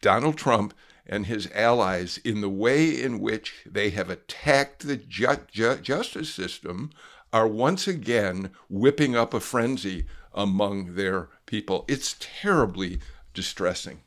Donald 0.00 0.36
Trump 0.36 0.74
and 1.06 1.26
his 1.26 1.50
allies, 1.52 2.18
in 2.18 2.40
the 2.40 2.48
way 2.48 2.88
in 2.88 3.20
which 3.20 3.64
they 3.66 3.90
have 3.90 4.10
attacked 4.10 4.86
the 4.86 4.96
ju- 4.96 5.46
ju- 5.50 5.76
justice 5.76 6.32
system, 6.32 6.90
are 7.32 7.46
once 7.46 7.86
again 7.86 8.50
whipping 8.68 9.14
up 9.14 9.34
a 9.34 9.40
frenzy 9.40 10.06
among 10.34 10.94
their 10.94 11.28
people. 11.46 11.84
It's 11.88 12.16
terribly 12.18 13.00
distressing. 13.34 14.00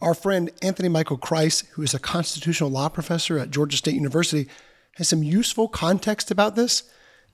Our 0.00 0.14
friend 0.14 0.50
Anthony 0.62 0.88
Michael 0.88 1.18
Kreis, 1.18 1.66
who 1.72 1.82
is 1.82 1.92
a 1.92 1.98
constitutional 1.98 2.70
law 2.70 2.88
professor 2.88 3.38
at 3.38 3.50
Georgia 3.50 3.76
State 3.76 3.94
University, 3.94 4.48
has 4.96 5.08
some 5.08 5.22
useful 5.22 5.68
context 5.68 6.30
about 6.30 6.56
this. 6.56 6.84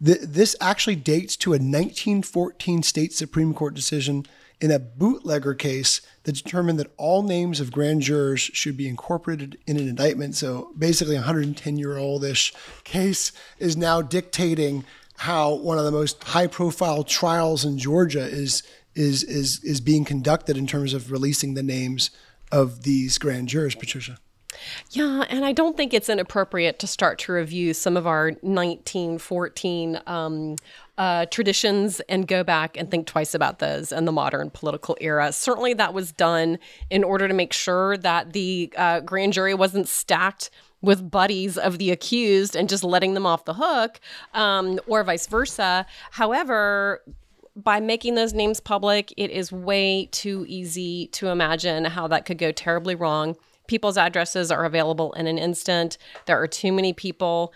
This 0.00 0.54
actually 0.60 0.96
dates 0.96 1.36
to 1.36 1.52
a 1.52 1.62
1914 1.62 2.82
state 2.82 3.12
Supreme 3.12 3.54
Court 3.54 3.74
decision 3.74 4.26
in 4.60 4.70
a 4.70 4.78
bootlegger 4.78 5.54
case 5.54 6.00
that 6.24 6.34
determined 6.34 6.78
that 6.78 6.92
all 6.96 7.22
names 7.22 7.60
of 7.60 7.72
grand 7.72 8.02
jurors 8.02 8.40
should 8.40 8.76
be 8.76 8.88
incorporated 8.88 9.58
in 9.66 9.76
an 9.76 9.88
indictment. 9.88 10.34
So 10.34 10.72
basically, 10.78 11.14
a 11.14 11.20
110 11.20 11.76
year 11.76 11.96
old 11.96 12.24
ish 12.24 12.52
case 12.84 13.32
is 13.58 13.76
now 13.76 14.02
dictating 14.02 14.84
how 15.18 15.54
one 15.54 15.78
of 15.78 15.84
the 15.84 15.90
most 15.90 16.22
high 16.24 16.46
profile 16.46 17.02
trials 17.02 17.64
in 17.64 17.78
Georgia 17.78 18.24
is, 18.24 18.62
is, 18.94 19.22
is, 19.22 19.62
is 19.64 19.80
being 19.80 20.04
conducted 20.04 20.56
in 20.56 20.66
terms 20.66 20.94
of 20.94 21.10
releasing 21.10 21.54
the 21.54 21.62
names 21.62 22.10
of 22.52 22.82
these 22.82 23.18
grand 23.18 23.48
jurors, 23.48 23.74
Patricia. 23.74 24.18
Yeah, 24.90 25.24
and 25.28 25.44
I 25.44 25.52
don't 25.52 25.76
think 25.76 25.92
it's 25.92 26.08
inappropriate 26.08 26.78
to 26.80 26.86
start 26.86 27.18
to 27.20 27.32
review 27.32 27.74
some 27.74 27.96
of 27.96 28.06
our 28.06 28.32
1914 28.40 30.00
um, 30.06 30.56
uh, 30.96 31.26
traditions 31.26 32.00
and 32.08 32.26
go 32.26 32.42
back 32.42 32.76
and 32.76 32.90
think 32.90 33.06
twice 33.06 33.34
about 33.34 33.58
those 33.58 33.92
in 33.92 34.04
the 34.04 34.12
modern 34.12 34.50
political 34.50 34.96
era. 35.00 35.32
Certainly, 35.32 35.74
that 35.74 35.92
was 35.92 36.12
done 36.12 36.58
in 36.90 37.04
order 37.04 37.28
to 37.28 37.34
make 37.34 37.52
sure 37.52 37.96
that 37.98 38.32
the 38.32 38.72
uh, 38.76 39.00
grand 39.00 39.32
jury 39.32 39.54
wasn't 39.54 39.88
stacked 39.88 40.50
with 40.86 41.10
buddies 41.10 41.58
of 41.58 41.78
the 41.78 41.90
accused 41.90 42.54
and 42.56 42.68
just 42.68 42.84
letting 42.84 43.14
them 43.14 43.26
off 43.26 43.44
the 43.44 43.54
hook, 43.54 44.00
um, 44.32 44.78
or 44.86 45.02
vice 45.02 45.26
versa. 45.26 45.84
However, 46.12 47.02
by 47.56 47.80
making 47.80 48.14
those 48.14 48.32
names 48.32 48.60
public, 48.60 49.12
it 49.16 49.30
is 49.30 49.50
way 49.50 50.08
too 50.12 50.46
easy 50.48 51.08
to 51.08 51.28
imagine 51.28 51.86
how 51.86 52.06
that 52.06 52.24
could 52.24 52.38
go 52.38 52.52
terribly 52.52 52.94
wrong. 52.94 53.36
People's 53.66 53.98
addresses 53.98 54.52
are 54.52 54.64
available 54.64 55.12
in 55.14 55.26
an 55.26 55.38
instant. 55.38 55.98
There 56.26 56.40
are 56.40 56.46
too 56.46 56.72
many 56.72 56.92
people 56.92 57.52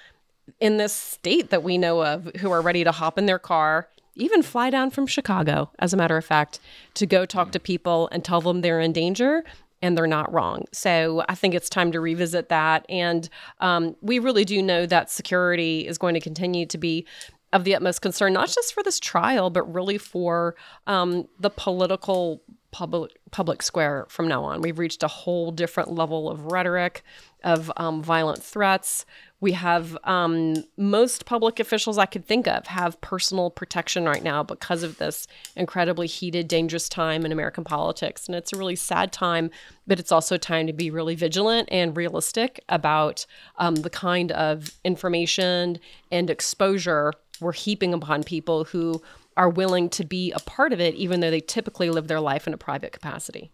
in 0.59 0.79
this 0.79 0.93
state 0.93 1.51
that 1.51 1.63
we 1.63 1.79
know 1.79 2.03
of 2.03 2.31
who 2.41 2.51
are 2.51 2.61
ready 2.61 2.83
to 2.83 2.91
hop 2.91 3.17
in 3.17 3.27
their 3.27 3.39
car, 3.39 3.89
even 4.17 4.43
fly 4.43 4.71
down 4.71 4.91
from 4.91 5.07
Chicago, 5.07 5.71
as 5.79 5.93
a 5.93 5.97
matter 5.97 6.17
of 6.17 6.25
fact, 6.25 6.59
to 6.95 7.07
go 7.07 7.25
talk 7.25 7.53
to 7.53 7.61
people 7.61 8.09
and 8.11 8.25
tell 8.25 8.41
them 8.41 8.61
they're 8.61 8.81
in 8.81 8.93
danger 8.93 9.45
and 9.83 9.97
they're 9.97 10.07
not 10.07 10.33
wrong. 10.33 10.65
So 10.73 11.25
I 11.29 11.35
think 11.35 11.55
it's 11.55 11.69
time 11.69 11.93
to 11.93 12.01
revisit 12.01 12.49
that. 12.49 12.85
And 12.89 13.29
um, 13.61 13.97
we 14.01 14.19
really 14.19 14.45
do 14.45 14.63
know 14.63 14.87
that 14.87 15.11
security 15.11 15.87
is 15.87 15.99
going 15.99 16.15
to 16.15 16.21
continue 16.21 16.67
to 16.67 16.79
be 16.79 17.07
of 17.53 17.65
the 17.65 17.75
utmost 17.75 18.01
concern, 18.01 18.33
not 18.33 18.49
just 18.49 18.73
for 18.73 18.83
this 18.83 19.01
trial, 19.01 19.51
but 19.51 19.73
really 19.73 19.99
for 19.99 20.55
um, 20.87 21.27
the 21.39 21.51
political 21.51 22.43
public 22.71 23.11
public 23.33 23.63
square 23.63 24.07
from 24.09 24.29
now 24.29 24.45
on. 24.45 24.61
We've 24.61 24.79
reached 24.79 25.03
a 25.03 25.09
whole 25.09 25.51
different 25.51 25.93
level 25.93 26.31
of 26.31 26.53
rhetoric, 26.53 27.03
of 27.43 27.73
um, 27.77 28.03
violent 28.03 28.43
threats. 28.43 29.05
We 29.41 29.53
have 29.53 29.97
um, 30.05 30.65
most 30.77 31.25
public 31.25 31.61
officials 31.61 31.97
I 31.97 32.07
could 32.07 32.27
think 32.27 32.47
of 32.47 32.67
have 32.67 33.01
personal 33.01 33.51
protection 33.51 34.05
right 34.05 34.23
now 34.23 34.43
because 34.43 34.83
of 34.83 34.99
this 34.99 35.27
incredibly 35.57 36.07
heated, 36.07 36.47
dangerous 36.47 36.89
time 36.89 37.25
in 37.25 37.33
American 37.33 37.65
politics. 37.65 38.27
And 38.27 38.35
it's 38.35 38.53
a 38.53 38.59
really 38.59 38.77
sad 38.77 39.13
time, 39.13 39.51
but 39.87 39.99
it's 39.99 40.13
also 40.13 40.37
time 40.37 40.67
to 40.67 40.73
be 40.75 40.91
really 40.91 41.15
vigilant 41.15 41.69
and 41.73 41.97
realistic 41.97 42.63
about 42.69 43.25
um, 43.57 43.77
the 43.77 43.91
kind 43.91 44.31
of 44.33 44.73
information 44.85 45.79
and 46.13 46.29
exposure 46.29 47.15
we're 47.41 47.53
heaping 47.53 47.95
upon 47.95 48.23
people 48.23 48.65
who 48.65 49.01
are 49.37 49.49
willing 49.49 49.89
to 49.89 50.05
be 50.05 50.31
a 50.33 50.41
part 50.41 50.73
of 50.73 50.81
it, 50.81 50.95
even 50.95 51.21
though 51.21 51.31
they 51.31 51.41
typically 51.41 51.89
live 51.89 52.09
their 52.09 52.21
life 52.21 52.47
in 52.47 52.53
a 52.53 52.59
private 52.59 52.93
capacity. 52.93 53.51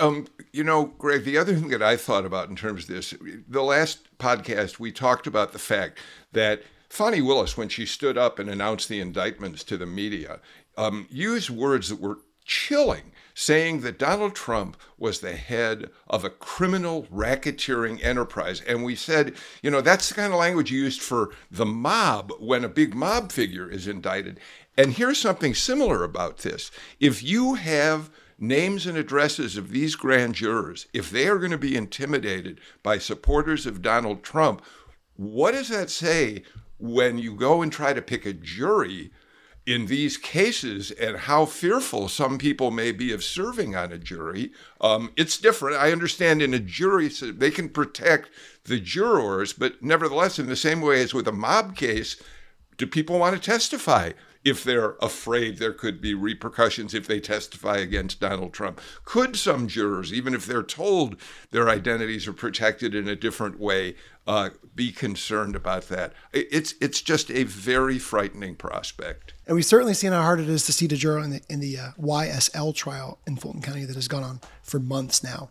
Um, 0.00 0.26
you 0.52 0.64
know, 0.64 0.86
Greg, 0.98 1.24
the 1.24 1.38
other 1.38 1.54
thing 1.54 1.68
that 1.68 1.82
I 1.82 1.96
thought 1.96 2.24
about 2.24 2.48
in 2.48 2.56
terms 2.56 2.88
of 2.88 2.94
this, 2.94 3.14
the 3.48 3.62
last 3.62 4.18
podcast, 4.18 4.78
we 4.78 4.90
talked 4.90 5.26
about 5.26 5.52
the 5.52 5.58
fact 5.58 5.98
that 6.32 6.62
Fani 6.88 7.20
Willis, 7.20 7.56
when 7.56 7.68
she 7.68 7.86
stood 7.86 8.18
up 8.18 8.38
and 8.38 8.50
announced 8.50 8.88
the 8.88 9.00
indictments 9.00 9.62
to 9.64 9.76
the 9.76 9.86
media, 9.86 10.40
um, 10.76 11.06
used 11.10 11.50
words 11.50 11.88
that 11.88 12.00
were 12.00 12.18
chilling, 12.44 13.12
saying 13.34 13.80
that 13.80 13.98
Donald 13.98 14.34
Trump 14.34 14.76
was 14.98 15.20
the 15.20 15.34
head 15.36 15.90
of 16.08 16.24
a 16.24 16.30
criminal 16.30 17.04
racketeering 17.04 18.02
enterprise. 18.04 18.60
And 18.60 18.84
we 18.84 18.94
said, 18.94 19.34
you 19.62 19.70
know, 19.70 19.80
that's 19.80 20.08
the 20.08 20.14
kind 20.14 20.32
of 20.32 20.38
language 20.38 20.70
used 20.70 21.00
for 21.00 21.30
the 21.50 21.66
mob 21.66 22.32
when 22.38 22.64
a 22.64 22.68
big 22.68 22.94
mob 22.94 23.32
figure 23.32 23.68
is 23.68 23.88
indicted. 23.88 24.38
And 24.76 24.92
here's 24.92 25.20
something 25.20 25.54
similar 25.54 26.04
about 26.04 26.38
this. 26.38 26.70
If 27.00 27.22
you 27.22 27.54
have 27.54 28.10
names 28.38 28.86
and 28.86 28.96
addresses 28.96 29.56
of 29.56 29.70
these 29.70 29.96
grand 29.96 30.34
jurors, 30.34 30.86
if 30.92 31.10
they 31.10 31.28
are 31.28 31.38
going 31.38 31.50
to 31.50 31.58
be 31.58 31.76
intimidated 31.76 32.60
by 32.82 32.98
supporters 32.98 33.66
of 33.66 33.82
Donald 33.82 34.22
Trump, 34.22 34.62
what 35.16 35.52
does 35.52 35.68
that 35.68 35.90
say 35.90 36.42
when 36.78 37.18
you 37.18 37.34
go 37.34 37.62
and 37.62 37.72
try 37.72 37.92
to 37.92 38.02
pick 38.02 38.26
a 38.26 38.32
jury 38.32 39.10
in 39.66 39.86
these 39.86 40.18
cases 40.18 40.90
and 40.90 41.16
how 41.16 41.46
fearful 41.46 42.08
some 42.08 42.36
people 42.36 42.70
may 42.70 42.92
be 42.92 43.12
of 43.12 43.24
serving 43.24 43.74
on 43.76 43.92
a 43.92 43.98
jury? 43.98 44.52
Um, 44.80 45.12
it's 45.16 45.38
different. 45.38 45.76
I 45.76 45.92
understand 45.92 46.42
in 46.42 46.52
a 46.52 46.58
jury, 46.58 47.08
they 47.08 47.50
can 47.50 47.68
protect 47.68 48.30
the 48.64 48.80
jurors, 48.80 49.52
but 49.52 49.82
nevertheless, 49.82 50.38
in 50.38 50.46
the 50.46 50.56
same 50.56 50.80
way 50.80 51.02
as 51.02 51.14
with 51.14 51.28
a 51.28 51.32
mob 51.32 51.76
case, 51.76 52.20
do 52.76 52.86
people 52.86 53.18
want 53.18 53.34
to 53.34 53.40
testify? 53.40 54.12
If 54.44 54.62
they're 54.62 54.96
afraid 55.00 55.56
there 55.56 55.72
could 55.72 56.00
be 56.00 56.14
repercussions 56.14 56.94
if 56.94 57.06
they 57.06 57.18
testify 57.18 57.78
against 57.78 58.20
Donald 58.20 58.52
Trump? 58.52 58.80
Could 59.04 59.36
some 59.36 59.66
jurors, 59.66 60.12
even 60.12 60.34
if 60.34 60.46
they're 60.46 60.62
told 60.62 61.16
their 61.50 61.68
identities 61.68 62.28
are 62.28 62.32
protected 62.32 62.94
in 62.94 63.08
a 63.08 63.16
different 63.16 63.58
way, 63.58 63.96
uh, 64.26 64.50
be 64.74 64.92
concerned 64.92 65.56
about 65.56 65.88
that? 65.88 66.12
It's 66.32 66.74
it's 66.80 67.00
just 67.00 67.30
a 67.30 67.44
very 67.44 67.98
frightening 67.98 68.54
prospect. 68.54 69.32
And 69.46 69.56
we've 69.56 69.64
certainly 69.64 69.94
seen 69.94 70.12
how 70.12 70.22
hard 70.22 70.40
it 70.40 70.48
is 70.48 70.66
to 70.66 70.72
seat 70.72 70.92
a 70.92 70.96
juror 70.96 71.20
in 71.20 71.30
the 71.30 71.40
in 71.48 71.60
the 71.60 71.78
uh, 71.78 71.90
YSL 71.98 72.74
trial 72.74 73.18
in 73.26 73.36
Fulton 73.36 73.62
County 73.62 73.84
that 73.86 73.96
has 73.96 74.08
gone 74.08 74.22
on 74.22 74.40
for 74.62 74.78
months 74.78 75.24
now. 75.24 75.50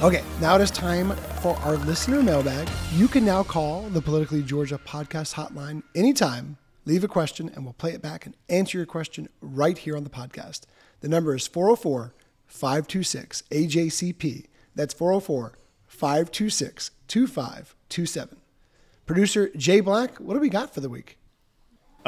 Okay, 0.00 0.22
now 0.40 0.54
it 0.54 0.60
is 0.60 0.70
time 0.70 1.10
for 1.42 1.56
our 1.56 1.76
listener 1.78 2.22
mailbag. 2.22 2.68
You 2.92 3.08
can 3.08 3.24
now 3.24 3.42
call 3.42 3.82
the 3.88 4.00
Politically 4.00 4.42
Georgia 4.42 4.78
podcast 4.78 5.34
hotline 5.34 5.82
anytime 5.96 6.56
leave 6.88 7.04
a 7.04 7.08
question 7.08 7.50
and 7.54 7.64
we'll 7.64 7.74
play 7.74 7.92
it 7.92 8.02
back 8.02 8.24
and 8.24 8.34
answer 8.48 8.78
your 8.78 8.86
question 8.86 9.28
right 9.42 9.76
here 9.76 9.96
on 9.96 10.04
the 10.04 10.10
podcast. 10.10 10.62
The 11.00 11.08
number 11.08 11.34
is 11.34 11.46
404 11.46 12.14
526 12.46 13.42
AJCP. 13.50 14.46
That's 14.74 14.94
404 14.94 15.58
526 15.86 16.90
2527. 17.06 18.36
Producer 19.04 19.50
Jay 19.54 19.80
Black, 19.80 20.16
what 20.16 20.34
do 20.34 20.40
we 20.40 20.48
got 20.48 20.72
for 20.72 20.80
the 20.80 20.88
week? 20.88 21.18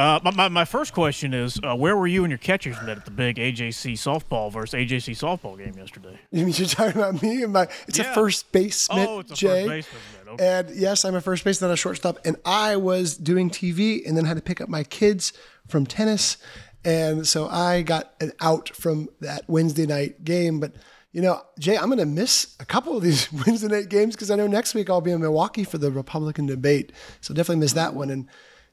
Uh, 0.01 0.19
my, 0.25 0.31
my, 0.31 0.49
my, 0.49 0.65
first 0.65 0.95
question 0.95 1.35
is 1.35 1.61
uh, 1.63 1.77
where 1.77 1.95
were 1.95 2.07
you 2.07 2.25
and 2.25 2.31
your 2.31 2.39
catchers 2.39 2.75
net 2.87 2.97
at 2.97 3.05
the 3.05 3.11
big 3.11 3.37
AJC 3.37 3.93
softball 3.93 4.51
versus 4.51 4.73
AJC 4.73 5.11
softball 5.11 5.59
game 5.59 5.75
yesterday? 5.77 6.19
You 6.31 6.47
mean 6.47 6.55
you're 6.57 6.69
talking 6.69 6.99
about 6.99 7.23
me 7.23 7.43
and 7.43 7.53
my? 7.53 7.69
It's 7.87 7.99
yeah. 7.99 8.11
a 8.11 8.15
first 8.15 8.51
baseman, 8.51 9.07
oh, 9.07 9.19
it's 9.19 9.33
a 9.33 9.35
Jay. 9.35 9.67
First 9.67 9.91
baseman, 9.93 10.29
okay. 10.35 10.47
And 10.47 10.71
yes, 10.71 11.05
I'm 11.05 11.15
a 11.17 11.21
first 11.21 11.45
baseman, 11.45 11.69
not 11.69 11.75
a 11.75 11.77
shortstop. 11.77 12.19
And 12.25 12.37
I 12.47 12.77
was 12.77 13.15
doing 13.15 13.51
TV 13.51 14.01
and 14.09 14.17
then 14.17 14.25
had 14.25 14.39
to 14.39 14.43
pick 14.43 14.63
up 14.63 14.71
my 14.71 14.85
kids 14.85 15.35
from 15.69 15.85
tennis, 15.85 16.39
and 16.83 17.29
so 17.29 17.47
I 17.49 17.83
got 17.83 18.15
an 18.23 18.33
out 18.41 18.71
from 18.71 19.11
that 19.21 19.45
Wednesday 19.49 19.85
night 19.85 20.25
game. 20.25 20.61
But 20.61 20.77
you 21.13 21.21
know, 21.21 21.43
Jay, 21.59 21.77
I'm 21.77 21.89
going 21.89 21.99
to 21.99 22.07
miss 22.07 22.57
a 22.59 22.65
couple 22.65 22.97
of 22.97 23.03
these 23.03 23.31
Wednesday 23.47 23.69
night 23.69 23.91
games 23.91 24.15
because 24.15 24.31
I 24.31 24.37
know 24.37 24.47
next 24.47 24.75
week 24.75 24.89
I'll 24.89 25.03
be 25.03 25.13
in 25.13 25.21
Milwaukee 25.21 25.65
for 25.65 25.77
the 25.77 25.91
Republican 25.91 26.47
debate, 26.47 26.91
so 27.21 27.35
definitely 27.35 27.61
miss 27.61 27.75
that 27.75 27.93
one. 27.93 28.09
And 28.09 28.29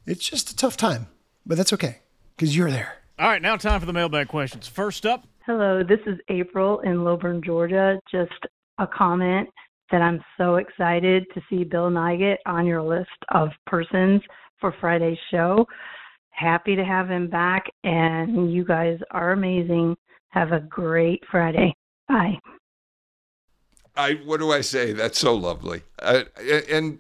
it's 0.06 0.24
just 0.24 0.52
a 0.52 0.56
tough 0.56 0.78
time 0.78 1.08
but 1.48 1.58
that's 1.58 1.74
okay 1.74 2.00
because 2.36 2.56
you're 2.56 2.70
there. 2.72 2.94
All 3.18 3.28
right, 3.28 3.42
now 3.42 3.56
time 3.56 3.80
for 3.80 3.86
the 3.86 3.94
mailbag 3.94 4.28
questions. 4.28 4.68
First 4.68 5.06
up. 5.06 5.26
Hello, 5.46 5.82
this 5.82 6.00
is 6.06 6.20
April 6.30 6.82
in 6.82 7.04
Lilburn, 7.04 7.42
Georgia. 7.44 8.00
Just 8.12 8.34
a 8.78 8.86
comment 8.86 9.50
that 9.92 10.02
I'm 10.02 10.22
so 10.38 10.58
excited 10.58 11.26
to 11.34 11.42
see 11.50 11.64
Bill 11.64 11.90
Nigut 11.90 12.36
on 12.46 12.66
your 12.66 12.84
list 12.84 13.10
of 13.34 13.50
persons 13.66 14.22
for 14.60 14.76
Friday's 14.80 15.18
show. 15.32 15.66
Happy 16.32 16.76
to 16.76 16.84
have 16.84 17.10
him 17.10 17.30
back, 17.30 17.64
and 17.84 18.54
you 18.54 18.64
guys 18.64 19.00
are 19.12 19.32
amazing. 19.32 19.96
Have 20.30 20.52
a 20.52 20.60
great 20.60 21.24
Friday. 21.32 21.74
Bye. 22.08 22.38
I 23.96 24.20
what 24.26 24.40
do 24.40 24.52
I 24.52 24.62
say? 24.62 24.94
That's 24.94 25.18
so 25.18 25.34
lovely. 25.34 25.82
Uh, 25.98 26.26
and 26.70 27.00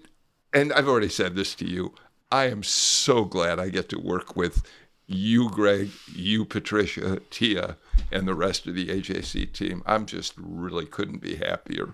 and 0.53 0.73
I've 0.73 0.87
already 0.87 1.09
said 1.09 1.35
this 1.35 1.53
to 1.55 1.65
you. 1.69 1.93
I 2.31 2.45
am 2.45 2.63
so 2.63 3.23
glad 3.23 3.59
I 3.59 3.69
get 3.69 3.87
to 3.89 3.99
work 3.99 4.35
with 4.35 4.63
you, 5.05 5.49
Greg, 5.49 5.89
you, 6.13 6.43
Patricia, 6.43 7.21
Tia, 7.29 7.77
and 8.11 8.27
the 8.27 8.33
rest 8.35 8.67
of 8.67 8.75
the 8.75 8.87
AJC 8.87 9.53
team. 9.53 9.81
I'm 9.85 10.05
just 10.05 10.33
really 10.37 10.85
couldn't 10.85 11.19
be 11.19 11.35
happier. 11.35 11.93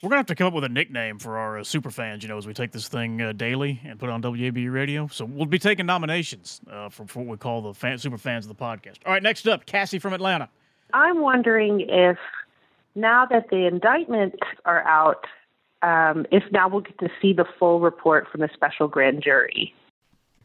We're 0.00 0.10
gonna 0.10 0.20
have 0.20 0.26
to 0.26 0.36
come 0.36 0.46
up 0.46 0.52
with 0.52 0.62
a 0.62 0.68
nickname 0.68 1.18
for 1.18 1.38
our 1.38 1.58
uh, 1.58 1.64
super 1.64 1.90
fans, 1.90 2.22
you 2.22 2.28
know, 2.28 2.38
as 2.38 2.46
we 2.46 2.54
take 2.54 2.70
this 2.70 2.86
thing 2.86 3.20
uh, 3.20 3.32
daily 3.32 3.80
and 3.84 3.98
put 3.98 4.08
it 4.08 4.12
on 4.12 4.22
WABE 4.22 4.72
radio. 4.72 5.08
So 5.08 5.24
we'll 5.24 5.46
be 5.46 5.58
taking 5.58 5.86
nominations 5.86 6.60
uh, 6.70 6.88
for, 6.88 7.08
for, 7.08 7.18
what 7.24 7.28
we 7.28 7.36
call 7.36 7.62
the 7.62 7.74
fan, 7.74 7.98
super 7.98 8.16
fans 8.16 8.46
of 8.46 8.56
the 8.56 8.64
podcast. 8.64 8.98
All 9.04 9.12
right, 9.12 9.22
next 9.22 9.48
up, 9.48 9.66
Cassie 9.66 9.98
from 9.98 10.12
Atlanta. 10.12 10.48
I'm 10.94 11.20
wondering 11.20 11.80
if 11.80 12.16
now 12.94 13.26
that 13.26 13.50
the 13.50 13.66
indictments 13.66 14.38
are 14.64 14.86
out, 14.86 15.26
um, 15.82 16.26
if 16.30 16.42
now 16.50 16.68
we'll 16.68 16.80
get 16.80 16.98
to 16.98 17.08
see 17.20 17.32
the 17.32 17.44
full 17.58 17.80
report 17.80 18.26
from 18.30 18.40
the 18.40 18.48
special 18.54 18.88
grand 18.88 19.22
jury. 19.22 19.74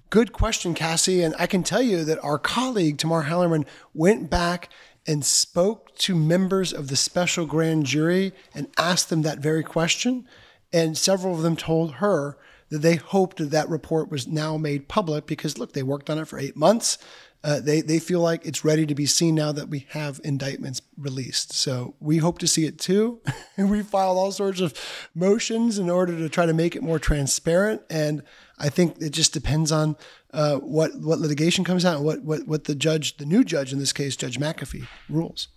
Good 0.09 0.31
question, 0.31 0.75
Cassie. 0.75 1.23
And 1.23 1.34
I 1.39 1.47
can 1.47 1.63
tell 1.63 1.81
you 1.81 2.03
that 2.03 2.23
our 2.23 2.38
colleague, 2.38 2.99
Tamar 2.99 3.23
Hallerman, 3.23 3.65
went 3.95 4.29
back 4.29 4.69
and 5.07 5.25
spoke 5.25 5.95
to 5.95 6.15
members 6.15 6.71
of 6.71 6.88
the 6.88 6.95
special 6.95 7.45
grand 7.45 7.86
jury 7.86 8.31
and 8.53 8.67
asked 8.77 9.09
them 9.09 9.23
that 9.23 9.39
very 9.39 9.63
question. 9.63 10.27
And 10.71 10.97
several 10.97 11.34
of 11.34 11.41
them 11.41 11.55
told 11.55 11.95
her 11.95 12.38
that 12.69 12.79
they 12.79 12.95
hoped 12.95 13.38
that 13.38 13.51
that 13.51 13.69
report 13.69 14.09
was 14.09 14.27
now 14.27 14.57
made 14.57 14.88
public 14.88 15.25
because, 15.25 15.57
look, 15.57 15.73
they 15.73 15.84
worked 15.84 16.09
on 16.09 16.19
it 16.19 16.27
for 16.27 16.39
eight 16.39 16.55
months. 16.55 16.97
Uh, 17.43 17.59
they 17.59 17.81
they 17.81 17.99
feel 17.99 18.21
like 18.21 18.45
it's 18.45 18.63
ready 18.63 18.85
to 18.85 18.95
be 18.95 19.05
seen 19.05 19.35
now 19.35 19.51
that 19.51 19.67
we 19.67 19.85
have 19.89 20.21
indictments 20.23 20.81
released. 20.97 21.51
So 21.51 21.95
we 21.99 22.17
hope 22.17 22.39
to 22.39 22.47
see 22.47 22.65
it 22.65 22.79
too. 22.79 23.21
we 23.57 23.83
filed 23.83 24.17
all 24.17 24.31
sorts 24.31 24.61
of 24.61 24.73
motions 25.13 25.77
in 25.77 25.89
order 25.89 26.17
to 26.17 26.29
try 26.29 26.45
to 26.45 26.53
make 26.53 26.75
it 26.75 26.83
more 26.83 26.99
transparent. 26.99 27.81
And 27.89 28.23
I 28.57 28.69
think 28.69 29.01
it 29.01 29.09
just 29.09 29.33
depends 29.33 29.71
on 29.73 29.97
uh, 30.33 30.57
what 30.57 30.95
what 30.95 31.19
litigation 31.19 31.65
comes 31.65 31.83
out 31.83 31.97
and 31.97 32.05
what 32.05 32.23
what 32.23 32.47
what 32.47 32.63
the 32.63 32.75
judge, 32.75 33.17
the 33.17 33.25
new 33.25 33.43
judge 33.43 33.73
in 33.73 33.79
this 33.79 33.91
case, 33.91 34.15
Judge 34.15 34.39
McAfee, 34.39 34.87
rules. 35.09 35.49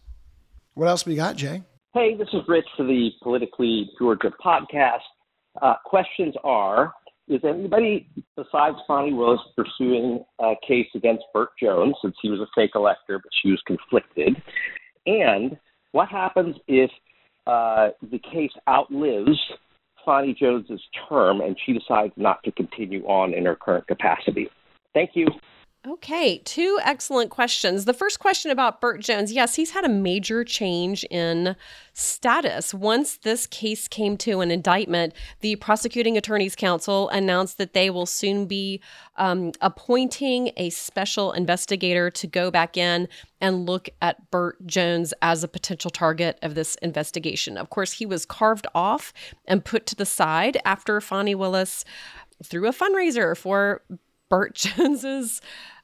What 0.75 0.89
else 0.89 1.07
we 1.07 1.15
got, 1.15 1.37
Jay? 1.37 1.63
Hey, 1.95 2.17
this 2.17 2.29
is 2.33 2.43
Rich 2.49 2.67
for 2.77 2.85
the 2.85 3.11
Politically 3.23 3.91
Georgia 3.99 4.31
podcast. 4.45 4.99
Uh, 5.63 5.77
questions 5.85 6.35
are 6.45 6.93
is 7.29 7.41
anybody 7.45 8.09
besides 8.37 8.77
Fani 8.87 9.13
Willis 9.13 9.41
pursuing 9.57 10.25
a 10.39 10.55
case 10.67 10.87
against 10.95 11.25
Burt 11.33 11.51
Jones 11.61 11.95
since 12.03 12.15
he 12.23 12.31
was 12.31 12.41
a 12.41 12.47
fake 12.55 12.73
elector, 12.75 13.19
but 13.19 13.31
she 13.43 13.51
was 13.51 13.61
conflicted? 13.67 14.37
And 15.07 15.57
what 15.93 16.09
happens 16.09 16.57
if 16.69 16.91
uh, 17.47 17.89
the 18.11 18.19
case 18.19 18.51
outlives 18.69 19.39
Fani 20.05 20.37
Jones's 20.39 20.83
term 21.09 21.41
and 21.41 21.57
she 21.65 21.73
decides 21.73 22.13
not 22.17 22.43
to 22.45 22.53
continue 22.53 23.05
on 23.07 23.35
in 23.35 23.45
her 23.45 23.57
current 23.57 23.87
capacity? 23.87 24.49
Thank 24.95 25.11
you. 25.15 25.27
Okay, 25.89 26.39
two 26.39 26.81
excellent 26.83 27.31
questions. 27.31 27.85
The 27.85 27.95
first 27.95 28.19
question 28.19 28.51
about 28.51 28.81
Burt 28.81 29.01
Jones. 29.01 29.31
Yes, 29.31 29.55
he's 29.55 29.71
had 29.71 29.85
a 29.85 29.89
major 29.89 30.43
change 30.43 31.05
in 31.13 31.55
status. 31.93 32.75
Once 32.75 33.19
this 33.19 33.47
case 33.47 33.87
came 33.87 34.17
to 34.17 34.41
an 34.41 34.51
indictment, 34.51 35.15
the 35.43 35.55
Prosecuting 35.57 36.17
Attorneys 36.17 36.57
Council 36.57 37.09
announced 37.11 37.57
that 37.59 37.73
they 37.73 37.89
will 37.89 38.07
soon 38.07 38.47
be 38.47 38.81
um, 39.15 39.53
appointing 39.61 40.51
a 40.57 40.71
special 40.71 41.31
investigator 41.31 42.11
to 42.11 42.27
go 42.27 42.51
back 42.51 42.77
in 42.77 43.07
and 43.41 43.65
look 43.65 43.89
at 44.03 44.29
Burt 44.33 44.67
Jones 44.67 45.15
as 45.23 45.45
a 45.45 45.49
potential 45.49 45.93
target 45.93 46.37
of 46.43 46.57
this 46.57 46.75
investigation. 46.77 47.57
Of 47.57 47.71
course, 47.71 47.93
he 47.93 48.07
was 48.07 48.27
carved 48.27 48.67
off 48.75 49.13
and 49.47 49.65
put 49.65 49.87
to 49.87 49.95
the 49.95 50.07
side 50.07 50.61
after 50.65 51.01
Fani 51.01 51.37
Willis 51.37 51.85
threw 52.43 52.67
a 52.67 52.73
fundraiser 52.73 53.37
for 53.37 53.83
Burt 54.29 54.55
Jones's 54.57 55.41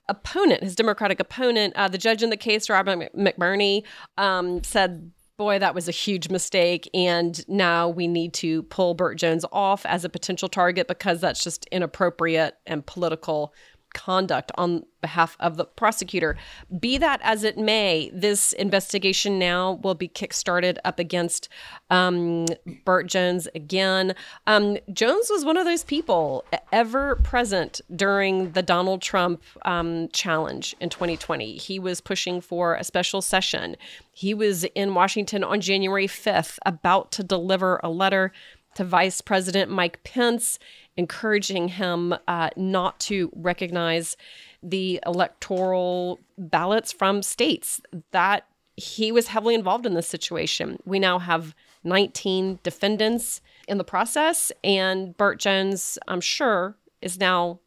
opponent, 0.08 0.62
his 0.62 0.74
Democratic 0.74 1.20
opponent, 1.20 1.74
uh, 1.76 1.88
the 1.88 1.98
judge 1.98 2.22
in 2.22 2.30
the 2.30 2.36
case, 2.36 2.68
Robert 2.68 3.14
McBurney, 3.16 3.84
um, 4.18 4.62
said, 4.62 5.10
Boy, 5.38 5.58
that 5.58 5.74
was 5.74 5.88
a 5.88 5.92
huge 5.92 6.28
mistake. 6.28 6.88
And 6.94 7.46
now 7.48 7.88
we 7.88 8.06
need 8.06 8.32
to 8.34 8.62
pull 8.64 8.94
Burt 8.94 9.18
Jones 9.18 9.44
off 9.50 9.84
as 9.86 10.04
a 10.04 10.08
potential 10.08 10.48
target 10.48 10.86
because 10.86 11.20
that's 11.20 11.42
just 11.42 11.66
inappropriate 11.72 12.54
and 12.66 12.84
political 12.86 13.54
conduct 13.94 14.52
on 14.56 14.84
behalf 15.00 15.36
of 15.40 15.56
the 15.56 15.64
prosecutor. 15.64 16.36
Be 16.78 16.96
that 16.98 17.20
as 17.22 17.44
it 17.44 17.58
may, 17.58 18.10
this 18.14 18.52
investigation 18.52 19.38
now 19.38 19.80
will 19.82 19.94
be 19.94 20.08
kickstarted 20.08 20.78
up 20.84 20.98
against 20.98 21.48
um, 21.90 22.46
Burt 22.84 23.06
Jones 23.08 23.48
again. 23.54 24.14
Um, 24.46 24.78
Jones 24.92 25.28
was 25.30 25.44
one 25.44 25.56
of 25.56 25.64
those 25.64 25.84
people 25.84 26.44
ever 26.72 27.16
present 27.16 27.80
during 27.94 28.52
the 28.52 28.62
Donald 28.62 29.02
Trump 29.02 29.42
um, 29.64 30.08
challenge 30.12 30.74
in 30.80 30.88
2020. 30.88 31.56
He 31.56 31.78
was 31.78 32.00
pushing 32.00 32.40
for 32.40 32.74
a 32.74 32.84
special 32.84 33.20
session. 33.20 33.76
He 34.12 34.34
was 34.34 34.64
in 34.64 34.94
Washington 34.94 35.44
on 35.44 35.60
January 35.60 36.06
5th, 36.06 36.58
about 36.64 37.12
to 37.12 37.22
deliver 37.22 37.80
a 37.82 37.88
letter 37.88 38.32
to 38.74 38.84
Vice 38.84 39.20
President 39.20 39.70
Mike 39.70 40.02
Pence 40.04 40.58
encouraging 40.96 41.68
him 41.68 42.14
uh, 42.28 42.50
not 42.56 43.00
to 43.00 43.30
recognize 43.34 44.16
the 44.62 45.00
electoral 45.06 46.20
ballots 46.38 46.92
from 46.92 47.22
states. 47.22 47.80
That 48.10 48.46
he 48.76 49.12
was 49.12 49.28
heavily 49.28 49.54
involved 49.54 49.86
in 49.86 49.94
this 49.94 50.08
situation. 50.08 50.78
We 50.84 50.98
now 50.98 51.18
have 51.18 51.54
19 51.84 52.60
defendants 52.62 53.40
in 53.68 53.78
the 53.78 53.84
process, 53.84 54.52
and 54.64 55.16
Burt 55.16 55.38
Jones, 55.38 55.98
I'm 56.08 56.20
sure, 56.20 56.76
is 57.00 57.18
now 57.18 57.60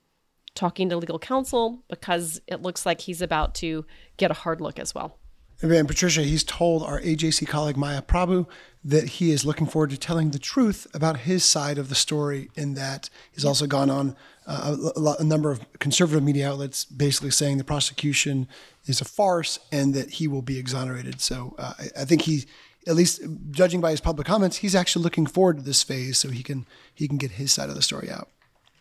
talking 0.56 0.90
to 0.90 0.98
legal 0.98 1.20
counsel 1.20 1.84
because 1.90 2.42
it 2.48 2.62
looks 2.62 2.86
like 2.86 3.02
he's 3.02 3.22
about 3.22 3.54
to 3.56 3.86
get 4.18 4.32
a 4.32 4.34
hard 4.34 4.62
look 4.62 4.80
as 4.80 4.96
well. 4.96 5.20
And 5.62 5.88
Patricia, 5.88 6.22
he's 6.22 6.44
told 6.44 6.84
our 6.84 7.00
AJC 7.02 7.48
colleague 7.48 7.78
Maya 7.78 8.02
Prabhu 8.02 8.48
that 8.86 9.10
he 9.10 9.32
is 9.32 9.44
looking 9.44 9.66
forward 9.66 9.90
to 9.90 9.98
telling 9.98 10.30
the 10.30 10.38
truth 10.38 10.86
about 10.94 11.22
his 11.22 11.44
side 11.44 11.80
of 11.80 11.90
the 11.90 11.96
story. 11.96 12.50
In 12.56 12.76
that, 12.76 13.10
he's 13.32 13.44
also 13.44 13.66
gone 13.66 13.90
on 13.90 14.16
uh, 14.46 14.78
a, 14.96 15.16
a, 15.20 15.24
number 15.24 15.50
of 15.50 15.60
conservative 15.80 16.22
media 16.22 16.52
outlets 16.52 16.86
basically 16.86 17.32
saying 17.32 17.58
the 17.58 17.64
prosecution 17.64 18.48
is 18.86 19.02
a 19.02 19.06
farce 19.06 19.58
and 19.72 19.96
that 19.96 20.12
he 20.12 20.28
will 20.28 20.44
be 20.44 20.60
exonerated. 20.60 21.20
So 21.20 21.56
uh, 21.58 21.74
I, 21.80 22.02
I 22.02 22.06
think 22.06 22.22
he, 22.22 22.46
at 22.86 22.94
least 22.94 23.24
judging 23.50 23.82
by 23.82 23.90
his 23.90 24.02
public 24.02 24.28
comments, 24.28 24.58
he's 24.58 24.76
actually 24.76 25.02
looking 25.02 25.26
forward 25.26 25.58
to 25.58 25.64
this 25.64 25.82
phase 25.82 26.20
so 26.20 26.30
he 26.30 26.44
can 26.44 26.68
he 26.94 27.08
can 27.08 27.18
get 27.18 27.32
his 27.32 27.52
side 27.52 27.70
of 27.70 27.76
the 27.76 27.82
story 27.82 28.12
out. 28.12 28.30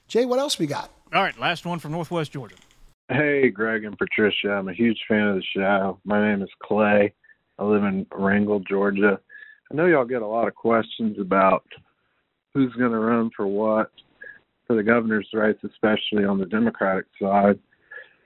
Jay, 0.07 0.27
what 0.27 0.39
else 0.39 0.59
we 0.59 0.67
got? 0.67 0.91
All 1.15 1.23
right, 1.23 1.39
last 1.41 1.65
one 1.65 1.79
from 1.79 1.93
Northwest 1.93 2.31
Georgia. 2.31 2.57
Hey, 3.09 3.49
Greg 3.49 3.85
and 3.85 3.97
Patricia. 3.97 4.51
I'm 4.51 4.69
a 4.69 4.75
huge 4.75 5.01
fan 5.09 5.29
of 5.29 5.37
the 5.37 5.43
show. 5.43 5.99
My 6.05 6.21
name 6.21 6.43
is 6.43 6.51
Clay. 6.63 7.15
I 7.59 7.65
live 7.65 7.85
in 7.85 8.07
Ringgold, 8.13 8.67
Georgia. 8.69 9.19
I 9.71 9.75
know 9.75 9.87
y'all 9.87 10.05
get 10.05 10.23
a 10.23 10.27
lot 10.27 10.49
of 10.49 10.55
questions 10.55 11.17
about 11.19 11.65
who's 12.53 12.73
going 12.75 12.93
to 12.93 12.99
run 12.99 13.31
for 13.37 13.47
what 13.47 13.91
for 14.67 14.77
the 14.77 14.83
governor's 14.83 15.29
race, 15.33 15.57
especially 15.65 16.25
on 16.25 16.39
the 16.39 16.47
Democratic 16.47 17.07
side. 17.21 17.59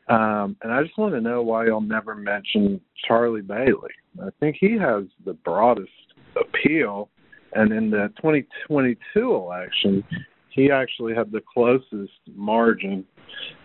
Um, 0.09 0.57
and 0.63 0.73
I 0.73 0.83
just 0.83 0.97
want 0.97 1.15
to 1.15 1.21
know 1.21 1.43
why 1.43 1.67
y'all 1.67 1.81
never 1.81 2.15
mention 2.15 2.81
Charlie 3.07 3.43
Bailey. 3.43 3.91
I 4.23 4.29
think 4.41 4.57
he 4.59 4.77
has 4.79 5.05
the 5.25 5.35
broadest 5.35 5.91
appeal. 6.37 7.11
And 7.55 7.73
in 7.73 7.91
the 7.91 8.13
2022 8.17 9.35
election, 9.35 10.05
he 10.51 10.71
actually 10.71 11.15
had 11.15 11.31
the 11.31 11.43
closest 11.53 12.13
margin 12.35 13.05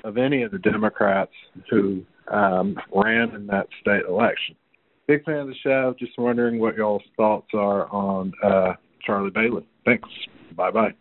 of 0.03 0.17
any 0.17 0.43
of 0.43 0.51
the 0.51 0.59
Democrats 0.59 1.31
who 1.69 2.03
um, 2.31 2.77
ran 2.93 3.33
in 3.35 3.47
that 3.47 3.67
state 3.81 4.03
election. 4.07 4.55
Big 5.07 5.23
fan 5.25 5.35
of 5.35 5.47
the 5.47 5.55
show. 5.55 5.93
Just 5.99 6.17
wondering 6.17 6.59
what 6.59 6.75
y'all's 6.75 7.03
thoughts 7.17 7.49
are 7.53 7.87
on 7.93 8.31
uh, 8.43 8.73
Charlie 9.05 9.31
Bailey. 9.31 9.65
Thanks. 9.85 10.07
Bye 10.55 10.71
bye. 10.71 10.93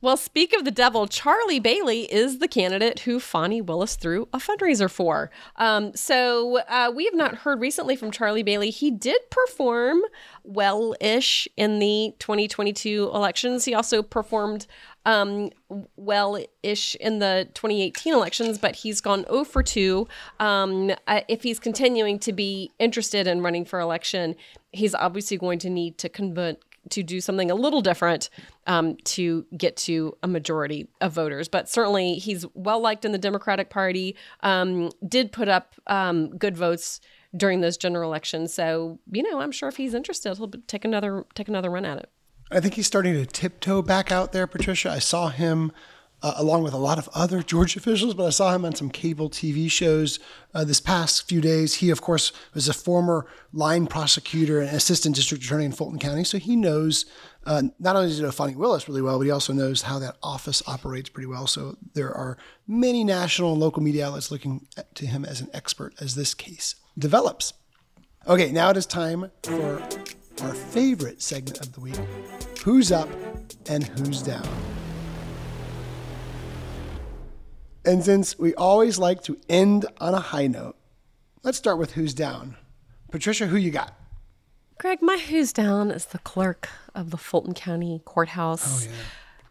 Well, 0.00 0.16
speak 0.16 0.52
of 0.52 0.64
the 0.64 0.70
devil, 0.70 1.08
Charlie 1.08 1.58
Bailey 1.58 2.02
is 2.02 2.38
the 2.38 2.46
candidate 2.46 3.00
who 3.00 3.18
Fani 3.18 3.60
Willis 3.60 3.96
threw 3.96 4.28
a 4.32 4.38
fundraiser 4.38 4.88
for. 4.88 5.28
Um, 5.56 5.92
so 5.96 6.58
uh, 6.68 6.92
we 6.94 7.04
have 7.06 7.16
not 7.16 7.34
heard 7.38 7.60
recently 7.60 7.96
from 7.96 8.12
Charlie 8.12 8.44
Bailey. 8.44 8.70
He 8.70 8.92
did 8.92 9.20
perform 9.28 10.02
well 10.44 10.94
ish 11.00 11.48
in 11.56 11.80
the 11.80 12.14
2022 12.20 13.10
elections. 13.12 13.64
He 13.64 13.74
also 13.74 14.00
performed 14.00 14.68
um, 15.04 15.50
well 15.96 16.38
ish 16.62 16.94
in 16.96 17.18
the 17.18 17.48
2018 17.54 18.14
elections, 18.14 18.56
but 18.56 18.76
he's 18.76 19.00
gone 19.00 19.24
0 19.28 19.42
for 19.42 19.64
2. 19.64 20.06
Um, 20.38 20.92
uh, 21.08 21.22
if 21.26 21.42
he's 21.42 21.58
continuing 21.58 22.20
to 22.20 22.32
be 22.32 22.70
interested 22.78 23.26
in 23.26 23.42
running 23.42 23.64
for 23.64 23.80
election, 23.80 24.36
he's 24.70 24.94
obviously 24.94 25.38
going 25.38 25.58
to 25.60 25.70
need 25.70 25.98
to 25.98 26.08
convert 26.08 26.67
to 26.90 27.02
do 27.02 27.20
something 27.20 27.50
a 27.50 27.54
little 27.54 27.80
different 27.80 28.30
um, 28.66 28.96
to 29.04 29.46
get 29.56 29.76
to 29.76 30.16
a 30.22 30.28
majority 30.28 30.88
of 31.00 31.12
voters. 31.12 31.48
But 31.48 31.68
certainly, 31.68 32.14
he's 32.14 32.46
well 32.54 32.80
liked 32.80 33.04
in 33.04 33.12
the 33.12 33.18
Democratic 33.18 33.70
Party. 33.70 34.16
Um, 34.40 34.90
did 35.06 35.32
put 35.32 35.48
up 35.48 35.74
um, 35.86 36.36
good 36.36 36.56
votes 36.56 37.00
during 37.36 37.60
those 37.60 37.76
general 37.76 38.08
elections. 38.10 38.54
So 38.54 38.98
you 39.10 39.22
know, 39.22 39.40
I'm 39.40 39.52
sure 39.52 39.68
if 39.68 39.76
he's 39.76 39.94
interested, 39.94 40.36
he'll 40.36 40.50
take 40.66 40.84
another 40.84 41.24
take 41.34 41.48
another 41.48 41.70
run 41.70 41.84
at 41.84 41.98
it. 41.98 42.10
I 42.50 42.60
think 42.60 42.74
he's 42.74 42.86
starting 42.86 43.12
to 43.14 43.26
tiptoe 43.26 43.82
back 43.82 44.10
out 44.10 44.32
there, 44.32 44.46
Patricia. 44.46 44.90
I 44.90 45.00
saw 45.00 45.28
him 45.28 45.70
uh, 46.22 46.34
along 46.36 46.62
with 46.62 46.72
a 46.72 46.78
lot 46.78 46.98
of 46.98 47.08
other 47.14 47.42
Georgia 47.42 47.78
officials, 47.78 48.14
but 48.14 48.26
I 48.26 48.30
saw 48.30 48.54
him 48.54 48.64
on 48.64 48.74
some 48.74 48.90
cable 48.90 49.30
TV 49.30 49.70
shows 49.70 50.18
uh, 50.54 50.64
this 50.64 50.80
past 50.80 51.28
few 51.28 51.40
days. 51.40 51.74
He, 51.74 51.90
of 51.90 52.00
course, 52.00 52.32
was 52.54 52.68
a 52.68 52.74
former 52.74 53.26
line 53.52 53.86
prosecutor 53.86 54.60
and 54.60 54.76
assistant 54.76 55.14
district 55.14 55.44
attorney 55.44 55.64
in 55.64 55.72
Fulton 55.72 55.98
County, 55.98 56.24
so 56.24 56.38
he 56.38 56.56
knows 56.56 57.04
uh, 57.46 57.62
not 57.78 57.96
only 57.96 58.08
does 58.08 58.18
he 58.18 58.22
know 58.22 58.30
Fani 58.30 58.56
Willis 58.56 58.88
really 58.88 59.00
well, 59.00 59.18
but 59.18 59.24
he 59.24 59.30
also 59.30 59.52
knows 59.52 59.82
how 59.82 59.98
that 59.98 60.16
office 60.22 60.62
operates 60.66 61.08
pretty 61.08 61.26
well. 61.26 61.46
So 61.46 61.78
there 61.94 62.12
are 62.12 62.36
many 62.66 63.04
national 63.04 63.52
and 63.52 63.60
local 63.60 63.82
media 63.82 64.06
outlets 64.06 64.30
looking 64.30 64.66
to 64.94 65.06
him 65.06 65.24
as 65.24 65.40
an 65.40 65.48
expert 65.54 65.94
as 65.98 66.14
this 66.14 66.34
case 66.34 66.74
develops. 66.98 67.54
Okay, 68.26 68.52
now 68.52 68.68
it 68.68 68.76
is 68.76 68.84
time 68.84 69.30
for 69.44 69.80
our 70.42 70.54
favorite 70.54 71.22
segment 71.22 71.60
of 71.60 71.72
the 71.72 71.80
week 71.80 71.96
Who's 72.64 72.92
Up 72.92 73.08
and 73.70 73.84
Who's 73.84 74.20
Down. 74.20 74.46
And 77.88 78.04
since 78.04 78.38
we 78.38 78.54
always 78.54 78.98
like 78.98 79.22
to 79.22 79.38
end 79.48 79.86
on 79.98 80.12
a 80.12 80.20
high 80.20 80.46
note, 80.46 80.76
let's 81.42 81.56
start 81.56 81.78
with 81.78 81.92
who's 81.92 82.12
down. 82.12 82.54
Patricia, 83.10 83.46
who 83.46 83.56
you 83.56 83.70
got? 83.70 83.98
Greg, 84.76 84.98
my 85.00 85.16
who's 85.16 85.54
down 85.54 85.90
is 85.90 86.04
the 86.04 86.18
clerk 86.18 86.68
of 86.94 87.10
the 87.10 87.16
Fulton 87.16 87.54
County 87.54 88.02
Courthouse. 88.04 88.86
Oh, 88.86 88.90
yeah. 88.90 88.96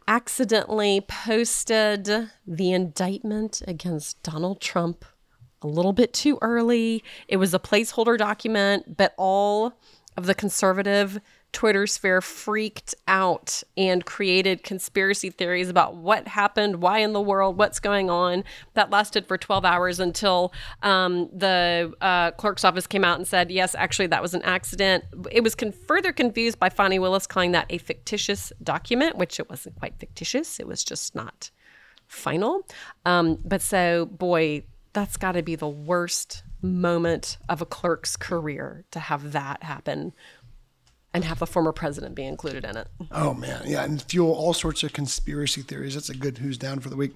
Accidentally 0.08 1.02
posted 1.02 2.30
the 2.46 2.72
indictment 2.72 3.64
against 3.68 4.22
Donald 4.22 4.62
Trump 4.62 5.04
a 5.64 5.68
little 5.68 5.92
bit 5.92 6.14
too 6.14 6.38
early. 6.44 7.04
It 7.28 7.38
was 7.38 7.56
a 7.56 7.60
placeholder 7.60 8.20
document, 8.20 8.98
but 8.98 9.16
all 9.18 9.74
of 10.16 10.28
the 10.28 10.36
conservative 10.36 11.20
Twitter 11.54 11.88
sphere 11.88 12.22
freaked 12.22 12.94
out 13.08 13.64
and 13.76 14.06
created 14.06 14.64
conspiracy 14.64 15.30
theories 15.30 15.70
about 15.70 15.96
what 15.96 16.28
happened, 16.28 16.82
why 16.82 17.00
in 17.00 17.14
the 17.14 17.22
world, 17.22 17.58
what's 17.58 17.80
going 17.80 18.10
on. 18.10 18.44
That 18.74 18.90
lasted 18.90 19.26
for 19.28 19.38
12 19.38 19.66
hours 19.66 20.00
until 20.00 20.54
um, 20.84 21.30
the 21.34 21.94
uh, 22.02 22.32
clerk's 22.32 22.64
office 22.64 22.86
came 22.86 23.04
out 23.04 23.18
and 23.18 23.28
said, 23.28 23.50
yes, 23.50 23.74
actually, 23.76 24.08
that 24.08 24.22
was 24.22 24.34
an 24.34 24.44
accident. 24.44 25.06
It 25.32 25.42
was 25.42 25.56
con- 25.56 25.72
further 25.72 26.12
confused 26.12 26.60
by 26.60 26.70
Fani 26.70 27.00
Willis 27.00 27.26
calling 27.26 27.54
that 27.54 27.66
a 27.70 27.78
fictitious 27.80 28.52
document, 28.62 29.18
which 29.18 29.40
it 29.40 29.50
wasn't 29.50 29.78
quite 29.78 29.96
fictitious. 29.98 30.60
It 30.60 30.68
was 30.68 30.84
just 30.84 31.16
not 31.16 31.50
final. 32.08 32.68
Um, 33.06 33.40
but 33.44 33.62
so, 33.62 34.06
boy, 34.06 34.64
that's 34.94 35.18
got 35.18 35.34
to 35.34 35.44
be 35.44 35.56
the 35.56 35.68
worst 35.68 36.44
moment 36.62 37.38
of 37.50 37.62
a 37.62 37.66
clerk's 37.66 38.16
career 38.16 38.84
to 38.92 39.00
have 39.00 39.32
that 39.32 39.64
happen 39.64 40.14
and 41.18 41.26
have 41.26 41.42
a 41.42 41.48
former 41.48 41.72
president 41.72 42.14
be 42.14 42.24
included 42.24 42.64
in 42.64 42.78
it. 42.78 42.88
Oh 43.12 43.34
man, 43.34 43.64
yeah, 43.66 43.84
and 43.84 44.00
fuel 44.04 44.32
all 44.32 44.54
sorts 44.54 44.84
of 44.84 44.94
conspiracy 44.94 45.64
theories. 45.64 45.96
That's 45.96 46.10
a 46.10 46.16
good 46.16 46.38
who's 46.38 46.60
down 46.60 46.80
for 46.80 46.90
the 46.90 46.96
week. 46.96 47.14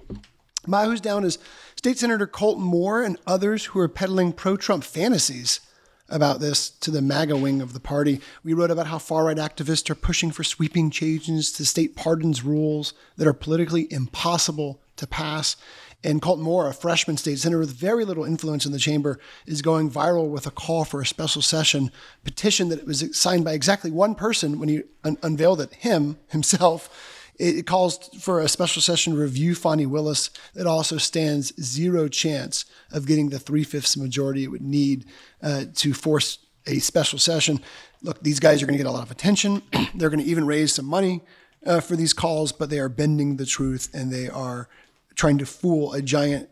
My 0.66 0.86
who's 0.86 1.00
down 1.00 1.22
is 1.22 1.38
State 1.76 1.98
Senator 1.98 2.26
Colton 2.26 2.64
Moore 2.64 3.04
and 3.04 3.16
others 3.28 3.66
who 3.66 3.78
are 3.78 3.88
peddling 3.88 4.32
pro 4.32 4.56
Trump 4.56 4.82
fantasies 4.82 5.60
about 6.08 6.40
this 6.40 6.68
to 6.68 6.90
the 6.90 7.00
MAGA 7.00 7.36
wing 7.36 7.62
of 7.62 7.74
the 7.74 7.80
party. 7.80 8.20
We 8.42 8.54
wrote 8.54 8.72
about 8.72 8.88
how 8.88 8.98
far 8.98 9.26
right 9.26 9.36
activists 9.36 9.88
are 9.88 9.94
pushing 9.94 10.32
for 10.32 10.42
sweeping 10.42 10.90
changes 10.90 11.52
to 11.52 11.64
state 11.64 11.94
pardons 11.94 12.42
rules 12.42 12.94
that 13.16 13.28
are 13.28 13.32
politically 13.32 13.86
impossible 13.92 14.80
to 14.96 15.06
pass. 15.06 15.56
And 16.04 16.20
Colton 16.20 16.44
Moore, 16.44 16.68
a 16.68 16.74
freshman 16.74 17.16
state 17.16 17.38
senator 17.38 17.60
with 17.60 17.72
very 17.72 18.04
little 18.04 18.24
influence 18.24 18.66
in 18.66 18.72
the 18.72 18.78
chamber, 18.78 19.20
is 19.46 19.62
going 19.62 19.90
viral 19.90 20.28
with 20.28 20.46
a 20.46 20.50
call 20.50 20.84
for 20.84 21.00
a 21.00 21.06
special 21.06 21.42
session 21.42 21.92
petition 22.24 22.68
that 22.70 22.86
was 22.86 23.16
signed 23.16 23.44
by 23.44 23.52
exactly 23.52 23.90
one 23.90 24.14
person 24.14 24.58
when 24.58 24.68
he 24.68 24.82
un- 25.04 25.18
unveiled 25.22 25.60
it, 25.60 25.74
him, 25.74 26.18
himself. 26.28 27.18
It 27.38 27.66
calls 27.66 28.08
for 28.20 28.40
a 28.40 28.48
special 28.48 28.82
session 28.82 29.14
to 29.14 29.18
review 29.18 29.54
Fani 29.54 29.86
Willis 29.86 30.30
It 30.54 30.66
also 30.66 30.98
stands 30.98 31.52
zero 31.60 32.06
chance 32.08 32.66
of 32.90 33.06
getting 33.06 33.30
the 33.30 33.38
three 33.38 33.64
fifths 33.64 33.96
majority 33.96 34.44
it 34.44 34.48
would 34.48 34.62
need 34.62 35.06
uh, 35.42 35.64
to 35.76 35.94
force 35.94 36.38
a 36.66 36.78
special 36.78 37.18
session. 37.18 37.60
Look, 38.02 38.22
these 38.22 38.38
guys 38.38 38.62
are 38.62 38.66
going 38.66 38.76
to 38.76 38.82
get 38.82 38.88
a 38.88 38.92
lot 38.92 39.02
of 39.02 39.10
attention. 39.10 39.62
They're 39.94 40.10
going 40.10 40.22
to 40.22 40.30
even 40.30 40.46
raise 40.46 40.74
some 40.74 40.86
money 40.86 41.22
uh, 41.66 41.80
for 41.80 41.96
these 41.96 42.12
calls, 42.12 42.52
but 42.52 42.70
they 42.70 42.78
are 42.78 42.88
bending 42.88 43.36
the 43.36 43.46
truth 43.46 43.88
and 43.94 44.12
they 44.12 44.28
are 44.28 44.68
trying 45.14 45.38
to 45.38 45.46
fool 45.46 45.92
a 45.92 46.02
giant 46.02 46.48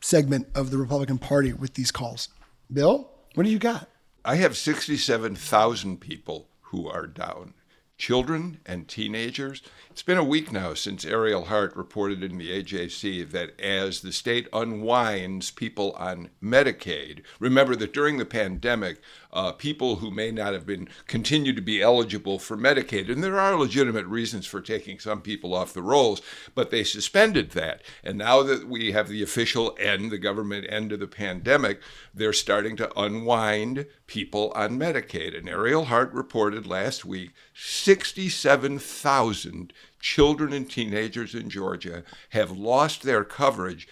segment 0.00 0.48
of 0.54 0.70
the 0.70 0.78
Republican 0.78 1.18
Party 1.18 1.52
with 1.52 1.74
these 1.74 1.90
calls. 1.90 2.28
Bill, 2.72 3.10
what 3.34 3.44
do 3.44 3.50
you 3.50 3.58
got? 3.58 3.88
I 4.24 4.36
have 4.36 4.56
67,000 4.56 6.00
people 6.00 6.48
who 6.60 6.88
are 6.88 7.06
down 7.06 7.54
children 8.02 8.58
and 8.66 8.88
teenagers. 8.88 9.62
It's 9.88 10.02
been 10.02 10.18
a 10.18 10.24
week 10.24 10.50
now 10.50 10.74
since 10.74 11.04
Ariel 11.04 11.44
Hart 11.44 11.76
reported 11.76 12.24
in 12.24 12.36
the 12.36 12.50
AJC 12.50 13.30
that 13.30 13.60
as 13.60 14.00
the 14.00 14.10
state 14.10 14.48
unwinds 14.52 15.52
people 15.52 15.92
on 15.92 16.30
Medicaid, 16.42 17.22
remember 17.38 17.76
that 17.76 17.92
during 17.92 18.18
the 18.18 18.24
pandemic, 18.24 19.00
uh, 19.32 19.52
people 19.52 19.96
who 19.96 20.10
may 20.10 20.30
not 20.30 20.52
have 20.52 20.66
been 20.66 20.86
continued 21.06 21.56
to 21.56 21.62
be 21.62 21.80
eligible 21.80 22.38
for 22.38 22.54
Medicaid, 22.56 23.10
and 23.10 23.24
there 23.24 23.40
are 23.40 23.56
legitimate 23.56 24.04
reasons 24.06 24.46
for 24.46 24.60
taking 24.60 24.98
some 24.98 25.22
people 25.22 25.54
off 25.54 25.72
the 25.72 25.82
rolls, 25.82 26.20
but 26.54 26.70
they 26.70 26.84
suspended 26.84 27.52
that. 27.52 27.80
And 28.04 28.18
now 28.18 28.42
that 28.42 28.68
we 28.68 28.92
have 28.92 29.08
the 29.08 29.22
official 29.22 29.74
end, 29.80 30.10
the 30.10 30.18
government 30.18 30.66
end 30.68 30.92
of 30.92 31.00
the 31.00 31.06
pandemic, 31.06 31.80
they're 32.12 32.34
starting 32.34 32.76
to 32.76 33.00
unwind 33.00 33.86
people 34.06 34.52
on 34.54 34.78
Medicaid. 34.78 35.34
And 35.36 35.48
Ariel 35.48 35.86
Hart 35.86 36.12
reported 36.12 36.66
last 36.66 37.04
week 37.04 37.30
67,000 37.54 39.72
children 39.98 40.52
and 40.52 40.68
teenagers 40.68 41.34
in 41.34 41.48
Georgia 41.48 42.02
have 42.30 42.50
lost 42.50 43.02
their 43.02 43.24
coverage. 43.24 43.88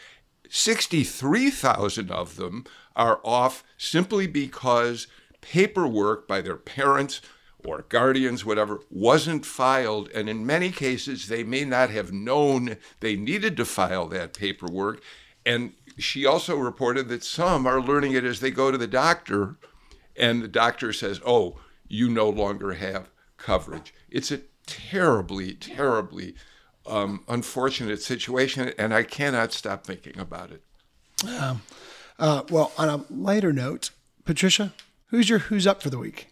63,000 0.51 2.11
of 2.11 2.37
them 2.37 2.65
are 2.97 3.21
off 3.25 3.65
simply 3.79 4.27
because 4.27 5.07
paperwork 5.41 6.27
by 6.29 6.41
their 6.41 6.57
parents 6.57 7.21
or 7.65 7.85
guardians, 7.89 8.45
whatever, 8.45 8.81
wasn't 8.91 9.45
filed. 9.45 10.09
And 10.15 10.29
in 10.29 10.47
many 10.47 10.71
cases, 10.71 11.29
they 11.29 11.45
may 11.45 11.65
not 11.65 11.91
have 11.91 12.13
known 12.13 12.77
they 13.01 13.17
needed 13.17 13.57
to 13.59 13.65
file 13.65 14.07
that 14.09 14.35
paperwork. 14.35 15.03
And 15.45 15.75
she 15.99 16.27
also 16.27 16.57
reported 16.57 17.09
that 17.09 17.25
some 17.25 17.67
are 17.67 17.81
learning 17.81 18.13
it 18.13 18.25
as 18.25 18.41
they 18.41 18.51
go 18.51 18.71
to 18.71 18.79
the 18.79 18.87
doctor, 18.87 19.57
and 20.17 20.43
the 20.43 20.49
doctor 20.49 20.93
says, 20.93 21.21
Oh, 21.25 21.59
you 21.89 22.09
no 22.09 22.29
longer 22.29 22.75
have 22.75 23.11
coverage. 23.37 23.93
It's 24.11 24.31
a 24.31 24.41
terribly, 24.67 25.55
terribly 25.55 26.35
um, 26.87 27.25
unfortunate 27.29 28.03
situation, 28.03 28.73
and 28.79 28.95
I 28.95 29.03
cannot 29.03 29.53
stop 29.53 29.85
thinking 29.85 30.19
about 30.19 30.51
it. 30.51 30.63
Um, 31.27 31.63
uh, 32.19 32.43
well, 32.51 32.73
on 32.79 32.89
a 32.89 33.05
lighter 33.11 33.53
note, 33.53 33.91
Patricia, 34.25 34.73
who's 35.11 35.29
your 35.29 35.41
who's 35.41 35.67
up 35.67 35.83
for 35.83 35.91
the 35.91 35.99
week? 35.99 36.29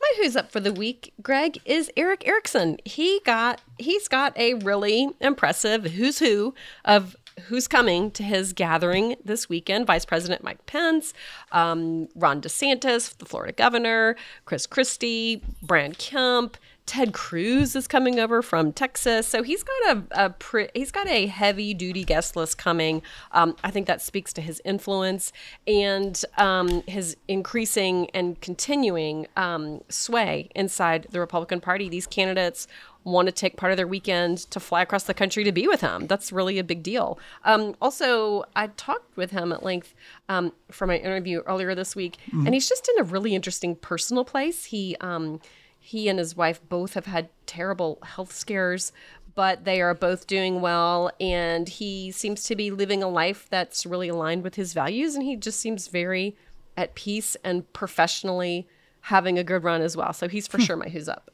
My 0.00 0.12
who's 0.22 0.36
up 0.36 0.52
for 0.52 0.60
the 0.60 0.72
week, 0.72 1.14
Greg, 1.22 1.58
is 1.64 1.90
Erick 1.96 2.26
Erickson. 2.26 2.78
He 2.84 3.20
got 3.24 3.60
he's 3.78 4.08
got 4.08 4.36
a 4.38 4.54
really 4.54 5.08
impressive 5.20 5.84
who's 5.84 6.18
who 6.18 6.54
of 6.84 7.16
who's 7.48 7.68
coming 7.68 8.10
to 8.12 8.22
his 8.22 8.52
gathering 8.52 9.16
this 9.24 9.48
weekend 9.48 9.86
Vice 9.86 10.04
President 10.04 10.42
Mike 10.42 10.64
Pence, 10.66 11.12
um, 11.52 12.08
Ron 12.14 12.40
DeSantis, 12.40 13.16
the 13.18 13.26
Florida 13.26 13.52
governor, 13.52 14.16
Chris 14.44 14.66
Christie, 14.66 15.42
Brian 15.62 15.94
Kemp. 15.94 16.56
Ted 16.86 17.12
Cruz 17.12 17.74
is 17.74 17.88
coming 17.88 18.20
over 18.20 18.42
from 18.42 18.72
Texas, 18.72 19.26
so 19.26 19.42
he's 19.42 19.64
got 19.64 19.96
a, 19.96 20.24
a 20.26 20.30
pre- 20.30 20.70
he's 20.72 20.92
got 20.92 21.08
a 21.08 21.26
heavy 21.26 21.74
duty 21.74 22.04
guest 22.04 22.36
list 22.36 22.58
coming. 22.58 23.02
Um, 23.32 23.56
I 23.64 23.72
think 23.72 23.88
that 23.88 24.00
speaks 24.00 24.32
to 24.34 24.40
his 24.40 24.62
influence 24.64 25.32
and 25.66 26.24
um, 26.38 26.82
his 26.86 27.16
increasing 27.26 28.08
and 28.10 28.40
continuing 28.40 29.26
um, 29.36 29.82
sway 29.88 30.48
inside 30.54 31.08
the 31.10 31.18
Republican 31.18 31.60
Party. 31.60 31.88
These 31.88 32.06
candidates 32.06 32.68
want 33.02 33.26
to 33.26 33.32
take 33.32 33.56
part 33.56 33.72
of 33.72 33.76
their 33.76 33.86
weekend 33.86 34.38
to 34.50 34.60
fly 34.60 34.82
across 34.82 35.04
the 35.04 35.14
country 35.14 35.44
to 35.44 35.52
be 35.52 35.66
with 35.68 35.80
him. 35.80 36.06
That's 36.06 36.32
really 36.32 36.58
a 36.58 36.64
big 36.64 36.82
deal. 36.82 37.18
Um, 37.44 37.74
also, 37.80 38.44
I 38.54 38.68
talked 38.68 39.16
with 39.16 39.30
him 39.30 39.52
at 39.52 39.62
length 39.62 39.94
um, 40.28 40.52
for 40.70 40.86
my 40.86 40.96
interview 40.96 41.42
earlier 41.46 41.74
this 41.74 41.96
week, 41.96 42.16
mm-hmm. 42.28 42.46
and 42.46 42.54
he's 42.54 42.68
just 42.68 42.88
in 42.88 43.00
a 43.00 43.04
really 43.04 43.34
interesting 43.34 43.76
personal 43.76 44.24
place. 44.24 44.66
He 44.66 44.96
um, 45.00 45.40
he 45.86 46.08
and 46.08 46.18
his 46.18 46.36
wife 46.36 46.60
both 46.68 46.94
have 46.94 47.06
had 47.06 47.28
terrible 47.46 48.00
health 48.02 48.32
scares, 48.32 48.90
but 49.36 49.64
they 49.64 49.80
are 49.80 49.94
both 49.94 50.26
doing 50.26 50.60
well. 50.60 51.12
And 51.20 51.68
he 51.68 52.10
seems 52.10 52.42
to 52.44 52.56
be 52.56 52.72
living 52.72 53.04
a 53.04 53.08
life 53.08 53.46
that's 53.50 53.86
really 53.86 54.08
aligned 54.08 54.42
with 54.42 54.56
his 54.56 54.72
values. 54.72 55.14
And 55.14 55.22
he 55.22 55.36
just 55.36 55.60
seems 55.60 55.86
very 55.86 56.36
at 56.76 56.96
peace 56.96 57.36
and 57.44 57.72
professionally 57.72 58.66
having 59.02 59.38
a 59.38 59.44
good 59.44 59.62
run 59.62 59.80
as 59.80 59.96
well. 59.96 60.12
So 60.12 60.26
he's 60.26 60.48
for 60.48 60.56
hmm. 60.56 60.64
sure 60.64 60.76
my 60.76 60.88
who's 60.88 61.08
up. 61.08 61.30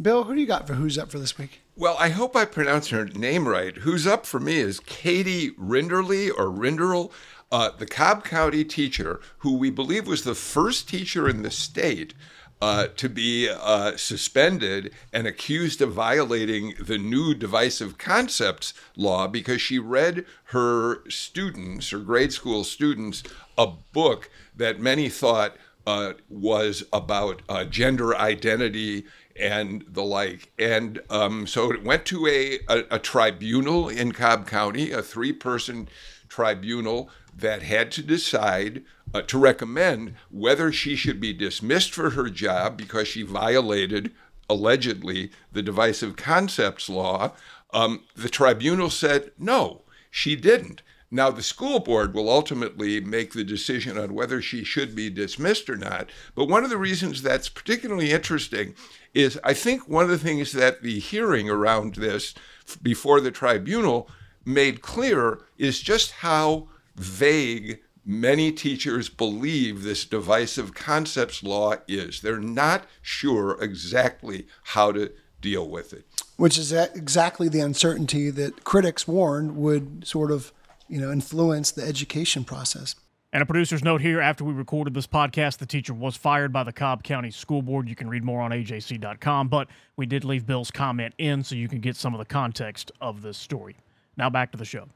Bill, 0.00 0.24
who 0.24 0.34
do 0.34 0.42
you 0.42 0.46
got 0.46 0.66
for 0.66 0.74
who's 0.74 0.98
up 0.98 1.10
for 1.10 1.18
this 1.18 1.38
week? 1.38 1.62
Well, 1.74 1.96
I 1.98 2.10
hope 2.10 2.36
I 2.36 2.44
pronounced 2.44 2.90
her 2.90 3.06
name 3.06 3.48
right. 3.48 3.78
Who's 3.78 4.06
up 4.06 4.26
for 4.26 4.38
me 4.38 4.58
is 4.58 4.78
Katie 4.80 5.52
Rinderle 5.52 6.32
or 6.36 6.50
Rinderle, 6.50 7.10
uh, 7.50 7.70
the 7.70 7.86
Cobb 7.86 8.24
County 8.24 8.62
teacher 8.62 9.20
who 9.38 9.56
we 9.56 9.70
believe 9.70 10.06
was 10.06 10.24
the 10.24 10.34
first 10.34 10.86
teacher 10.86 11.26
in 11.26 11.40
the 11.40 11.50
state 11.50 12.12
uh, 12.60 12.86
to 12.96 13.08
be 13.08 13.48
uh, 13.48 13.96
suspended 13.96 14.92
and 15.12 15.26
accused 15.26 15.82
of 15.82 15.92
violating 15.92 16.74
the 16.80 16.98
new 16.98 17.34
divisive 17.34 17.98
concepts 17.98 18.72
law 18.96 19.26
because 19.26 19.60
she 19.60 19.78
read 19.78 20.24
her 20.44 21.08
students, 21.10 21.90
her 21.90 21.98
grade 21.98 22.32
school 22.32 22.64
students, 22.64 23.22
a 23.58 23.66
book 23.66 24.30
that 24.56 24.80
many 24.80 25.08
thought 25.08 25.56
uh, 25.86 26.14
was 26.28 26.82
about 26.92 27.42
uh, 27.48 27.64
gender 27.64 28.16
identity 28.16 29.04
and 29.38 29.84
the 29.88 30.02
like. 30.02 30.50
And 30.58 31.00
um, 31.10 31.46
so 31.46 31.70
it 31.72 31.84
went 31.84 32.04
to 32.06 32.26
a, 32.26 32.58
a, 32.68 32.84
a 32.92 32.98
tribunal 32.98 33.88
in 33.88 34.12
Cobb 34.12 34.46
County, 34.46 34.90
a 34.90 35.02
three 35.02 35.32
person 35.32 35.88
tribunal 36.28 37.10
that 37.36 37.62
had 37.62 37.90
to 37.92 38.02
decide 38.02 38.82
uh, 39.14 39.22
to 39.22 39.38
recommend 39.38 40.14
whether 40.30 40.72
she 40.72 40.96
should 40.96 41.20
be 41.20 41.32
dismissed 41.32 41.92
for 41.92 42.10
her 42.10 42.28
job 42.28 42.76
because 42.76 43.06
she 43.06 43.22
violated 43.22 44.12
allegedly 44.48 45.30
the 45.52 45.62
divisive 45.62 46.16
concepts 46.16 46.88
law. 46.88 47.32
Um, 47.72 48.04
the 48.14 48.28
tribunal 48.28 48.90
said 48.90 49.32
no, 49.38 49.82
she 50.10 50.36
didn't. 50.36 50.82
Now, 51.10 51.30
the 51.30 51.42
school 51.42 51.78
board 51.78 52.14
will 52.14 52.28
ultimately 52.28 53.00
make 53.00 53.32
the 53.32 53.44
decision 53.44 53.96
on 53.96 54.12
whether 54.12 54.42
she 54.42 54.64
should 54.64 54.96
be 54.96 55.08
dismissed 55.08 55.70
or 55.70 55.76
not. 55.76 56.10
But 56.34 56.48
one 56.48 56.64
of 56.64 56.70
the 56.70 56.76
reasons 56.76 57.22
that's 57.22 57.48
particularly 57.48 58.10
interesting 58.10 58.74
is 59.14 59.38
I 59.44 59.54
think 59.54 59.88
one 59.88 60.04
of 60.04 60.10
the 60.10 60.18
things 60.18 60.52
that 60.52 60.82
the 60.82 60.98
hearing 60.98 61.48
around 61.48 61.94
this 61.94 62.34
before 62.82 63.20
the 63.20 63.30
tribunal 63.30 64.10
made 64.44 64.80
clear 64.80 65.40
is 65.58 65.80
just 65.80 66.10
how 66.10 66.68
vague 66.96 67.80
many 68.06 68.52
teachers 68.52 69.08
believe 69.08 69.82
this 69.82 70.04
divisive 70.04 70.72
concepts 70.72 71.42
law 71.42 71.74
is. 71.88 72.20
They're 72.20 72.38
not 72.38 72.86
sure 73.02 73.60
exactly 73.60 74.46
how 74.62 74.92
to 74.92 75.12
deal 75.40 75.68
with 75.68 75.92
it. 75.92 76.06
Which 76.36 76.56
is 76.56 76.72
exactly 76.72 77.48
the 77.48 77.60
uncertainty 77.60 78.30
that 78.30 78.64
critics 78.64 79.08
warned 79.08 79.56
would 79.56 80.06
sort 80.06 80.30
of, 80.30 80.52
you 80.88 81.00
know, 81.00 81.10
influence 81.10 81.72
the 81.72 81.82
education 81.82 82.44
process. 82.44 82.94
And 83.32 83.42
a 83.42 83.46
producer's 83.46 83.82
note 83.82 84.00
here 84.00 84.20
after 84.20 84.44
we 84.44 84.54
recorded 84.54 84.94
this 84.94 85.06
podcast, 85.06 85.58
the 85.58 85.66
teacher 85.66 85.92
was 85.92 86.16
fired 86.16 86.52
by 86.52 86.62
the 86.62 86.72
Cobb 86.72 87.02
County 87.02 87.30
School 87.30 87.60
Board. 87.60 87.88
You 87.88 87.96
can 87.96 88.08
read 88.08 88.24
more 88.24 88.40
on 88.40 88.50
ajc.com, 88.50 89.48
but 89.48 89.68
we 89.96 90.06
did 90.06 90.24
leave 90.24 90.46
Bill's 90.46 90.70
comment 90.70 91.12
in 91.18 91.42
so 91.42 91.54
you 91.54 91.68
can 91.68 91.80
get 91.80 91.96
some 91.96 92.14
of 92.14 92.18
the 92.18 92.24
context 92.24 92.92
of 93.00 93.22
this 93.22 93.36
story. 93.36 93.76
Now 94.16 94.30
back 94.30 94.52
to 94.52 94.58
the 94.58 94.64
show. 94.64 94.88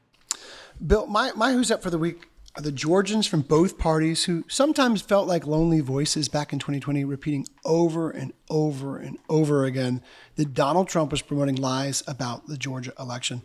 Bill, 0.84 1.06
my, 1.06 1.32
my 1.36 1.52
who's 1.52 1.70
up 1.70 1.82
for 1.82 1.90
the 1.90 1.98
week 1.98 2.30
are 2.56 2.62
the 2.62 2.72
Georgians 2.72 3.26
from 3.26 3.42
both 3.42 3.76
parties 3.76 4.24
who 4.24 4.44
sometimes 4.48 5.02
felt 5.02 5.28
like 5.28 5.46
lonely 5.46 5.80
voices 5.80 6.28
back 6.28 6.54
in 6.54 6.58
2020, 6.58 7.04
repeating 7.04 7.46
over 7.66 8.10
and 8.10 8.32
over 8.48 8.96
and 8.96 9.18
over 9.28 9.66
again 9.66 10.02
that 10.36 10.54
Donald 10.54 10.88
Trump 10.88 11.10
was 11.10 11.20
promoting 11.20 11.56
lies 11.56 12.02
about 12.08 12.46
the 12.46 12.56
Georgia 12.56 12.94
election. 12.98 13.42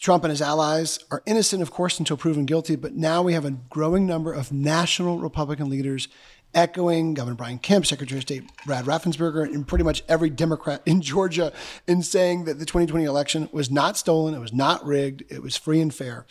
Trump 0.00 0.22
and 0.22 0.30
his 0.30 0.40
allies 0.40 1.00
are 1.10 1.24
innocent, 1.26 1.60
of 1.60 1.72
course, 1.72 1.98
until 1.98 2.16
proven 2.16 2.46
guilty, 2.46 2.76
but 2.76 2.94
now 2.94 3.20
we 3.20 3.32
have 3.32 3.44
a 3.44 3.50
growing 3.50 4.06
number 4.06 4.32
of 4.32 4.52
national 4.52 5.18
Republican 5.18 5.68
leaders 5.68 6.06
echoing 6.54 7.14
Governor 7.14 7.36
Brian 7.36 7.58
Kemp, 7.58 7.84
Secretary 7.84 8.18
of 8.18 8.22
State 8.22 8.44
Brad 8.64 8.84
Raffensperger, 8.84 9.42
and 9.42 9.66
pretty 9.66 9.84
much 9.84 10.04
every 10.08 10.30
Democrat 10.30 10.82
in 10.86 11.02
Georgia 11.02 11.52
in 11.88 12.02
saying 12.02 12.44
that 12.44 12.60
the 12.60 12.64
2020 12.64 13.04
election 13.04 13.48
was 13.50 13.72
not 13.72 13.96
stolen, 13.96 14.34
it 14.34 14.38
was 14.38 14.52
not 14.52 14.84
rigged, 14.86 15.24
it 15.30 15.42
was 15.42 15.56
free 15.56 15.80
and 15.80 15.92
fair. 15.92 16.26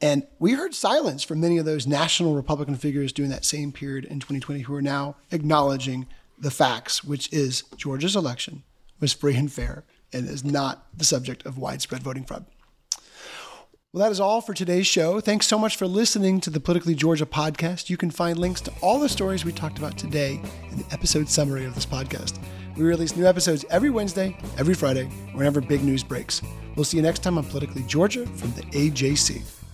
And 0.00 0.26
we 0.38 0.52
heard 0.52 0.74
silence 0.74 1.24
from 1.24 1.40
many 1.40 1.58
of 1.58 1.64
those 1.64 1.86
national 1.86 2.34
Republican 2.34 2.76
figures 2.76 3.12
during 3.12 3.30
that 3.30 3.44
same 3.44 3.72
period 3.72 4.04
in 4.04 4.20
2020 4.20 4.60
who 4.60 4.74
are 4.74 4.82
now 4.82 5.16
acknowledging 5.32 6.06
the 6.38 6.50
facts, 6.50 7.02
which 7.02 7.32
is 7.32 7.64
Georgia's 7.76 8.14
election 8.14 8.62
was 9.00 9.12
free 9.12 9.36
and 9.36 9.52
fair 9.52 9.84
and 10.12 10.28
is 10.28 10.44
not 10.44 10.86
the 10.96 11.04
subject 11.04 11.44
of 11.46 11.58
widespread 11.58 12.02
voting 12.02 12.24
fraud. 12.24 12.46
Well, 13.92 14.04
that 14.04 14.12
is 14.12 14.20
all 14.20 14.40
for 14.40 14.52
today's 14.52 14.86
show. 14.86 15.18
Thanks 15.18 15.46
so 15.46 15.58
much 15.58 15.76
for 15.76 15.86
listening 15.86 16.40
to 16.42 16.50
the 16.50 16.60
Politically 16.60 16.94
Georgia 16.94 17.24
podcast. 17.24 17.88
You 17.88 17.96
can 17.96 18.10
find 18.10 18.38
links 18.38 18.60
to 18.62 18.72
all 18.82 19.00
the 19.00 19.08
stories 19.08 19.44
we 19.44 19.52
talked 19.52 19.78
about 19.78 19.96
today 19.96 20.40
in 20.70 20.78
the 20.78 20.84
episode 20.92 21.28
summary 21.28 21.64
of 21.64 21.74
this 21.74 21.86
podcast. 21.86 22.38
We 22.76 22.84
release 22.84 23.16
new 23.16 23.26
episodes 23.26 23.64
every 23.70 23.90
Wednesday, 23.90 24.36
every 24.58 24.74
Friday, 24.74 25.06
whenever 25.32 25.60
big 25.60 25.82
news 25.82 26.04
breaks. 26.04 26.42
We'll 26.76 26.84
see 26.84 26.98
you 26.98 27.02
next 27.02 27.22
time 27.22 27.38
on 27.38 27.44
Politically 27.44 27.82
Georgia 27.84 28.26
from 28.26 28.52
the 28.52 28.62
AJC. 28.62 29.57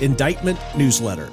indictment 0.00 0.58
newsletter. 0.76 1.30